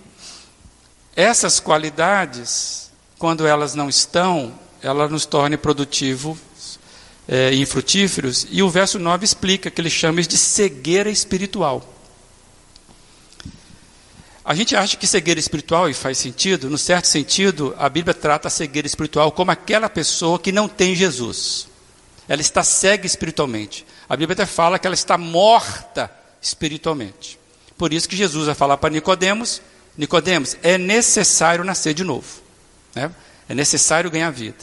essas 1.15 1.59
qualidades, 1.59 2.91
quando 3.17 3.47
elas 3.47 3.73
não 3.73 3.89
estão, 3.89 4.53
elas 4.81 5.09
nos 5.09 5.25
tornam 5.25 5.57
produtivos 5.57 6.37
é, 7.27 7.53
e 7.53 7.61
infrutíferos. 7.61 8.45
E 8.51 8.61
o 8.61 8.69
verso 8.69 8.99
9 8.99 9.25
explica 9.25 9.71
que 9.71 9.81
ele 9.81 9.89
chama 9.89 10.21
isso 10.21 10.29
de 10.29 10.37
cegueira 10.37 11.09
espiritual. 11.09 11.92
A 14.45 14.53
gente 14.53 14.75
acha 14.75 14.97
que 14.97 15.07
cegueira 15.07 15.39
espiritual, 15.39 15.89
e 15.89 15.93
faz 15.93 16.17
sentido, 16.17 16.69
no 16.69 16.77
certo 16.77 17.05
sentido, 17.05 17.73
a 17.77 17.87
Bíblia 17.87 18.13
trata 18.13 18.49
a 18.49 18.51
cegueira 18.51 18.85
espiritual 18.85 19.31
como 19.31 19.51
aquela 19.51 19.89
pessoa 19.89 20.37
que 20.37 20.51
não 20.51 20.67
tem 20.67 20.93
Jesus. 20.93 21.67
Ela 22.27 22.41
está 22.41 22.61
cega 22.61 23.05
espiritualmente. 23.05 23.85
A 24.07 24.17
Bíblia 24.17 24.33
até 24.33 24.45
fala 24.45 24.77
que 24.77 24.85
ela 24.85 24.93
está 24.93 25.17
morta 25.17 26.11
espiritualmente. 26.41 27.39
Por 27.77 27.93
isso 27.93 28.07
que 28.07 28.17
Jesus 28.17 28.45
vai 28.45 28.55
falar 28.55 28.77
para 28.77 28.89
Nicodemos, 28.89 29.61
Nicodemos, 29.97 30.57
é 30.61 30.77
necessário 30.77 31.63
nascer 31.63 31.93
de 31.93 32.03
novo. 32.03 32.41
Né? 32.93 33.11
É 33.47 33.55
necessário 33.55 34.11
ganhar 34.11 34.29
vida. 34.31 34.57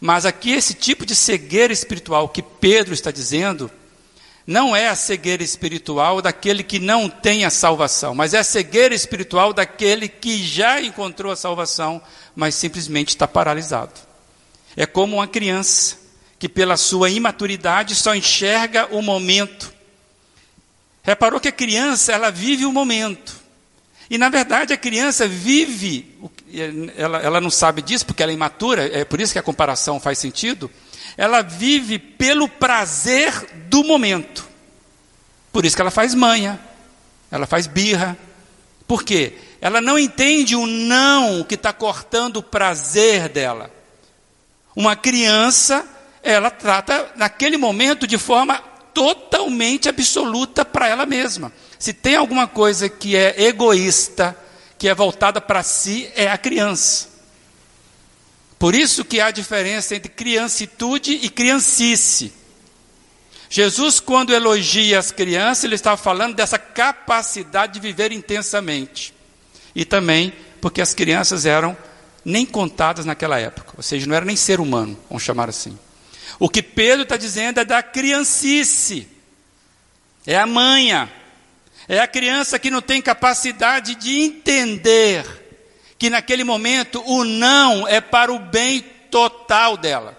Mas 0.00 0.26
aqui 0.26 0.50
esse 0.50 0.74
tipo 0.74 1.06
de 1.06 1.14
cegueira 1.14 1.72
espiritual 1.72 2.28
que 2.28 2.42
Pedro 2.42 2.92
está 2.92 3.12
dizendo, 3.12 3.70
não 4.46 4.74
é 4.74 4.88
a 4.88 4.96
cegueira 4.96 5.42
espiritual 5.42 6.20
daquele 6.20 6.62
que 6.62 6.78
não 6.78 7.08
tem 7.08 7.44
a 7.44 7.50
salvação, 7.50 8.14
mas 8.14 8.34
é 8.34 8.38
a 8.38 8.44
cegueira 8.44 8.94
espiritual 8.94 9.52
daquele 9.52 10.08
que 10.08 10.42
já 10.42 10.80
encontrou 10.80 11.32
a 11.32 11.36
salvação, 11.36 12.02
mas 12.34 12.54
simplesmente 12.54 13.10
está 13.10 13.28
paralisado. 13.28 14.00
É 14.76 14.84
como 14.86 15.16
uma 15.16 15.28
criança 15.28 15.96
que, 16.38 16.48
pela 16.48 16.76
sua 16.76 17.08
imaturidade, 17.08 17.94
só 17.94 18.14
enxerga 18.14 18.88
o 18.90 19.00
momento. 19.00 19.72
Reparou 21.02 21.38
que 21.38 21.48
a 21.48 21.52
criança, 21.52 22.12
ela 22.12 22.30
vive 22.30 22.64
o 22.64 22.72
momento. 22.72 23.40
E, 24.10 24.18
na 24.18 24.28
verdade, 24.28 24.72
a 24.72 24.76
criança 24.76 25.26
vive, 25.28 26.18
ela, 26.96 27.18
ela 27.18 27.40
não 27.40 27.50
sabe 27.50 27.80
disso 27.80 28.04
porque 28.04 28.22
ela 28.22 28.32
é 28.32 28.34
imatura, 28.34 28.84
é 28.86 29.04
por 29.04 29.20
isso 29.20 29.32
que 29.32 29.38
a 29.38 29.42
comparação 29.42 30.00
faz 30.00 30.18
sentido 30.18 30.70
ela 31.16 31.42
vive 31.42 31.98
pelo 31.98 32.48
prazer 32.48 33.32
do 33.68 33.84
momento. 33.84 34.48
Por 35.52 35.64
isso 35.64 35.76
que 35.76 35.82
ela 35.82 35.90
faz 35.90 36.14
manha, 36.14 36.58
ela 37.30 37.46
faz 37.46 37.66
birra. 37.66 38.16
Por 38.86 39.04
quê? 39.04 39.34
Ela 39.60 39.80
não 39.80 39.98
entende 39.98 40.56
o 40.56 40.66
não 40.66 41.44
que 41.44 41.54
está 41.54 41.72
cortando 41.72 42.38
o 42.38 42.42
prazer 42.42 43.28
dela. 43.28 43.70
Uma 44.74 44.96
criança, 44.96 45.86
ela 46.22 46.50
trata 46.50 47.12
naquele 47.16 47.56
momento 47.56 48.06
de 48.06 48.18
forma 48.18 48.58
totalmente 48.94 49.88
absoluta 49.88 50.64
para 50.64 50.88
ela 50.88 51.06
mesma. 51.06 51.52
Se 51.78 51.92
tem 51.92 52.16
alguma 52.16 52.46
coisa 52.46 52.88
que 52.88 53.16
é 53.16 53.42
egoísta, 53.42 54.36
que 54.78 54.88
é 54.88 54.94
voltada 54.94 55.40
para 55.40 55.62
si, 55.62 56.10
é 56.14 56.30
a 56.30 56.38
criança. 56.38 57.11
Por 58.62 58.76
isso 58.76 59.04
que 59.04 59.20
há 59.20 59.32
diferença 59.32 59.96
entre 59.96 60.08
criancitude 60.08 61.18
e 61.20 61.28
criancice. 61.28 62.32
Jesus, 63.50 63.98
quando 63.98 64.32
elogia 64.32 65.00
as 65.00 65.10
crianças, 65.10 65.64
ele 65.64 65.74
estava 65.74 65.96
falando 65.96 66.36
dessa 66.36 66.60
capacidade 66.60 67.72
de 67.72 67.80
viver 67.80 68.12
intensamente. 68.12 69.12
E 69.74 69.84
também 69.84 70.32
porque 70.60 70.80
as 70.80 70.94
crianças 70.94 71.44
eram 71.44 71.76
nem 72.24 72.46
contadas 72.46 73.04
naquela 73.04 73.36
época, 73.36 73.72
ou 73.76 73.82
seja, 73.82 74.06
não 74.06 74.14
era 74.14 74.24
nem 74.24 74.36
ser 74.36 74.60
humano, 74.60 74.96
vamos 75.08 75.24
chamar 75.24 75.48
assim. 75.48 75.76
O 76.38 76.48
que 76.48 76.62
Pedro 76.62 77.02
está 77.02 77.16
dizendo 77.16 77.58
é 77.58 77.64
da 77.64 77.82
criancice, 77.82 79.08
é 80.24 80.38
a 80.38 80.46
manha, 80.46 81.10
é 81.88 81.98
a 81.98 82.06
criança 82.06 82.60
que 82.60 82.70
não 82.70 82.80
tem 82.80 83.02
capacidade 83.02 83.96
de 83.96 84.20
entender 84.20 85.41
que 86.02 86.10
naquele 86.10 86.42
momento 86.42 87.00
o 87.06 87.22
não 87.22 87.86
é 87.86 88.00
para 88.00 88.32
o 88.32 88.38
bem 88.40 88.84
total 89.08 89.76
dela. 89.76 90.18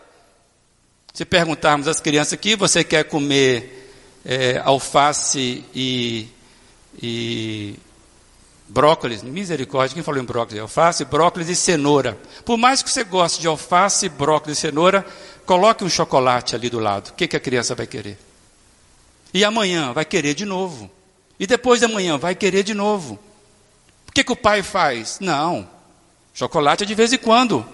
Se 1.13 1.25
perguntarmos 1.25 1.89
às 1.89 1.99
crianças 1.99 2.31
aqui, 2.31 2.55
você 2.55 2.85
quer 2.85 3.03
comer 3.03 3.91
é, 4.23 4.61
alface 4.63 5.65
e, 5.75 6.29
e 7.01 7.75
brócolis? 8.69 9.23
Misericórdia, 9.23 9.93
quem 9.93 10.01
falou 10.01 10.21
em 10.21 10.25
brócolis? 10.25 10.61
Alface, 10.61 11.03
brócolis 11.03 11.49
e 11.49 11.55
cenoura. 11.57 12.17
Por 12.45 12.57
mais 12.57 12.81
que 12.81 12.89
você 12.89 13.03
goste 13.03 13.41
de 13.41 13.47
alface, 13.47 14.07
brócolis 14.07 14.59
e 14.59 14.61
cenoura, 14.61 15.05
coloque 15.45 15.83
um 15.83 15.89
chocolate 15.89 16.55
ali 16.55 16.69
do 16.69 16.79
lado. 16.79 17.09
O 17.09 17.13
que, 17.13 17.27
que 17.27 17.35
a 17.35 17.41
criança 17.41 17.75
vai 17.75 17.87
querer? 17.87 18.17
E 19.33 19.43
amanhã 19.43 19.91
vai 19.91 20.05
querer 20.05 20.33
de 20.33 20.45
novo. 20.45 20.89
E 21.37 21.45
depois 21.45 21.81
de 21.81 21.87
amanhã 21.87 22.17
vai 22.17 22.35
querer 22.35 22.63
de 22.63 22.73
novo. 22.73 23.19
O 24.07 24.13
que, 24.13 24.23
que 24.23 24.31
o 24.31 24.37
pai 24.37 24.63
faz? 24.63 25.19
Não. 25.19 25.72
Chocolate 26.33 26.83
é 26.83 26.87
de 26.87 26.95
vez 26.95 27.13
em 27.13 27.17
quando. 27.17 27.65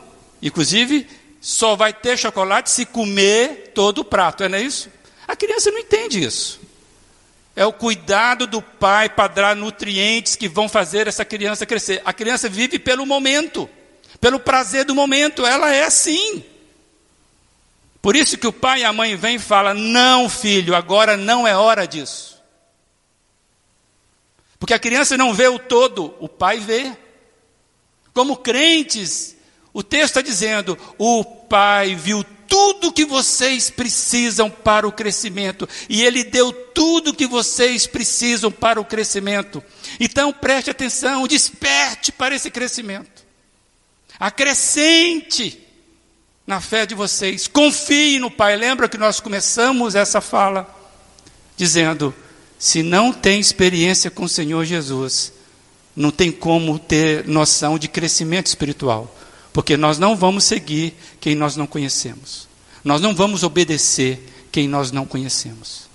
Inclusive, 0.41 1.07
só 1.39 1.76
vai 1.76 1.93
ter 1.93 2.18
chocolate 2.18 2.70
se 2.70 2.86
comer 2.86 3.72
todo 3.74 3.99
o 3.99 4.05
prato, 4.05 4.47
não 4.47 4.57
é 4.57 4.62
isso? 4.62 4.89
A 5.28 5.36
criança 5.36 5.72
não 5.72 5.80
entende 5.80 6.24
isso. 6.24 6.60
É 7.55 7.66
o 7.66 7.74
cuidado 7.74 8.47
do 8.47 8.62
pai 8.62 9.10
para 9.10 9.28
dar 9.28 9.55
nutrientes 9.55 10.36
que 10.36 10.47
vão 10.47 10.70
fazer 10.70 11.07
essa 11.07 11.26
criança 11.26 11.66
crescer. 11.66 12.01
A 12.05 12.14
criança 12.14 12.49
vive 12.49 12.80
pelo 12.80 13.05
momento, 13.05 13.70
pelo 14.20 14.39
prazer 14.39 14.86
do 14.86 14.95
momento, 14.95 15.45
ela 15.45 15.74
é 15.74 15.84
assim. 15.84 16.43
Por 18.01 18.16
isso 18.16 18.38
que 18.38 18.47
o 18.47 18.53
pai 18.53 18.82
e 18.82 18.86
a 18.86 18.93
mãe 18.93 19.16
vêm 19.16 19.36
e 19.36 19.39
falam: 19.39 19.74
Não, 19.74 20.30
filho, 20.30 20.76
agora 20.76 21.18
não 21.18 21.47
é 21.47 21.55
hora 21.55 21.86
disso. 21.86 22.41
Porque 24.57 24.74
a 24.74 24.80
criança 24.80 25.18
não 25.18 25.34
vê 25.34 25.47
o 25.47 25.60
todo, 25.60 26.14
o 26.20 26.28
pai 26.28 26.60
vê. 26.60 26.91
Como 28.20 28.36
crentes, 28.36 29.34
o 29.72 29.82
texto 29.82 30.17
está 30.17 30.22
dizendo: 30.22 30.78
o 30.97 31.24
Pai 31.24 31.95
viu 31.95 32.22
tudo 32.49 32.91
que 32.91 33.05
vocês 33.05 33.70
precisam 33.70 34.51
para 34.51 34.86
o 34.86 34.91
crescimento, 34.91 35.70
e 35.88 36.03
Ele 36.03 36.26
deu 36.26 36.51
tudo 36.51 37.13
que 37.13 37.26
vocês 37.26 37.88
precisam 37.88 38.51
para 38.51 38.78
o 38.78 38.84
crescimento. 38.84 39.63
Então 40.01 40.34
preste 40.34 40.70
atenção, 40.70 41.26
desperte 41.30 42.11
para 42.11 42.36
esse 42.36 42.51
crescimento, 42.51 43.26
acrescente 44.20 45.57
na 46.45 46.59
fé 46.59 46.86
de 46.86 46.95
vocês, 46.95 47.47
confie 47.47 48.20
no 48.20 48.30
Pai. 48.30 48.57
Lembra 48.57 48.89
que 48.89 48.97
nós 48.97 49.22
começamos 49.22 49.95
essa 49.95 50.20
fala 50.20 50.67
dizendo: 51.55 52.13
se 52.57 52.84
não 52.84 53.13
tem 53.13 53.39
experiência 53.39 54.11
com 54.11 54.26
o 54.26 54.30
Senhor 54.30 54.65
Jesus, 54.65 55.39
não 56.00 56.12
tem 56.12 56.32
como 56.32 56.80
ter 56.80 57.28
noção 57.28 57.78
de 57.78 57.89
crescimento 57.89 58.47
espiritual, 58.47 59.14
porque 59.52 59.76
nós 59.76 60.00
não 60.00 60.16
vamos 60.16 60.45
seguir 60.45 60.93
quem 61.20 61.36
nós 61.36 61.58
não 61.58 61.68
conhecemos. 61.68 62.47
Nós 62.86 63.02
não 63.02 63.14
vamos 63.14 63.43
obedecer 63.43 64.26
quem 64.50 64.66
nós 64.66 64.93
não 64.93 65.06
conhecemos. 65.06 65.89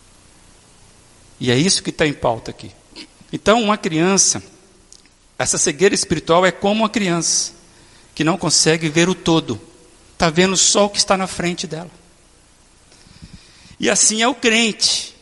E 1.41 1.51
é 1.51 1.57
isso 1.57 1.83
que 1.83 1.89
está 1.89 2.07
em 2.07 2.13
pauta 2.13 2.51
aqui. 2.51 2.71
Então, 3.33 3.63
uma 3.63 3.79
criança, 3.79 4.43
essa 5.39 5.57
cegueira 5.57 5.95
espiritual 5.95 6.45
é 6.45 6.53
como 6.53 6.83
uma 6.83 6.91
criança 6.91 7.53
que 8.15 8.23
não 8.23 8.37
consegue 8.37 8.91
ver 8.91 9.09
o 9.09 9.15
todo, 9.15 9.59
está 10.13 10.29
vendo 10.29 10.55
só 10.55 10.85
o 10.85 10.91
que 10.91 10.99
está 10.99 11.17
na 11.17 11.27
frente 11.27 11.67
dela. 11.67 11.91
E 13.81 13.89
assim 13.89 14.21
é 14.21 14.29
o 14.29 14.35
crente 14.35 15.15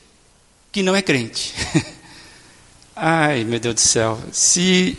que 0.72 0.82
não 0.82 0.96
é 0.96 1.02
crente. 1.02 1.54
Ai, 2.94 3.44
meu 3.44 3.58
Deus 3.58 3.74
do 3.74 3.80
céu. 3.80 4.20
Se 4.32 4.98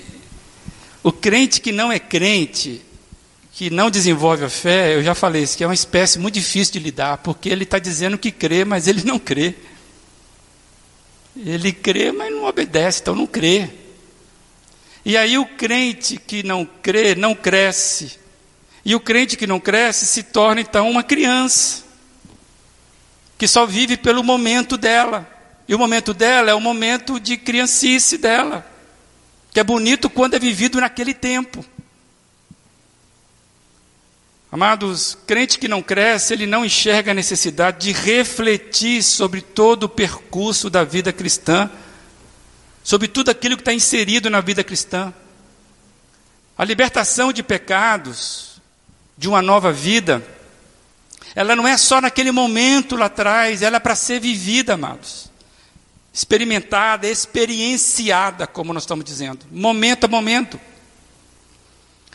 o 1.03 1.11
crente 1.11 1.61
que 1.61 1.71
não 1.71 1.91
é 1.91 1.99
crente, 1.99 2.81
que 3.51 3.69
não 3.69 3.91
desenvolve 3.91 4.43
a 4.43 4.49
fé, 4.49 4.95
eu 4.95 5.03
já 5.03 5.13
falei 5.13 5.43
isso, 5.43 5.55
que 5.55 5.63
é 5.63 5.67
uma 5.67 5.73
espécie 5.73 6.17
muito 6.17 6.35
difícil 6.35 6.73
de 6.73 6.79
lidar, 6.79 7.17
porque 7.19 7.49
ele 7.49 7.63
está 7.63 7.77
dizendo 7.77 8.17
que 8.17 8.31
crê, 8.31 8.65
mas 8.65 8.87
ele 8.87 9.03
não 9.03 9.19
crê. 9.19 9.53
Ele 11.35 11.71
crê, 11.71 12.11
mas 12.11 12.31
não 12.31 12.45
obedece, 12.45 13.01
então 13.01 13.15
não 13.15 13.27
crê. 13.27 13.69
E 15.05 15.15
aí 15.15 15.37
o 15.37 15.45
crente 15.45 16.17
que 16.17 16.41
não 16.41 16.65
crê, 16.65 17.13
não 17.13 17.35
cresce. 17.35 18.17
E 18.83 18.95
o 18.95 18.99
crente 18.99 19.37
que 19.37 19.45
não 19.45 19.59
cresce 19.59 20.05
se 20.05 20.23
torna 20.23 20.61
então 20.61 20.89
uma 20.89 21.03
criança, 21.03 21.83
que 23.37 23.47
só 23.47 23.65
vive 23.65 23.97
pelo 23.97 24.23
momento 24.23 24.77
dela. 24.77 25.32
E 25.67 25.73
o 25.73 25.79
momento 25.79 26.13
dela 26.13 26.51
é 26.51 26.53
o 26.53 26.59
momento 26.59 27.19
de 27.19 27.37
criancice 27.37 28.17
dela, 28.17 28.65
que 29.51 29.59
é 29.59 29.63
bonito 29.63 30.09
quando 30.09 30.33
é 30.33 30.39
vivido 30.39 30.81
naquele 30.81 31.13
tempo. 31.13 31.65
Amados, 34.51 35.17
crente 35.25 35.57
que 35.57 35.67
não 35.67 35.81
cresce, 35.81 36.31
ele 36.31 36.45
não 36.45 36.63
enxerga 36.63 37.09
a 37.09 37.15
necessidade 37.15 37.87
de 37.87 37.91
refletir 37.91 39.01
sobre 39.01 39.41
todo 39.41 39.85
o 39.85 39.89
percurso 39.89 40.69
da 40.69 40.83
vida 40.83 41.11
cristã, 41.11 41.71
sobre 42.83 43.07
tudo 43.07 43.31
aquilo 43.31 43.55
que 43.55 43.61
está 43.61 43.73
inserido 43.73 44.29
na 44.29 44.41
vida 44.41 44.63
cristã. 44.63 45.11
A 46.55 46.63
libertação 46.63 47.33
de 47.33 47.41
pecados, 47.41 48.61
de 49.17 49.27
uma 49.27 49.41
nova 49.41 49.71
vida, 49.71 50.23
ela 51.33 51.55
não 51.55 51.67
é 51.67 51.75
só 51.75 51.99
naquele 51.99 52.31
momento 52.31 52.95
lá 52.95 53.07
atrás, 53.07 53.63
ela 53.63 53.77
é 53.77 53.79
para 53.79 53.95
ser 53.95 54.19
vivida, 54.19 54.75
amados. 54.75 55.32
Experimentada, 56.13 57.07
experienciada, 57.07 58.45
como 58.45 58.71
nós 58.71 58.83
estamos 58.83 59.03
dizendo, 59.03 59.47
momento 59.51 60.03
a 60.03 60.07
momento. 60.07 60.61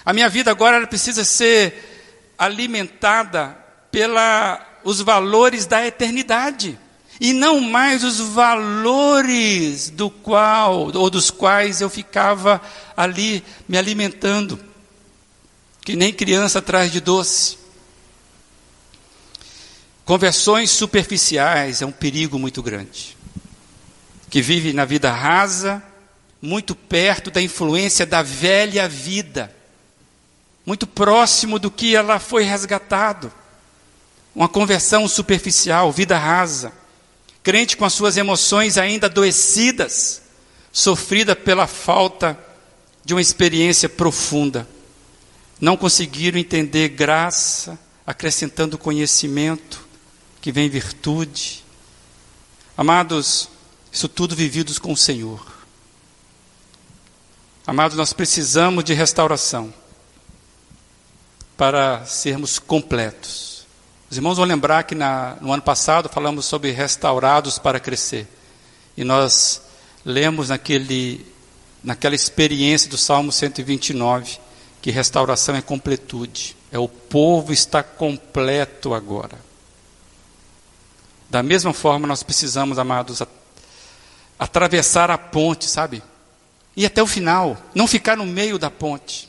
A 0.05 0.13
minha 0.13 0.29
vida 0.29 0.53
agora 0.53 0.87
precisa 0.87 1.25
ser 1.25 2.33
alimentada 2.39 3.59
pelos 3.91 5.01
valores 5.01 5.67
da 5.67 5.85
eternidade 5.85 6.79
e 7.21 7.33
não 7.33 7.61
mais 7.61 8.05
os 8.05 8.21
valores 8.21 9.91
do 9.91 10.09
qual 10.09 10.93
ou 10.95 11.11
dos 11.11 11.31
quais 11.31 11.81
eu 11.81 11.91
ficava 11.91 12.63
ali 12.97 13.43
me 13.69 13.77
alimentando, 13.77 14.59
que 15.85 15.97
nem 15.97 16.13
criança 16.13 16.61
atrás 16.61 16.93
de 16.93 17.01
doce. 17.01 17.59
Conversões 20.05 20.71
superficiais 20.71 21.83
é 21.83 21.87
um 21.87 21.93
perigo 21.93 22.39
muito 22.39 22.63
grande. 22.63 23.18
Que 24.31 24.43
vive 24.43 24.73
na 24.73 24.85
vida 24.85 25.11
rasa, 25.11 25.83
muito 26.41 26.75
perto 26.75 27.31
da 27.31 27.41
influência 27.41 28.05
da 28.05 28.23
velha 28.23 28.89
vida 28.89 29.55
muito 30.69 30.87
próximo 30.87 31.59
do 31.59 31.71
que 31.71 31.97
ela 31.97 32.19
foi 32.19 32.43
resgatado. 32.43 33.33
Uma 34.35 34.51
conversão 34.51 35.09
superficial, 35.09 35.91
vida 35.91 36.19
rasa. 36.19 36.75
Crente 37.43 37.75
com 37.75 37.87
as 37.87 37.95
suas 37.95 38.19
emoções 38.19 38.77
ainda 38.77 39.07
adoecidas, 39.07 40.21
sofrida 40.71 41.35
pela 41.35 41.67
falta 41.67 42.39
de 43.03 43.15
uma 43.15 43.21
experiência 43.23 43.89
profunda. 43.89 44.69
Não 45.59 45.75
conseguiram 45.75 46.39
entender 46.39 46.91
graça, 46.91 47.79
acrescentando 48.07 48.77
conhecimento, 48.77 49.89
que 50.39 50.53
vem 50.53 50.69
virtude. 50.69 51.65
Amados, 52.77 53.49
isso 53.93 54.09
tudo 54.09 54.37
vividos 54.37 54.79
com 54.79 54.93
o 54.93 54.97
Senhor. 54.97 55.45
Amados, 57.67 57.97
nós 57.97 58.13
precisamos 58.13 58.85
de 58.85 58.95
restauração 58.95 59.73
para 61.57 62.05
sermos 62.07 62.59
completos. 62.59 63.67
Os 64.11 64.17
irmãos 64.17 64.37
vão 64.37 64.47
lembrar 64.47 64.85
que 64.85 64.95
na, 64.95 65.37
no 65.41 65.53
ano 65.53 65.63
passado 65.63 66.09
falamos 66.09 66.47
sobre 66.47 66.71
restaurados 66.71 67.59
para 67.59 67.79
crescer. 67.79 68.27
E 68.97 69.05
nós 69.05 69.61
lemos 70.05 70.49
naquele, 70.49 71.27
naquela 71.85 72.15
experiência 72.15 72.89
do 72.89 72.97
Salmo 72.97 73.31
129 73.31 74.39
que 74.81 74.91
restauração 74.91 75.55
é 75.55 75.61
completude. 75.61 76.57
É 76.73 76.79
o 76.79 76.89
povo 76.89 77.53
está 77.53 77.83
completo 77.83 78.95
agora. 78.95 79.39
Da 81.29 81.43
mesma 81.43 81.75
forma, 81.75 82.07
nós 82.07 82.23
precisamos, 82.23 82.79
amados, 82.79 83.21
atravessar 84.39 85.11
a 85.11 85.19
ponte, 85.19 85.67
sabe? 85.67 86.03
E 86.77 86.87
até 86.87 87.03
o 87.03 87.07
final, 87.07 87.57
não 87.75 87.89
ficar 87.89 88.17
no 88.17 88.25
meio 88.25 88.59
da 88.59 88.71
ponte. 88.71 89.29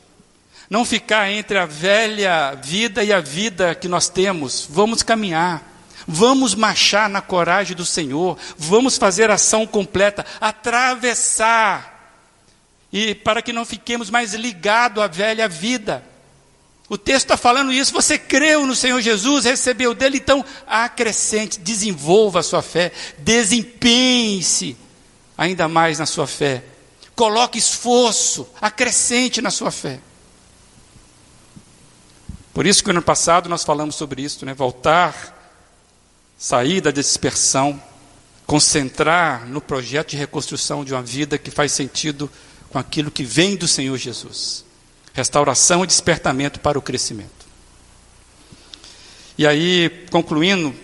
Não 0.69 0.85
ficar 0.85 1.31
entre 1.31 1.57
a 1.57 1.65
velha 1.65 2.53
vida 2.53 3.03
e 3.03 3.11
a 3.11 3.19
vida 3.19 3.73
que 3.73 3.87
nós 3.87 4.07
temos. 4.07 4.67
Vamos 4.69 5.01
caminhar. 5.01 5.67
Vamos 6.07 6.53
marchar 6.53 7.09
na 7.09 7.21
coragem 7.21 7.75
do 7.75 7.85
Senhor. 7.85 8.37
Vamos 8.55 8.97
fazer 8.97 9.31
ação 9.31 9.65
completa. 9.65 10.23
Atravessar. 10.39 12.13
E 12.93 13.15
para 13.15 13.41
que 13.41 13.51
não 13.51 13.65
fiquemos 13.65 14.11
mais 14.11 14.35
ligados 14.35 15.01
à 15.01 15.07
velha 15.07 15.49
vida. 15.49 16.03
O 16.87 16.99
texto 16.99 17.25
está 17.25 17.37
falando 17.37 17.73
isso. 17.73 17.91
Você 17.93 18.19
creu 18.19 18.67
no 18.67 18.75
Senhor 18.75 19.01
Jesus, 19.01 19.45
recebeu 19.45 19.95
dele, 19.95 20.17
então 20.17 20.45
acrescente, 20.67 21.59
desenvolva 21.59 22.39
a 22.39 22.43
sua 22.43 22.61
fé, 22.63 22.91
desempenhe-se 23.19 24.75
ainda 25.39 25.69
mais 25.69 25.99
na 25.99 26.05
sua 26.05 26.27
fé. 26.27 26.61
Coloque 27.15 27.57
esforço, 27.57 28.45
acrescente 28.59 29.41
na 29.41 29.49
sua 29.49 29.71
fé. 29.71 30.01
Por 32.53 32.65
isso 32.65 32.83
que 32.83 32.89
no 32.89 32.97
ano 32.97 33.01
passado 33.01 33.47
nós 33.47 33.63
falamos 33.63 33.95
sobre 33.95 34.21
isso, 34.21 34.45
né? 34.45 34.53
Voltar, 34.53 35.55
sair 36.37 36.81
da 36.81 36.91
dispersão, 36.91 37.81
concentrar 38.45 39.47
no 39.47 39.61
projeto 39.61 40.09
de 40.09 40.17
reconstrução 40.17 40.83
de 40.83 40.93
uma 40.93 41.01
vida 41.01 41.37
que 41.37 41.49
faz 41.49 41.71
sentido 41.71 42.29
com 42.69 42.77
aquilo 42.77 43.09
que 43.09 43.23
vem 43.23 43.55
do 43.55 43.67
Senhor 43.67 43.97
Jesus. 43.97 44.65
Restauração 45.13 45.85
e 45.85 45.87
despertamento 45.87 46.59
para 46.59 46.77
o 46.77 46.81
crescimento. 46.81 47.47
E 49.37 49.47
aí, 49.47 50.05
concluindo, 50.11 50.75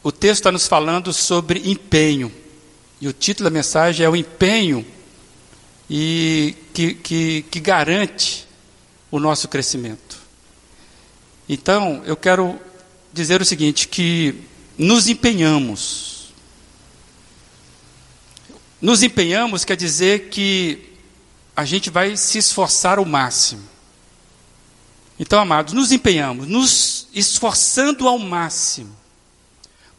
o 0.00 0.12
texto 0.12 0.42
está 0.42 0.52
nos 0.52 0.68
falando 0.68 1.12
sobre 1.12 1.68
empenho. 1.68 2.41
E 3.02 3.08
o 3.08 3.12
título 3.12 3.50
da 3.50 3.52
mensagem 3.52 4.06
é 4.06 4.08
o 4.08 4.14
empenho 4.14 4.86
e 5.90 6.54
que, 6.72 6.94
que, 6.94 7.42
que 7.50 7.58
garante 7.58 8.46
o 9.10 9.18
nosso 9.18 9.48
crescimento. 9.48 10.18
Então, 11.48 12.00
eu 12.06 12.16
quero 12.16 12.60
dizer 13.12 13.42
o 13.42 13.44
seguinte: 13.44 13.88
que 13.88 14.44
nos 14.78 15.08
empenhamos. 15.08 16.32
Nos 18.80 19.02
empenhamos 19.02 19.64
quer 19.64 19.76
dizer 19.76 20.28
que 20.28 20.94
a 21.56 21.64
gente 21.64 21.90
vai 21.90 22.16
se 22.16 22.38
esforçar 22.38 22.98
ao 22.98 23.04
máximo. 23.04 23.68
Então, 25.18 25.40
amados, 25.40 25.74
nos 25.74 25.90
empenhamos, 25.90 26.46
nos 26.46 27.08
esforçando 27.12 28.06
ao 28.06 28.20
máximo, 28.20 28.94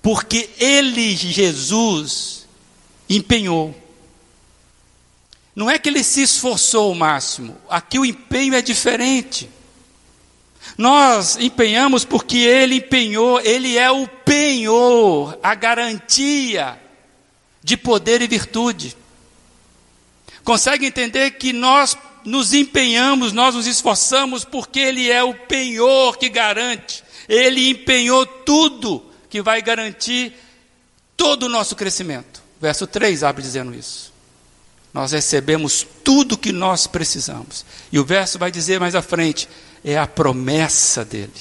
porque 0.02 0.50
Ele, 0.58 1.18
Jesus, 1.18 2.43
empenhou. 3.16 3.76
Não 5.56 5.70
é 5.70 5.78
que 5.78 5.90
ele 5.90 6.04
se 6.04 6.22
esforçou 6.22 6.90
ao 6.90 6.96
máximo, 6.96 7.56
aqui 7.70 8.00
o 8.00 8.06
empenho 8.06 8.56
é 8.56 8.62
diferente. 8.62 9.50
Nós 10.78 11.38
empenhamos 11.38 12.06
porque 12.06 12.38
Ele 12.38 12.76
empenhou, 12.76 13.40
Ele 13.42 13.78
é 13.78 13.92
o 13.92 14.08
penhor, 14.08 15.38
a 15.44 15.54
garantia 15.54 16.80
de 17.64 17.78
poder 17.78 18.22
e 18.22 18.28
virtude. 18.28 18.96
Consegue 20.44 20.86
entender 20.86 21.32
que 21.32 21.54
nós 21.54 21.98
nos 22.26 22.54
empenhamos, 22.54 23.34
nós 23.34 23.56
nos 23.56 23.68
esforçamos 23.68 24.44
porque 24.44 24.80
Ele 24.80 25.12
é 25.12 25.24
o 25.24 25.34
penhor 25.34 26.18
que 26.18 26.30
garante. 26.30 27.04
Ele 27.30 27.70
empenhou 27.70 28.26
tudo 28.26 29.06
que 29.30 29.42
vai 29.42 29.62
garantir 29.62 30.34
todo 31.16 31.44
o 31.44 31.50
nosso 31.50 31.76
crescimento. 31.76 32.43
Verso 32.64 32.88
3 32.88 33.24
abre 33.24 33.44
dizendo 33.44 33.76
isso. 33.76 34.14
Nós 34.94 35.12
recebemos 35.12 35.86
tudo 36.02 36.38
que 36.38 36.54
nós 36.54 36.88
precisamos. 36.88 37.66
E 37.92 38.00
o 38.00 38.06
verso 38.06 38.40
vai 38.40 38.50
dizer 38.50 38.80
mais 38.80 38.96
à 38.96 39.02
frente: 39.02 39.50
é 39.84 39.98
a 39.98 40.08
promessa 40.08 41.04
dele. 41.04 41.34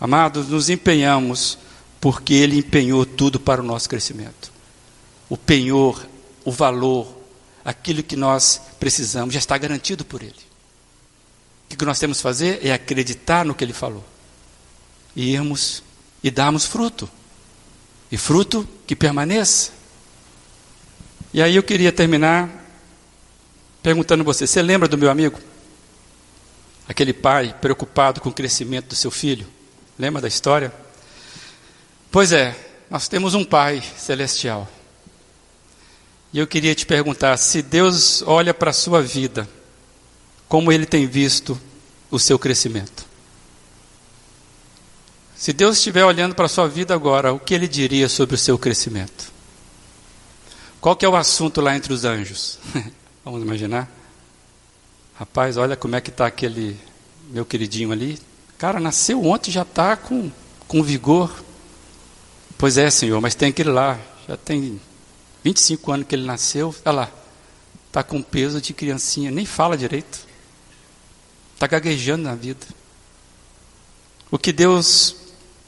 Amados, 0.00 0.46
nos 0.46 0.70
empenhamos 0.70 1.58
porque 2.00 2.32
ele 2.32 2.58
empenhou 2.58 3.04
tudo 3.04 3.40
para 3.40 3.60
o 3.60 3.64
nosso 3.64 3.88
crescimento. 3.88 4.52
O 5.28 5.36
penhor, 5.36 6.06
o 6.44 6.52
valor, 6.52 7.12
aquilo 7.64 8.00
que 8.00 8.14
nós 8.14 8.60
precisamos 8.78 9.34
já 9.34 9.40
está 9.40 9.58
garantido 9.58 10.04
por 10.04 10.22
ele. 10.22 10.46
O 11.72 11.76
que 11.76 11.84
nós 11.84 11.98
temos 11.98 12.18
que 12.18 12.22
fazer 12.22 12.64
é 12.64 12.72
acreditar 12.72 13.44
no 13.44 13.52
que 13.52 13.64
ele 13.64 13.72
falou. 13.72 14.04
E 15.16 15.32
irmos 15.32 15.82
e 16.22 16.30
darmos 16.30 16.66
fruto. 16.66 17.10
E 18.12 18.16
fruto 18.16 18.68
que 18.86 18.94
permaneça. 18.94 19.74
E 21.36 21.42
aí 21.42 21.54
eu 21.54 21.62
queria 21.62 21.92
terminar 21.92 22.48
perguntando 23.82 24.22
a 24.22 24.24
você: 24.24 24.46
você 24.46 24.62
lembra 24.62 24.88
do 24.88 24.96
meu 24.96 25.10
amigo? 25.10 25.38
Aquele 26.88 27.12
pai 27.12 27.54
preocupado 27.60 28.22
com 28.22 28.30
o 28.30 28.32
crescimento 28.32 28.88
do 28.88 28.94
seu 28.94 29.10
filho. 29.10 29.46
Lembra 29.98 30.22
da 30.22 30.28
história? 30.28 30.72
Pois 32.10 32.32
é, 32.32 32.56
nós 32.88 33.06
temos 33.06 33.34
um 33.34 33.44
pai 33.44 33.82
celestial. 33.98 34.66
E 36.32 36.38
eu 36.38 36.46
queria 36.46 36.74
te 36.74 36.86
perguntar: 36.86 37.36
se 37.36 37.60
Deus 37.60 38.22
olha 38.22 38.54
para 38.54 38.70
a 38.70 38.72
sua 38.72 39.02
vida, 39.02 39.46
como 40.48 40.72
ele 40.72 40.86
tem 40.86 41.06
visto 41.06 41.60
o 42.10 42.18
seu 42.18 42.38
crescimento? 42.38 43.04
Se 45.36 45.52
Deus 45.52 45.76
estiver 45.76 46.02
olhando 46.02 46.34
para 46.34 46.46
a 46.46 46.48
sua 46.48 46.66
vida 46.66 46.94
agora, 46.94 47.30
o 47.30 47.38
que 47.38 47.52
ele 47.52 47.68
diria 47.68 48.08
sobre 48.08 48.36
o 48.36 48.38
seu 48.38 48.56
crescimento? 48.56 49.35
Qual 50.80 50.94
que 50.94 51.04
é 51.04 51.08
o 51.08 51.16
assunto 51.16 51.60
lá 51.60 51.74
entre 51.74 51.92
os 51.92 52.04
anjos? 52.04 52.58
Vamos 53.24 53.42
imaginar? 53.42 53.90
Rapaz, 55.18 55.56
olha 55.56 55.76
como 55.76 55.96
é 55.96 56.00
que 56.00 56.10
está 56.10 56.26
aquele 56.26 56.78
meu 57.30 57.44
queridinho 57.44 57.90
ali. 57.92 58.18
Cara, 58.58 58.78
nasceu 58.78 59.24
ontem 59.24 59.50
já 59.50 59.62
está 59.62 59.96
com, 59.96 60.30
com 60.68 60.82
vigor. 60.82 61.44
Pois 62.58 62.78
é, 62.78 62.90
Senhor, 62.90 63.20
mas 63.20 63.34
tem 63.34 63.50
aquele 63.50 63.70
lá, 63.70 63.98
já 64.28 64.36
tem 64.36 64.80
25 65.42 65.92
anos 65.92 66.06
que 66.06 66.14
ele 66.14 66.24
nasceu, 66.24 66.74
olha 66.84 66.94
lá, 66.94 67.10
está 67.86 68.02
com 68.02 68.22
peso 68.22 68.60
de 68.60 68.72
criancinha, 68.72 69.30
nem 69.30 69.44
fala 69.44 69.76
direito. 69.76 70.26
Está 71.54 71.66
gaguejando 71.66 72.24
na 72.24 72.34
vida. 72.34 72.66
O 74.30 74.38
que 74.38 74.52
Deus, 74.52 75.16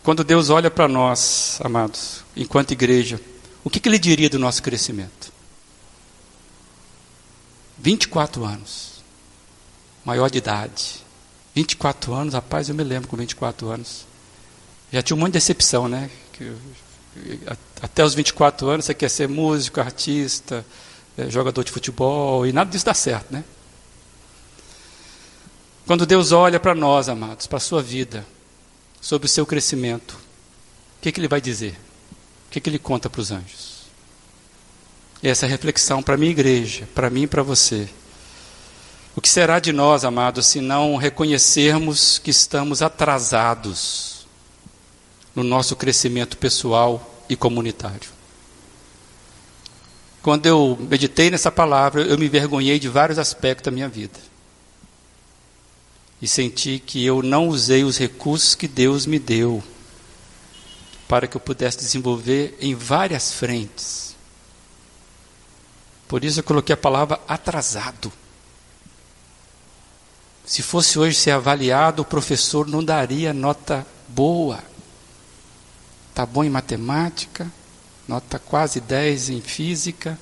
quando 0.02 0.24
Deus 0.24 0.50
olha 0.50 0.70
para 0.70 0.88
nós, 0.88 1.58
amados, 1.62 2.24
enquanto 2.36 2.72
igreja, 2.72 3.20
o 3.68 3.70
que, 3.70 3.80
que 3.80 3.86
Ele 3.86 3.98
diria 3.98 4.30
do 4.30 4.38
nosso 4.38 4.62
crescimento? 4.62 5.30
24 7.78 8.42
anos, 8.42 9.02
maior 10.02 10.30
de 10.30 10.38
idade. 10.38 11.04
24 11.54 12.14
anos, 12.14 12.32
rapaz, 12.32 12.70
eu 12.70 12.74
me 12.74 12.82
lembro 12.82 13.10
com 13.10 13.16
24 13.18 13.68
anos. 13.68 14.06
Já 14.90 15.02
tinha 15.02 15.14
um 15.14 15.20
monte 15.20 15.32
de 15.32 15.34
decepção, 15.34 15.86
né? 15.86 16.10
Que, 16.32 16.50
até 17.82 18.02
os 18.02 18.14
24 18.14 18.66
anos 18.70 18.86
você 18.86 18.94
quer 18.94 19.10
ser 19.10 19.28
músico, 19.28 19.80
artista, 19.80 20.64
é, 21.18 21.28
jogador 21.28 21.62
de 21.62 21.70
futebol, 21.70 22.46
e 22.46 22.54
nada 22.54 22.70
disso 22.70 22.86
dá 22.86 22.94
certo, 22.94 23.30
né? 23.30 23.44
Quando 25.86 26.06
Deus 26.06 26.32
olha 26.32 26.58
para 26.58 26.74
nós, 26.74 27.06
amados, 27.10 27.46
para 27.46 27.58
a 27.58 27.60
sua 27.60 27.82
vida, 27.82 28.26
sobre 28.98 29.26
o 29.26 29.28
seu 29.28 29.44
crescimento, 29.44 30.12
o 30.12 31.02
que, 31.02 31.12
que 31.12 31.20
Ele 31.20 31.28
vai 31.28 31.42
dizer? 31.42 31.78
Que, 32.58 32.62
que 32.62 32.70
Ele 32.70 32.78
conta 32.78 33.08
para 33.08 33.20
os 33.20 33.30
anjos? 33.30 33.84
Essa 35.22 35.46
é 35.46 35.48
a 35.48 35.50
reflexão 35.50 36.02
para 36.02 36.16
a 36.16 36.18
minha 36.18 36.32
igreja, 36.32 36.88
para 36.92 37.08
mim 37.08 37.22
e 37.22 37.26
para 37.28 37.40
você. 37.40 37.88
O 39.14 39.20
que 39.20 39.28
será 39.28 39.60
de 39.60 39.72
nós, 39.72 40.04
amados, 40.04 40.46
se 40.46 40.60
não 40.60 40.96
reconhecermos 40.96 42.18
que 42.18 42.32
estamos 42.32 42.82
atrasados 42.82 44.26
no 45.36 45.44
nosso 45.44 45.76
crescimento 45.76 46.36
pessoal 46.36 47.24
e 47.28 47.36
comunitário? 47.36 48.10
Quando 50.20 50.46
eu 50.46 50.76
meditei 50.90 51.30
nessa 51.30 51.52
palavra, 51.52 52.02
eu 52.02 52.18
me 52.18 52.26
envergonhei 52.26 52.80
de 52.80 52.88
vários 52.88 53.20
aspectos 53.20 53.66
da 53.66 53.70
minha 53.70 53.88
vida. 53.88 54.18
E 56.20 56.26
senti 56.26 56.82
que 56.84 57.06
eu 57.06 57.22
não 57.22 57.46
usei 57.46 57.84
os 57.84 57.96
recursos 57.98 58.56
que 58.56 58.66
Deus 58.66 59.06
me 59.06 59.20
deu 59.20 59.62
para 61.08 61.26
que 61.26 61.36
eu 61.36 61.40
pudesse 61.40 61.78
desenvolver 61.78 62.56
em 62.60 62.74
várias 62.74 63.32
frentes. 63.32 64.14
Por 66.06 66.22
isso 66.22 66.40
eu 66.40 66.44
coloquei 66.44 66.74
a 66.74 66.76
palavra 66.76 67.18
atrasado. 67.26 68.12
Se 70.44 70.62
fosse 70.62 70.98
hoje 70.98 71.16
ser 71.16 71.32
avaliado, 71.32 72.02
o 72.02 72.04
professor 72.04 72.66
não 72.66 72.84
daria 72.84 73.32
nota 73.32 73.86
boa. 74.08 74.62
Está 76.10 76.24
bom 76.24 76.44
em 76.44 76.50
matemática, 76.50 77.50
nota 78.06 78.38
quase 78.38 78.80
10 78.80 79.30
em 79.30 79.40
física, 79.40 80.18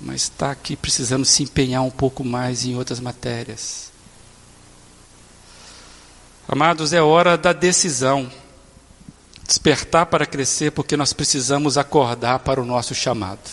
mas 0.00 0.22
está 0.22 0.50
aqui 0.50 0.76
precisando 0.76 1.24
se 1.24 1.42
empenhar 1.42 1.82
um 1.82 1.90
pouco 1.90 2.24
mais 2.24 2.64
em 2.64 2.76
outras 2.76 3.00
matérias. 3.00 3.90
Amados, 6.48 6.92
é 6.92 7.02
hora 7.02 7.36
da 7.36 7.52
decisão. 7.52 8.30
Despertar 9.50 10.06
para 10.06 10.26
crescer, 10.26 10.70
porque 10.70 10.96
nós 10.96 11.12
precisamos 11.12 11.76
acordar 11.76 12.38
para 12.38 12.62
o 12.62 12.64
nosso 12.64 12.94
chamado. 12.94 13.50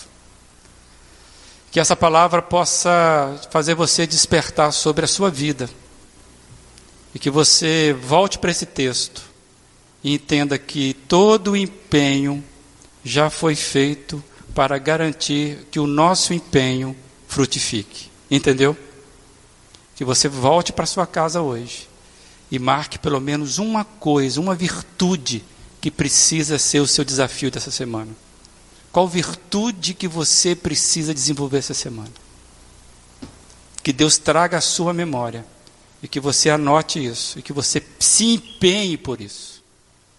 Que 1.72 1.80
essa 1.80 1.96
palavra 1.96 2.40
possa 2.40 3.42
fazer 3.50 3.74
você 3.74 4.06
despertar 4.06 4.72
sobre 4.72 5.06
a 5.06 5.08
sua 5.08 5.32
vida. 5.32 5.68
E 7.16 7.18
que 7.18 7.32
você 7.32 7.98
volte 8.00 8.38
para 8.38 8.52
esse 8.52 8.68
texto 8.68 9.24
e 10.04 10.14
entenda 10.14 10.60
que 10.60 10.94
todo 10.94 11.54
o 11.54 11.58
empenho 11.58 12.44
já 13.04 13.32
foi 13.32 13.56
feito 13.56 14.24
para 14.54 14.78
garantir 14.78 15.66
que 15.72 15.80
o 15.80 15.88
nosso 15.88 16.32
empenho 16.32 16.96
frutifique. 17.28 18.12
Entendeu? 18.30 18.78
Que 19.96 20.06
você 20.06 20.30
volte 20.30 20.72
para 20.72 20.86
sua 20.86 21.08
casa 21.08 21.42
hoje 21.42 21.90
e 22.52 22.60
marque 22.60 23.00
pelo 23.00 23.20
menos 23.20 23.58
uma 23.58 23.84
coisa, 23.84 24.40
uma 24.40 24.54
virtude 24.54 25.44
que 25.80 25.92
precisa 25.92 26.58
ser 26.58 26.80
o 26.80 26.88
seu 26.88 27.06
desafio 27.06 27.52
dessa 27.52 27.72
semana. 27.72 28.12
Qual 28.92 29.08
virtude 29.08 29.94
que 29.94 30.08
você 30.08 30.56
precisa 30.56 31.14
desenvolver 31.14 31.60
essa 31.60 31.74
semana? 31.74 32.12
Que 33.84 33.94
Deus 33.94 34.18
traga 34.18 34.58
a 34.58 34.62
sua 34.62 34.94
memória 34.94 35.46
e 36.02 36.08
que 36.08 36.20
você 36.20 36.50
anote 36.50 37.04
isso 37.04 37.40
e 37.40 37.42
que 37.42 37.54
você 37.54 37.82
se 38.00 38.26
empenhe 38.26 38.98
por 38.98 39.22
isso. 39.22 39.57